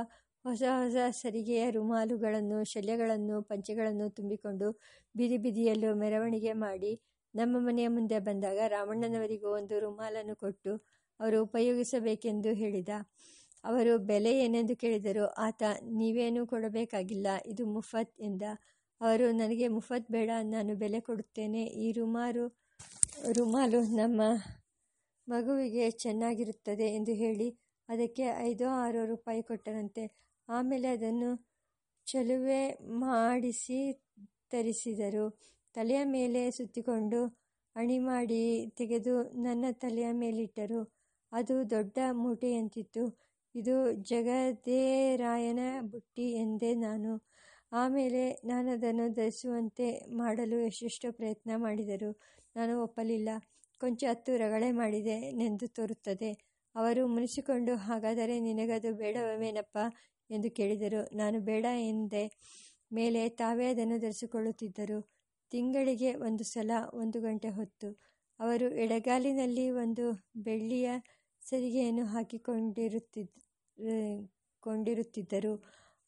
ಹೊಸ 0.48 0.62
ಹೊಸ 0.82 0.96
ಸರಿಗೆಯ 1.22 1.62
ರುಮಾಲುಗಳನ್ನು, 1.70 2.58
ಶಲ್ಯಗಳನ್ನು, 2.64 3.36
ಪಂಚೆಗಳನ್ನು 3.42 4.06
ತುಂಬಿಕೊಂಡು 4.10 4.68
ಬೀದಿ 5.14 5.38
ಬೀದಿಯಲ್ಲೂ 5.38 5.90
ಮೆರವಣಿಗೆ 5.94 6.52
ಮಾಡಿ 6.66 6.92
ನಮ್ಮ 7.34 7.56
ಮನೆಯ 7.66 7.88
ಮುಂದೆ 7.88 8.18
ಬಂದಾಗ 8.18 8.60
ರಾಮಣ್ಣನವರಿಗೂ 8.66 9.48
ಒಂದು 9.50 9.74
ರುಮಾಲನ್ನು 9.80 10.34
ಕೊಟ್ಟು 10.34 10.72
ಅವರು 11.20 11.38
ಉಪಯೋಗಿಸಬೇಕೆಂದು 11.42 12.50
ಹೇಳಿದ. 12.54 12.92
ಅವರು, 13.64 13.92
ಬೆಲೆ 14.10 14.32
ಏನೆಂದು 14.44 14.74
ಕೇಳಿದರು 14.76 15.24
ಆತ, 15.46 15.62
ನೀವೇನೂ 16.00 16.42
ಕೊಡಬೇಕಾಗಿಲ್ಲ, 16.46 17.28
ಇದು 17.46 17.62
ಮುಫತ್ 17.66 18.14
ಎಂದ. 18.20 18.44
ಅವರು, 19.00 19.26
ನನಗೆ 19.32 19.66
ಮುಫತ್ 19.68 20.08
ಬೇಡ, 20.10 20.30
ನಾನು 20.54 20.74
ಬೆಲೆ 20.76 21.00
ಕೊಡುತ್ತೇನೆ. 21.00 21.62
ಈ 21.84 21.88
ರುಮಾರು, 21.92 22.44
ರುಮಾಲು 23.38 23.80
ನಮ್ಮ 24.00 24.20
ಮಗುವಿಗೆ 25.28 25.86
ಚೆನ್ನಾಗಿರುತ್ತದೆ 26.04 26.86
ಎಂದು 26.94 27.14
ಹೇಳಿ, 27.14 27.48
ಅದಕ್ಕೆ 27.88 28.24
ಐದೋ 28.50 28.68
ಆರೋ 28.84 29.02
ರೂಪಾಯಿ 29.04 29.42
ಕೊಟ್ಟರಂತೆ 29.42 30.04
ಆಮೇಲೆ 30.48 30.88
ಅದನ್ನು 30.88 31.30
ಚಲುವೆ 32.06 32.62
ಮಾಡಿಸಿ 33.00 33.80
ತರಿಸಿದರು. 34.50 35.26
ತಲೆಯ 35.74 36.00
ಮೇಲೆ 36.04 36.50
ಸುತ್ತಿಕೊಂಡು 36.50 37.20
ಅಣಿ 37.76 37.98
ಮಾಡಿ 37.98 38.42
ತೆಗೆದು 38.76 39.14
ನನ್ನ 39.42 39.64
ತಲೆಯ 39.72 40.08
ಮೇಲಿಟ್ಟರು. 40.12 40.80
ಅದು 41.32 41.70
ದೊಡ್ಡ 41.70 41.98
ಮೂಟೆಯಂತಿತ್ತು. 42.12 43.04
ಇದು 43.54 43.92
ಜಗದೇರಾಯನ 44.02 45.60
ಬುಟ್ಟಿ 45.80 46.26
ಎಂದೆ 46.32 46.74
ನಾನು. 46.74 47.12
ಆಮೇಲೆ 47.72 48.22
ನಾನು 48.44 48.68
ಅದನ್ನು 48.70 49.06
ಧರಿಸುವಂತೆ 49.12 49.86
ಮಾಡಲು 50.16 50.58
ಎಷ್ಟೆಷ್ಟೋ 50.60 51.12
ಪ್ರಯತ್ನ 51.12 51.50
ಮಾಡಿದರು. 51.56 52.10
ನಾನು 52.56 52.82
ಒಪ್ಪಲಿಲ್ಲ. 52.82 53.28
ಕೊಂಚ 53.80 54.04
ಹತ್ತು 54.08 54.36
ರಗಳೆ 54.36 54.70
ಮಾಡಿದೆ 54.72 55.16
ನೆಂದು 55.32 55.66
ತೋರುತ್ತದೆ. 55.68 56.30
ಅವರು 56.74 57.02
ಮುನಿಸಿಕೊಂಡು, 57.06 57.76
ಹಾಗಾದರೆ 57.76 58.40
ನಿನಗದು 58.40 58.94
ಬೇಡವೇನಪ್ಪ 58.94 59.78
ಎಂದು 60.30 60.48
ಕೇಳಿದರು. 60.50 61.00
ನಾನು 61.14 61.38
ಬೇಡ 61.40 61.66
ಎಂದೆ 61.92 62.24
ಮೇಲೆ 62.92 63.22
ತಾವೇ 63.40 63.66
ಅದನ್ನು 63.70 63.96
ಧರಿಸಿಕೊಳ್ಳುತ್ತಿದ್ದರು. 63.98 64.98
ತಿಂಗಳಿಗೆ 65.52 66.10
ಒಂದು 66.26 66.44
ಸಲ, 66.44 66.70
ಒಂದು 66.94 67.18
ಗಂಟೆ 67.20 67.50
ಹೊತ್ತು. 67.50 67.88
ಅವರು 68.40 68.66
ಎಡಗಾಲಿನಲ್ಲಿ 68.76 69.66
ಒಂದು 69.82 70.04
ಬೆಳ್ಳಿಯ 70.44 70.88
ಸರಿಗೆಯನ್ನು 71.42 72.04
ಹಾಕಿಕೊಂಡಿರುತ್ತಿದ್ದ 72.06 73.34
ಕೊಂಡಿರುತ್ತಿದ್ದರು 74.62 75.52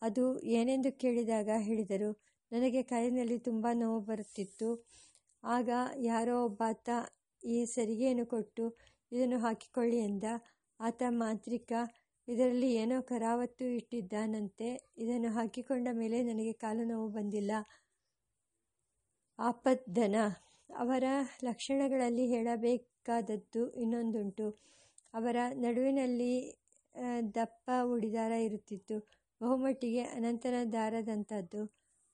ಅದು 0.03 0.25
ಏನೆಂದು 0.59 0.91
ಕೇಳಿದಾಗ 1.03 1.51
ಹೇಳಿದರು, 1.61 2.11
ನನಗೆ 2.53 2.81
ಕಾಲಿನಲ್ಲಿ 2.83 3.39
ತುಂಬ 3.39 3.67
ನೋವು 3.73 4.01
ಬರುತ್ತಿತ್ತು. 4.01 4.69
ಆಗ 5.43 5.71
ಯಾರೋ 6.03 6.37
ಒಬ್ಬಾತ 6.45 6.89
ಈ 7.43 7.57
ಸರಿಗೆಯನ್ನು 7.75 8.27
ಕೊಟ್ಟು, 8.27 8.65
ಇದನ್ನು 9.13 9.39
ಹಾಕಿಕೊಳ್ಳಿ 9.39 9.99
ಎಂದ. 10.09 10.27
ಆತ 10.81 11.03
ಮಾಂತ್ರಿಕ 11.21 11.73
ಇದರಲ್ಲಿ 12.31 12.69
ಏನೋ 12.75 12.97
ಕರಾವತ್ತು 13.03 13.65
ಇಟ್ಟಿದ್ದಾನಂತೆ. 13.79 14.69
ಇದನ್ನು 14.99 15.31
ಹಾಕಿಕೊಂಡ 15.33 15.89
ಮೇಲೆ 15.93 16.19
ನನಗೆ 16.23 16.53
ಕಾಲು 16.63 16.85
ನೋವು 16.85 17.09
ಬಂದಿಲ್ಲ. 17.09 17.53
ಆಪದ್ದನ 19.39 20.17
ಅವರ 20.71 21.05
ಲಕ್ಷಣಗಳಲ್ಲಿ 21.45 22.27
ಹೇಳಬೇಕಾದದ್ದು 22.27 23.63
ಇನ್ನೊಂದುಂಟು. 23.75 24.47
ಅವರ 25.15 25.37
ನಡುವಿನಲ್ಲಿ 25.57 26.33
ದಪ್ಪ 27.35 27.71
ಉಡಿದಾರ 27.95 28.33
ಇರುತ್ತಿತ್ತು. 28.47 28.97
ಬಹುಮಟ್ಟಿಗೆ 29.41 30.03
ಅನಂತನ 30.17 30.57
ದಾರದಂಥದ್ದು 30.73 31.63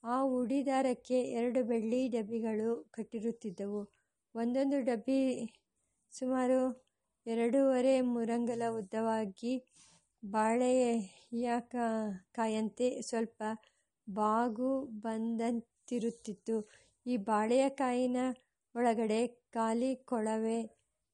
ಆ 0.05 0.17
ಉಡಿದಾರಕ್ಕೆ 0.39 1.19
ಎರಡು 1.33 1.61
ಬೆಳ್ಳಿ 1.65 2.09
ಡಬ್ಬಿಗಳು 2.09 2.71
ಕಟ್ಟಿರುತ್ತಿದ್ದವು. 2.91 3.81
ಒಂದೊಂದು 4.35 4.79
ಡಬ್ಬಿ 4.81 5.21
ಸುಮಾರು 6.13 6.59
ಎರಡೂವರೆ 7.27 7.95
ಮುರಂಗಲ 8.15 8.63
ಉದ್ದವಾಗಿ 8.79 9.53
ಬಾಳೆಯ 10.23 11.49
ಕಾಯಂತೆ 12.35 12.89
ಸ್ವಲ್ಪ 13.03 13.43
ಬಾಗು 14.09 14.71
ಬಂದಂತಿರುತ್ತಿತ್ತು 15.01 16.57
ಈ 17.07 17.17
ಬಾಳೆಯ 17.27 17.65
ಕಾಯಿನ 17.75 18.19
ಒಳಗಡೆ 18.75 19.21
ಖಾಲಿ 19.53 19.95
ಕೊಳವೆ 20.05 20.59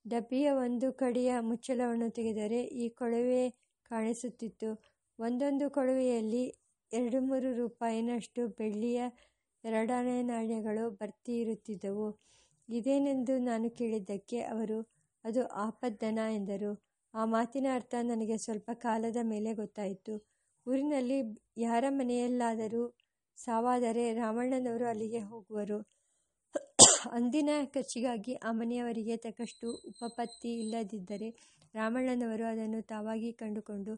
ಡಬ್ಬಿಯ 0.05 0.51
ಒಂದು 0.59 0.93
ಕಡೆಯ 0.93 1.33
ಮುಚ್ಚಳವನ್ನು 1.41 2.09
ತೆಗೆದರೆ 2.11 2.61
ಈ 2.77 2.87
ಕೊಳವೆ 2.91 3.43
ಕಾಣಿಸುತ್ತಿತ್ತು 3.91 4.71
ಒಂದೊಂದು 5.19 5.71
ಕೊಳವೆಯಲ್ಲಿ 5.71 6.45
ಎರಡು 6.93 7.19
ಮೂರು 7.21 7.51
ರೂಪಾಯಿನಷ್ಟು 7.57 8.49
ಬೆಳ್ಳಿಯ 8.59 9.01
ಎರಡನೇ 9.65 10.23
ನಾಣ್ಯಗಳು 10.23 10.91
ಬರ್ತಿ 10.91 11.35
ಇರುತ್ತಿದ್ದವು. 11.41 12.09
ಇದೇನೆಂದು 12.69 13.39
ನಾನು 13.41 13.71
ಕೇಳಿದ್ದಕ್ಕೆ 13.71 14.39
ಅವರು, 14.53 14.79
ಅದು 15.25 15.43
ಆಪದ್ದನ 15.59 16.21
ಎಂದರು. 16.33 16.73
ಆ 17.15 17.23
ಮಾತಿನ 17.25 17.67
ಅರ್ಥ 17.75 17.95
ನನಗೆ 18.03 18.37
ಸ್ವಲ್ಪ 18.39 18.71
ಕಾಲದ 18.85 19.21
ಮೇಲೆ 19.23 19.51
ಗೊತ್ತಾಯಿತು. 19.55 20.15
ಊರಿನಲ್ಲಿ 20.67 21.19
ಯಾರ 21.59 21.85
ಮನೆಯಲ್ಲಾದರೂ 21.91 22.83
ಸಾವಾದರೆ 23.39 24.05
ರಾಮಣ್ಣನವರು 24.15 24.87
ಅಲ್ಲಿಗೆ 24.87 25.21
ಹೋಗುವರು. 25.31 25.79
ಅಂದಿನ 27.13 27.51
ಖರ್ಚಿಗಾಗಿ 27.75 28.35
ಆ 28.49 28.51
ಮನೆಯವರಿಗೆ 28.53 29.15
ತಕ್ಕಷ್ಟು 29.17 29.69
ಉಪಪತ್ತಿ 29.91 30.51
ಇಲ್ಲದಿದ್ದರೆ 30.61 31.29
ರಾಮಣ್ಣನವರು 31.75 32.45
ಅದನ್ನು 32.47 32.81
ತಾವಾಗಿ 32.83 33.31
ಕಂಡುಕೊಂಡು 33.33 33.93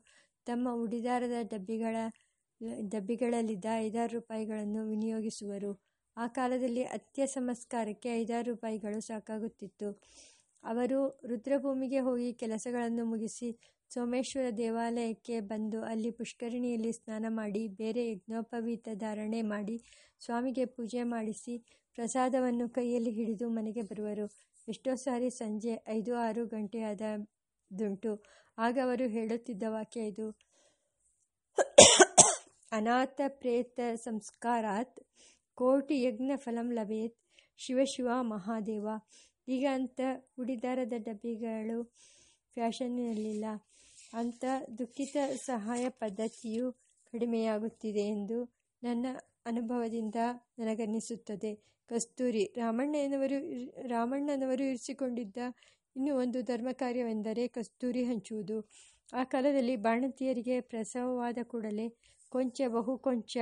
ತಮ್ಮ 0.47 0.69
ಉಡಿದಾರದ 0.85 1.37
ಡಬ್ಬಿಗಳಲ್ಲಿದ್ದ 2.95 3.67
ಐದಾರು 3.87 4.13
ರೂಪಾಯಿಗಳನ್ನು 4.13 4.83
ವಿನಿಯೋಗಿಸುವರು. 4.89 5.71
ಆ 6.17 6.27
ಕಾಲದಲ್ಲಿ 6.37 6.83
ಅತ್ಯ 6.97 7.27
ಸಂಸ್ಕಾರಕ್ಕೆ 7.37 8.09
ಐದಾರು 8.21 8.47
ರೂಪಾಯಿಗಳು 8.53 8.99
ಸಾಕಾಗುತ್ತಿತ್ತು. 9.01 9.89
ಅವರು 10.65 10.99
ರುದ್ರಭೂಮಿಗೆ 11.27 12.01
ಹೋಗಿ 12.01 12.33
ಕೆಲಸಗಳನ್ನು 12.33 13.05
ಮುಗಿಸಿ 13.05 13.49
ಸೋಮೇಶ್ವರ 13.95 14.47
ದೇವಾಲಯಕ್ಕೆ 14.57 15.41
ಬಂದು 15.41 15.83
ಅಲ್ಲಿ 15.83 16.11
ಪುಷ್ಕರಿಣಿಯಲ್ಲಿ 16.11 16.93
ಸ್ನಾನ 16.93 17.25
ಮಾಡಿ 17.29 17.69
ಬೇರೆ 17.69 18.11
ಯಜ್ಞೋಪವೀತ 18.11 18.89
ಧಾರಣೆ 18.95 19.43
ಮಾಡಿ 19.43 19.77
ಸ್ವಾಮಿಗೆ 20.21 20.65
ಪೂಜೆ 20.65 21.03
ಮಾಡಿಸಿ 21.03 21.55
ಪ್ರಸಾದವನ್ನು 21.95 22.69
ಕೈಯಲ್ಲಿ 22.69 23.11
ಹಿಡಿದು 23.11 23.49
ಮನೆಗೆ 23.49 23.83
ಬರುವರು. 23.83 24.27
ಎಷ್ಟೋ 24.69 24.95
ಸಾರಿ 24.95 25.31
ಸಂಜೆ 25.31 25.75
ಐದು 25.89 26.13
ಆರು 26.17 26.47
ಗಂಟೆಯಾದದುಂಟು 26.47 28.13
ಆಗ 28.59 28.79
ಅವರು 28.83 29.07
ಹೇಳುತ್ತಿದ್ದ 29.09 29.63
ವಾಕ್ಯ 29.69 30.01
ಇದು. 30.01 30.27
ಅನಾಥ 32.73 33.21
ಪ್ರೇತ 33.27 33.81
ಸಂಸ್ಕಾರಾತ್, 33.95 35.01
ಕೋಟಿ 35.59 36.03
ಯಜ್ಞ 36.03 36.33
ಫಲಂ 36.37 36.73
ಲಭೇತ್ 36.73 37.17
ಶಿವಶಿವ 37.59 38.09
ಶಿವ 38.09 38.23
ಮಹಾದೇವ. 38.23 38.89
ಈಗ 39.49 39.67
ಅಂಥ 39.73 40.01
ಉಡಿದಾರದ 40.39 40.93
ಡಬ್ಬಿಗಳು 40.99 41.79
ಫ್ಯಾಷನ್ನಿನಲ್ಲಿಲ್ಲ. 42.57 43.45
ಅಂಥ 44.13 44.45
ದುಃಖಿತ 44.79 45.17
ಸಹಾಯ 45.47 45.89
ಪದ್ಧತಿಯು 45.89 46.67
ಕಡಿಮೆಯಾಗುತ್ತಿದೆ 47.13 48.05
ಎಂದು 48.09 48.39
ನನ್ನ 48.83 49.07
ಅನುಭವದಿಂದ 49.47 50.19
ನನಗನ್ನಿಸುತ್ತದೆ. 50.59 51.53
ಕಸ್ತೂರಿ 51.91 52.45
ರಾಮಣ್ಣನವರು 52.57 53.39
ರಾಮಣ್ಣನವರು 53.89 54.65
ಇರಿಸಿಕೊಂಡಿದ್ದ 54.65 55.37
ಇನ್ನೂ 55.97 56.17
ಒಂದು 56.17 56.43
ಧರ್ಮಕಾರ್ಯವೆಂದರೆ 56.43 57.49
ಕಸ್ತೂರಿ 57.49 58.05
ಹಂಚುವುದು. 58.05 58.57
ಆ 59.13 59.25
ಕಾಲದಲ್ಲಿ 59.25 59.77
ಬಾಣಂತಿಯರಿಗೆ 59.77 60.61
ಪ್ರಸವವಾದ 60.61 61.39
ಕೂಡಲೇ 61.43 61.87
ಕೊಂಚ 62.33 62.61
ಬಹು 62.69 62.99
ಕೊಂಚ 62.99 63.37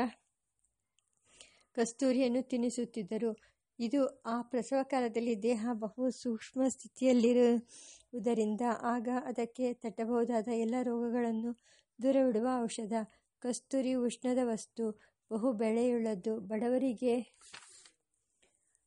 ಕಸ್ತೂರಿಯನ್ನು 1.76 2.42
ತಿನ್ನಿಸುತ್ತಿದ್ದರು. 2.42 3.30
ಇದು 3.79 4.01
ಆ 4.27 4.43
ಪ್ರಸವ 4.43 4.81
ಕಾಲದಲ್ಲಿ 4.85 5.43
ದೇಹ 5.43 5.73
ಬಹು 5.75 6.11
ಸೂಕ್ಷ್ಮ 6.14 6.68
ಸ್ಥಿತಿಯಲ್ಲಿರುವುದರಿಂದ 6.68 8.61
ಆಗ 8.85 9.09
ಅದಕ್ಕೆ 9.25 9.73
ತಟ್ಟಬಹುದಾದ 9.75 10.49
ಎಲ್ಲ 10.57 10.77
ರೋಗಗಳನ್ನು 10.83 11.53
ದೂರವಿಡುವ 11.99 12.49
ಔಷಧ. 12.62 12.95
ಕಸ್ತೂರಿ 13.43 13.95
ಉಷ್ಣದ 14.01 14.41
ವಸ್ತು. 14.45 14.85
ಬಹು 15.31 15.53
ಬೆಳೆಯುಳ್ಳದ್ದು, 15.53 16.41
ಬಡವರಿಗೆ 16.43 17.14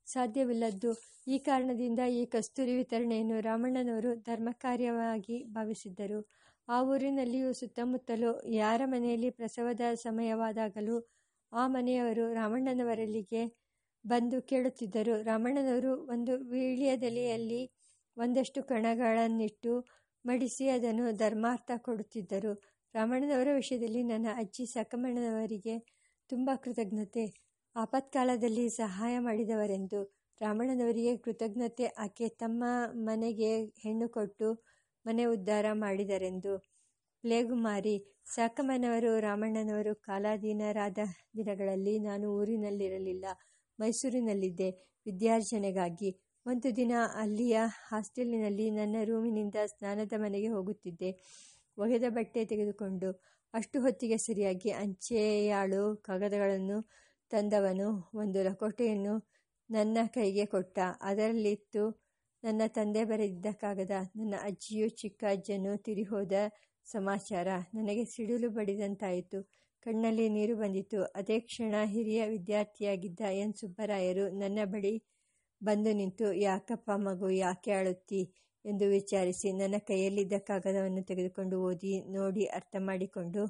ಸಾಧ್ಯವಿಲ್ಲದ್ದು. 0.08 0.92
ಈ 1.28 1.38
ಕಾರಣದಿಂದ 1.40 2.02
ಈ 2.14 2.26
ಕಸ್ತೂರಿ 2.26 2.76
ವಿತರಣೆಯನ್ನು 2.76 3.40
ರಾಮಣ್ಣನವರು 3.42 4.12
ಧರ್ಮಕಾರ್ಯವಾಗಿ 4.22 5.38
ಭಾವಿಸಿದ್ದರು. 5.52 6.20
ಆ 6.68 6.78
ಊರಿನಲ್ಲಿಯೂ 6.84 7.50
ಸುತ್ತಮುತ್ತಲೂ 7.54 8.32
ಯಾರ 8.54 8.82
ಮನೆಯಲ್ಲಿ 8.86 9.30
ಪ್ರಸವದ 9.30 9.82
ಸಮಯವಾದಾಗಲೂ 9.98 10.98
ಆ 11.54 11.68
ಮನೆಯವರು 11.68 12.34
ರಾಮಣ್ಣನವರಲ್ಲಿಗೆ 12.34 13.42
ಬಂದು 14.06 14.41
ಕೇಳುತ್ತಿದ್ದರು. 14.41 15.24
ರಾಮಣ್ಣನವರು 15.24 15.91
ಒಂದು 16.06 16.34
ವೀಳ್ಯದೆಲೆಯಲ್ಲಿ 16.51 17.62
ಒಂದಷ್ಟು 18.18 18.64
ಕಣಗಳನ್ನಿಟ್ಟು 18.64 19.74
ಮಡಿಸಿ 20.26 20.66
ಅದನ್ನು 20.70 21.06
ಧರ್ಮಾರ್ಥ 21.16 21.72
ಕೊಡುತ್ತಿದ್ದರು. 21.78 22.53
ರಾಮಣ್ಣನವರ 22.95 23.47
ವಿಷಯದಲ್ಲಿ 23.56 24.03
ನನ್ನ 24.03 24.28
ಅಜ್ಜಿ 24.38 24.66
ಸಾಕಮ್ಮನವರಿಗೆ 24.66 25.76
ತುಂಬ 26.30 26.49
ಕೃತಜ್ಞತೆ. 26.64 27.26
ಆಪತ್ಕಾಲದಲ್ಲಿ 27.76 28.70
ಸಹಾಯ 28.70 29.20
ಮಾಡಿದವರೆಂದು. 29.20 29.99
ರಾಮಣ್ಣನವರಿಗೆ 30.41 31.18
ಕೃತಜ್ಞತೆ 31.18 31.86
ಆಕೆ 31.97 32.28
ತಮ್ಮ 32.36 32.64
ಮನೆಗೆ 32.91 33.51
ಹೆಣ್ಣು 33.80 34.10
ಕೊಟ್ಟು 34.10 34.47
ಮನೆ 35.06 35.26
ಉದ್ಧಾರ 35.26 35.66
ಮಾಡಿದರೆಂದು. 35.74 36.53
ಪ್ಲೇಗುಮಾರಿ 37.24 37.95
ಸಾಕಮ್ಮನವರು 38.36 39.20
ರಾಮಣ್ಣನವರು 39.20 39.95
ಕಾಲಾಧೀನರಾದ 39.95 41.01
ದಿನಗಳಲ್ಲಿ 41.38 41.99
ನಾನು 41.99 42.26
ಊರಿನಲ್ಲಿರಲಿಲ್ಲ. 42.38 43.26
ಮೈಸೂರಿನಲ್ಲಿದ್ದೆ 43.80 44.69
ವಿದ್ಯಾರ್ಜನೆಗಾಗಿ. 45.05 46.09
ಒಂದು 46.45 46.69
ದಿನ 46.76 46.93
ಅಲ್ಲಿಯ 47.15 47.57
ಹಾಸ್ಟೆಲಿನಲ್ಲಿ 47.88 48.69
ನನ್ನ 48.71 48.95
ರೂಮಿನಿಂದ 49.03 49.55
ಸ್ನಾನದ 49.65 50.13
ಮನೆಗೆ 50.17 50.47
ಹೋಗುತ್ತಿದ್ದೆ 50.47 51.09
ಒಗೆದ 51.78 52.05
ಬಟ್ಟೆ 52.09 52.41
ತೆಗೆದುಕೊಂಡು. 52.45 53.09
ಅಷ್ಟು 53.53 53.78
ಹೊತ್ತಿಗೆ 53.82 54.17
ಸರಿಯಾಗಿ 54.17 54.69
ಅಂಚೆಯಾಳು 54.71 55.84
ಕಾಗದಗಳನ್ನು 55.97 56.78
ತಂದವನು 57.32 57.88
ಒಂದು 58.13 58.39
ಲಕೋಟೆಯನ್ನು 58.43 59.13
ನನ್ನ 59.69 59.97
ಕೈಗೆ 60.13 60.45
ಕೊಟ್ಟ. 60.45 60.78
ಅದರಲ್ಲಿತ್ತು 61.01 61.84
ನನ್ನ 62.43 62.61
ತಂದೆ 62.67 63.03
ಬರೆದಿದ್ದ 63.05 63.49
ಕಾಗದ. 63.61 63.95
ನನ್ನ 64.15 64.36
ಅಜ್ಜಿಯು 64.43 64.88
ಚಿಕ್ಕ 65.01 65.23
ಅಜ್ಜನು 65.30 65.71
ತಿರಿಹೋದ 65.78 66.34
ಸಮಾಚಾರ. 66.88 67.47
ನನಗೆ 67.73 68.03
ಸಿಡಿಲು 68.05 68.49
ಬಡಿದಂತಾಯಿತು. 68.49 69.39
ಕಣ್ಣಲ್ಲಿ 69.86 70.26
ನೀರು 70.30 70.56
ಬಂದಿತು. 70.56 71.00
ಅದೇ 71.16 71.38
ಕ್ಷಣ 71.40 71.76
ಹಿರಿಯ 71.86 72.22
ವಿದ್ಯಾರ್ಥಿಯಾಗಿದ್ದ 72.26 73.22
ಎನ್. 73.42 73.54
ಸುಬ್ಬರಾಯರು 73.54 74.26
ನನ್ನ 74.40 74.60
ಬಳಿ 74.66 74.94
ಬಂದು 75.62 75.92
ನಿಂತು, 75.94 76.28
ಯಾಕಪ್ಪ 76.42 76.90
ಮಗು, 76.98 77.28
ಯಾಕೆ 77.38 77.72
ಆಳುತ್ತಿ 77.72 78.22
ಎಂದು 78.66 78.86
ವಿಚಾರಿಸಿ, 78.88 79.50
ನನ್ನ 79.52 79.78
ಕೈಯಲ್ಲಿದ್ದ 79.88 80.38
ಕಾಗದವನ್ನು 80.48 81.04
ತೆಗೆದುಕೊಂಡು 81.04 81.56
ಓದಿ, 81.62 81.94
ನೋಡಿ, 82.10 82.44
ಅರ್ಥ 82.58 82.76
ಮಾಡಿಕೊಂಡು 82.80 83.44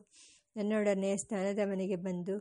ನನ್ನೊಡನೆ 0.56 1.12
ಸ್ನಾನದ 1.18 1.62
ಮನೆಗೆ 1.66 1.98
ಬಂದು, 2.08 2.36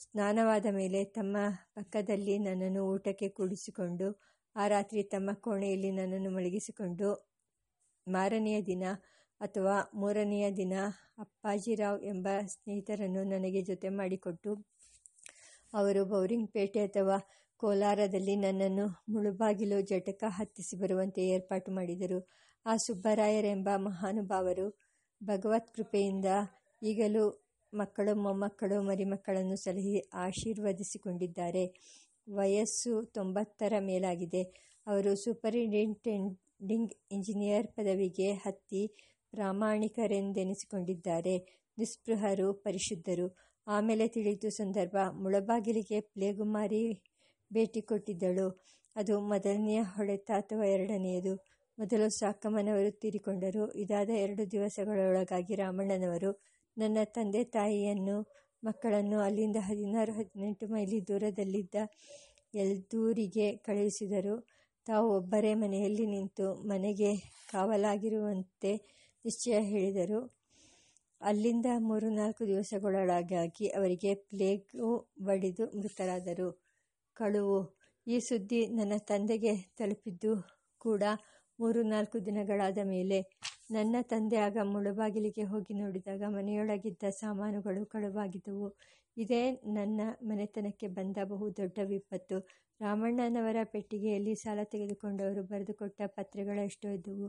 ಸ್ನಾನವಾದ 0.00 0.66
ಮೇಲೆ 0.70 1.00
ತಮ್ಮ 1.18 1.36
ಪಕ್ಕದಲ್ಲಿ 1.74 2.34
ನನ್ನನ್ನು 2.38 2.82
ಊಟಕ್ಕೆ 2.94 3.28
ಕೂಡಿಸಿಕೊಂಡು, 3.28 4.08
ಆ 4.56 4.64
ರಾತ್ರಿ 4.68 5.02
ತಮ್ಮ 5.14 5.30
ಕೋಣೆಯಲ್ಲಿ 5.40 5.90
ನನ್ನನ್ನು 5.90 6.30
ಮಲಗಿಸಿಕೊಂಡು 6.30 7.08
ಮಾರನೆಯ 8.06 8.58
ದಿನ 8.62 8.84
ಅಥವಾ 9.40 9.90
ಮೂರನೆಯ 9.94 10.50
ದಿನ 10.50 10.72
ಅಪ್ಪಾಜಿರಾವ್ 11.18 12.02
ಎಂಬ 12.02 12.28
ಸ್ನೇಹಿತರನ್ನು 12.46 13.24
ನನಗೆ 13.24 13.62
ಜೊತೆ 13.62 13.88
ಮಾಡಿಕೊಟ್ಟು, 13.88 14.54
ಅವರು 15.72 16.04
ಬೌರಿಂಗ್ಪೇಟೆ 16.04 16.80
ಅಥವಾ 16.80 17.18
ಕೋಲಾರದಲ್ಲಿ 17.56 18.36
ನನ್ನನ್ನು 18.36 18.86
ಮುಳುಬಾಗಿಲು 19.08 19.80
ಜಟಕ 19.80 20.24
ಹತ್ತಿಸಿ 20.26 20.76
ಬರುವಂತೆ 20.76 21.22
ಏರ್ಪಾಟು 21.28 21.72
ಮಾಡಿದರು. 21.72 22.28
ಆ 22.66 22.76
ಸುಬ್ಬರಾಯರೆಂಬ 22.76 23.68
ಮಹಾನುಭಾವರು 23.76 24.80
ಭಗವತ್ 25.22 25.74
ಕೃಪೆಯಿಂದ 25.74 26.24
ಈಗಲೂ 26.82 27.24
ಮಕ್ಕಳು, 27.74 28.14
ಮೊಮ್ಮಕ್ಕಳು, 28.14 28.82
ಮರಿಮಕ್ಕಳನ್ನು 28.82 29.56
ಸಲಹಿ 29.56 29.98
ಆಶೀರ್ವದಿಸಿಕೊಂಡಿದ್ದಾರೆ. 30.14 31.64
ವಯಸ್ಸು 32.30 33.04
ತೊಂಬತ್ತರ 33.04 33.72
ಮೇಲಾಗಿದೆ. 33.80 34.42
ಅವರು 34.86 35.16
ಸೂಪರಿಂಟೆಂಡಿಂಗ್ 35.16 36.92
ಇಂಜಿನಿಯರ್ 37.10 37.66
ಪದವಿಗೆ 37.66 38.32
ಹತ್ತಿ 38.32 38.82
ಪ್ರಾಮಾಣಿಕರೆಂದೆನಿಸಿಕೊಂಡಿದ್ದಾರೆ. 39.34 41.64
ನಿಸ್ಪೃಹರು, 41.78 42.64
ಪರಿಶುದ್ಧರು. 42.64 43.36
ಆಮೇಲೆ 43.66 44.08
ತಿಳಿಯಿತು 44.08 44.50
ಸಂದರ್ಭ. 44.50 44.96
ಮುಳಬಾಗಿಲಿಗೆ 45.12 46.00
ಪ್ಲೇಗುಮಾರಿ 46.00 47.02
ಭೇಟಿ 47.50 47.82
ಕೊಟ್ಟಿದ್ದಳು. 47.82 48.64
ಅದು 48.96 49.20
ಮೊದಲನೆಯ 49.20 49.82
ಹೊಡೆತ 49.96 50.30
ಅಥವಾ 50.34 50.66
ಎರಡನೆಯದು. 50.66 51.54
ಮೊದಲು 51.78 52.18
ಸಾಕಮ್ಮನವರು 52.18 53.00
ತೀರಿಕೊಂಡರು. 53.00 53.74
ಇದಾದ 53.74 54.10
ಎರಡು 54.16 54.50
ದಿವಸಗಳೊಳಗಾಗಿ 54.50 55.54
ರಾಮಣ್ಣನವರು 55.54 56.40
ನನ್ನ 56.76 56.98
ತಂದೆ 57.04 57.44
ತಾಯಿಯನ್ನು 57.44 58.30
ಮಕ್ಕಳನ್ನು 58.64 59.20
ಅಲ್ಲಿಂದ 59.20 59.56
ಹದಿನಾರು 59.60 60.12
ಹದಿನೆಂಟು 60.12 60.66
ಮೈಲಿ 60.66 61.08
ದೂರದಲ್ಲಿದ್ದ 61.08 61.74
ಎಲ್ದೂರಿಗೆ 62.54 63.56
ಕಳುಹಿಸಿದರು. 63.56 64.48
ತಾವು 64.86 65.16
ಒಬ್ಬರೇ 65.16 65.54
ಮನೆಯಲ್ಲಿ 65.54 66.06
ನಿಂತು 66.06 66.68
ಮನೆಗೆ 66.68 67.16
ಕಾವಲಾಗಿರುವಂತೆ 67.50 68.94
ನಿಶ್ಚಯ 69.24 69.58
ಹೇಳಿದರು. 69.64 70.18
ಅಲ್ಲಿಂದ 71.20 71.68
ಮೂರು 71.80 72.08
ನಾಲ್ಕು 72.10 72.42
ದಿವಸಗಳೊಳಗಾಗಿ 72.46 73.66
ಅವರಿಗೆ 73.68 74.10
ಪ್ಲೇಗು 74.24 74.88
ಬಡಿದು 75.20 75.64
ಮೃತರಾದರು. 75.76 76.48
ಕಳುವು. 77.16 77.60
ಈ 78.06 78.16
ಸುದ್ದಿ 78.20 78.60
ನನ್ನ 78.70 78.94
ತಂದೆಗೆ 79.08 79.52
ತಲುಪಿದ್ದು 79.78 80.32
ಕೂಡ 80.80 81.02
ಮೂರು 81.58 81.82
ನಾಲ್ಕು 81.84 82.18
ದಿನಗಳಾದ 82.26 82.80
ಮೇಲೆ. 82.84 83.18
ನನ್ನ 83.70 83.96
ತಂದೆ 84.10 84.38
ಆಗ 84.38 84.56
ಮುಳುಬಾಗಿಲಿಗೆ 84.64 85.44
ಹೋಗಿ 85.44 85.74
ನೋಡಿದಾಗ 85.74 86.22
ಮನೆಯೊಳಗಿದ್ದ 86.28 87.04
ಸಾಮಾನುಗಳು 87.20 87.84
ಕಳುವಾಗಿದ್ದವು 87.86 88.68
ಇದೇ 89.16 89.42
ನನ್ನ 89.74 90.00
ಮನೆತನಕ್ಕೆ 90.22 90.88
ಬಂದ 90.90 91.16
ಬಹು 91.24 91.48
ದೊಡ್ಡ 91.56 91.78
ವಿಪತ್ತು. 91.86 92.38
ರಾಮಣ್ಣನವರ 92.80 93.58
ಪೆಟ್ಟಿಗೆಯಲ್ಲಿ 93.72 94.34
ಸಾಲ 94.34 94.60
ತೆಗೆದುಕೊಂಡವರು 94.72 95.42
ಬರೆದುಕೊಟ್ಟ 95.44 96.02
ಪತ್ರಗಳೆಷ್ಟೋ 96.16 96.88
ಇದ್ದುವು. 96.90 97.28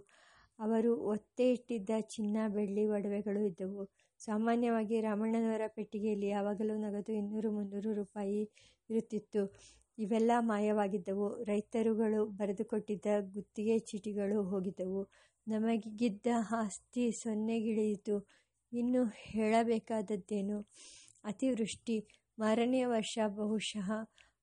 ಅವರು 0.60 0.97
ಒತ್ತೆ 1.03 1.51
ಇಟ್ಟಿದ್ದ 1.51 1.89
ಚಿನ್ನ, 1.99 2.38
ಬೆಳ್ಳಿ, 2.47 2.88
ಒಡವೆಗಳು 2.88 3.41
ಇದ್ದವು. 3.45 3.84
ಸಾಮಾನ್ಯವಾಗಿ 4.20 5.01
ರಾಮಣ್ಣನವರ 5.01 5.62
ಪೆಟ್ಟಿಗೆಯಲ್ಲಿ 5.68 6.28
ಯಾವಾಗಲೂ 6.28 6.76
ನಗದು 6.78 7.12
ಇನ್ನೂರು, 7.14 7.51
ಮುನ್ನೂರು 7.51 7.93
ರೂಪಾಯಿ 7.93 8.41
ಇರುತ್ತಿತ್ತು. 8.89 9.41
ಇವೆಲ್ಲ 9.97 10.32
ಮಾಯವಾಗಿದ್ದವು. 10.39 11.43
ರೈತರುಗಳು 11.43 12.26
ಬರೆದುಕೊಟ್ಟಿದ್ದ 12.26 13.06
ಗುತ್ತಿಗೆ 13.34 13.80
ಚೀಟಿಗಳು 13.80 14.43
ಹೋಗಿದ್ದವು. 14.43 15.01
ನಮಗಿದ್ದ 15.47 16.28
ಆಸ್ತಿ 16.51 17.12
ಸೊನ್ನೆಗಿಳಿಯಿತು. 17.12 18.16
ಇನ್ನು 18.74 19.03
ಹೇಳಬೇಕಾದದ್ದೇನು? 19.06 20.58
ಅತಿವೃಷ್ಟಿ. 21.24 21.97
ಮಾರನೆಯ 22.39 22.86
ವರ್ಷ 22.86 23.20
ಬಹುಶಃ 23.28 23.89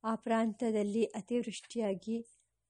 ಆ 0.04 0.14
ಪ್ರಾಂತದಲ್ಲಿ 0.14 1.04
ಅತಿವೃಷ್ಟಿಯಾಗಿ 1.04 2.16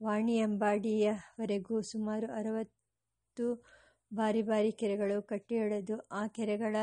ವಾಣಿಯಂಬಾಡಿಯವರೆಗೂ 0.00 1.80
ಸುಮಾರು 1.82 2.26
ಅರವತ್ತು 2.32 2.81
ಬಾರಿ 4.10 4.42
ಬಾರಿ 4.42 4.70
ಕೆರೆಗಳು 4.72 5.22
ಕಟ್ಟಿಯೊಡೆದು 5.22 5.94
ಆ 6.12 6.26
ಕೆರೆಗಳ 6.26 6.76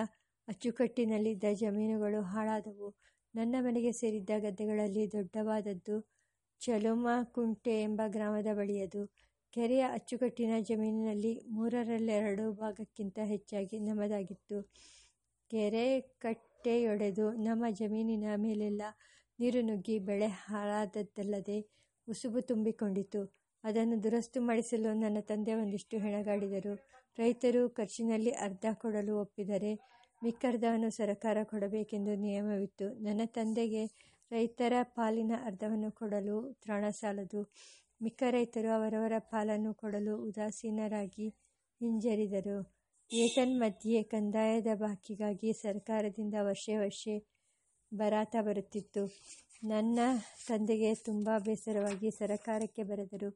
ಅಚ್ಚುಕಟ್ಟಿನಲ್ಲಿದ್ದ 0.47 1.43
ಜಮೀನುಗಳು 1.53 2.21
ಹಾಳಾದವು. 2.21 2.87
ನನ್ನ 3.33 3.55
ಮನೆಗೆ 3.59 3.91
ಸೇರಿದ್ದ 3.91 4.29
ಗದ್ದೆಗಳಲ್ಲಿ 4.39 5.03
ದೊಡ್ಡವಾದದ್ದು 5.11 5.95
ಚಲುಮಕುಂಟೆ 6.61 7.81
ಎಂಬ 7.81 8.01
ಗ್ರಾಮದ 8.07 8.49
ಬಳಿಯದು. 8.53 9.01
ಕೆರೆಯ 9.53 9.83
ಅಚ್ಚುಕಟ್ಟಿನ 9.93 10.53
ಜಮೀನಿನಲ್ಲಿ 10.59 11.33
ಮೂರರಲ್ಲೆರಡು 11.47 12.45
ಭಾಗಕ್ಕಿಂತ 12.53 13.19
ಹೆಚ್ಚಾಗಿ 13.25 13.79
ನಮ್ಮದಾಗಿತ್ತು. 13.79 14.57
ಕೆರೆ 15.51 15.85
ಕಟ್ಟೆಯೊಡೆದು 16.21 17.31
ನಮ್ಮ 17.31 17.65
ಜಮೀನಿನ 17.69 18.35
ಮೇಲೆಲ್ಲ 18.35 18.83
ನೀರು 19.39 19.61
ನುಗ್ಗಿ 19.61 19.99
ಬೆಳೆ 19.99 20.27
ಹಾಳಾದದ್ದಲ್ಲದೆ 20.43 21.57
ಉಸುಬು 22.07 22.41
ತುಂಬಿಕೊಂಡಿತು 22.41 23.21
ಅದನ್ನು 23.63 24.03
ದುರಸ್ತು 24.03 24.39
ಮಾಡಿಸಲು 24.41 24.89
ನನ್ನ 24.93 25.19
ತಂದೆ 25.21 25.53
ಒಂದಿಷ್ಟು 25.53 25.97
ಹೆಣಗಾಡಿದರು. 25.97 26.73
ರೈತರು 27.17 27.61
ಖರ್ಚಿನಲ್ಲಿ 27.69 28.31
ಅರ್ಧ 28.39 28.65
ಕೊಡಲು 28.73 29.13
ಒಪ್ಪಿದರೆ 29.19 29.71
ಮಿಕ್ಕರ್ಧವನ್ನು 30.21 30.89
ಸರಕಾರ 30.89 31.37
ಕೊಡಬೇಕೆಂದು 31.43 32.13
ನಿಯಮವಿತ್ತು. 32.15 32.87
ನನ್ನ 32.99 33.21
ತಂದೆಗೆ 33.35 33.83
ರೈತರ 34.31 34.73
ಪಾಲಿನ 34.95 35.33
ಅರ್ಧವನ್ನು 35.45 35.91
ಕೊಡಲು 35.91 36.37
ತ್ರಾಣ 36.63 36.85
ಸಾಲದು. 36.91 37.41
ಮಿಕ್ಕ 38.01 38.23
ರೈತರು 38.29 38.69
ಅವರವರ 38.69 39.15
ಪಾಲನ್ನು 39.31 39.73
ಕೊಡಲು 39.73 40.13
ಉದಾಸೀನರಾಗಿ 40.27 41.27
ಹಿಂಜರಿದರು. 41.81 42.57
ಏತನ್ಮಧ್ಯೆ 43.11 44.03
ಕಂದಾಯದ 44.03 44.71
ಬಾಕಿಗಾಗಿ 44.75 45.53
ಸರ್ಕಾರದಿಂದ 45.61 46.35
ವರ್ಷೇ 46.41 46.75
ವರ್ಷೆ 46.77 47.15
ಬರಾತ 47.91 48.35
ಬರುತ್ತಿತ್ತು. 48.41 49.03
ನನ್ನ 49.63 49.99
ತಂದೆಗೆ 50.47 50.95
ತುಂಬ 51.05 51.29
ಬೇಸರವಾಗಿ 51.45 52.09
ಸರಕಾರಕ್ಕೆ 52.11 52.83
ಬರೆದರು. 52.83 53.29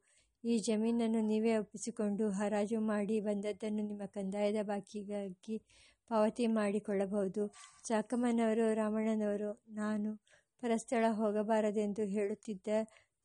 ಈ 0.43 0.53
ಜಮೀನನ್ನು 0.59 1.21
ನೀವೇ 1.21 1.51
ಒಪ್ಪಿಸಿಕೊಂಡು 1.57 2.29
ಹರಾಜು 2.29 2.79
ಮಾಡಿ 2.81 3.17
ಬಂದದ್ದನ್ನು 3.19 3.83
ನಿಮ್ಮ 3.83 4.05
ಕಂದಾಯದ 4.05 4.61
ಬಾಕಿಗಾಗಿ 4.63 5.55
ಪಾವತಿ 6.09 6.45
ಮಾಡಿಕೊಳ್ಳಬಹುದು. 6.47 7.43
ಚಾಕಮ್ಮನವರು 7.83 8.65
ರಾಮಣ್ಣನವರು 8.73 9.49
ನಾನು 9.73 10.09
ಪರಸ್ಥಳ 10.63 11.05
ಹೋಗಬಾರದೆಂದು 11.11 12.03
ಹೇಳುತ್ತಿದ್ದ 12.07 12.67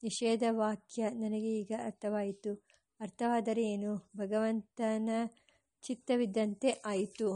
ನಿಷೇಧ 0.03 0.45
ವಾಕ್ಯ 0.53 1.11
ನನಗೆ 1.15 1.51
ಈಗ 1.61 1.73
ಅರ್ಥವಾಯಿತು. 1.85 2.53
ಅರ್ಥವಾದರೆ 3.01 3.63
ಏನು? 3.73 3.93
ಭಗವಂತನ 4.17 5.11
ಚಿತ್ತವಿದ್ದಂತೆ 5.85 6.71
ಆಯಿತು. 6.85 7.29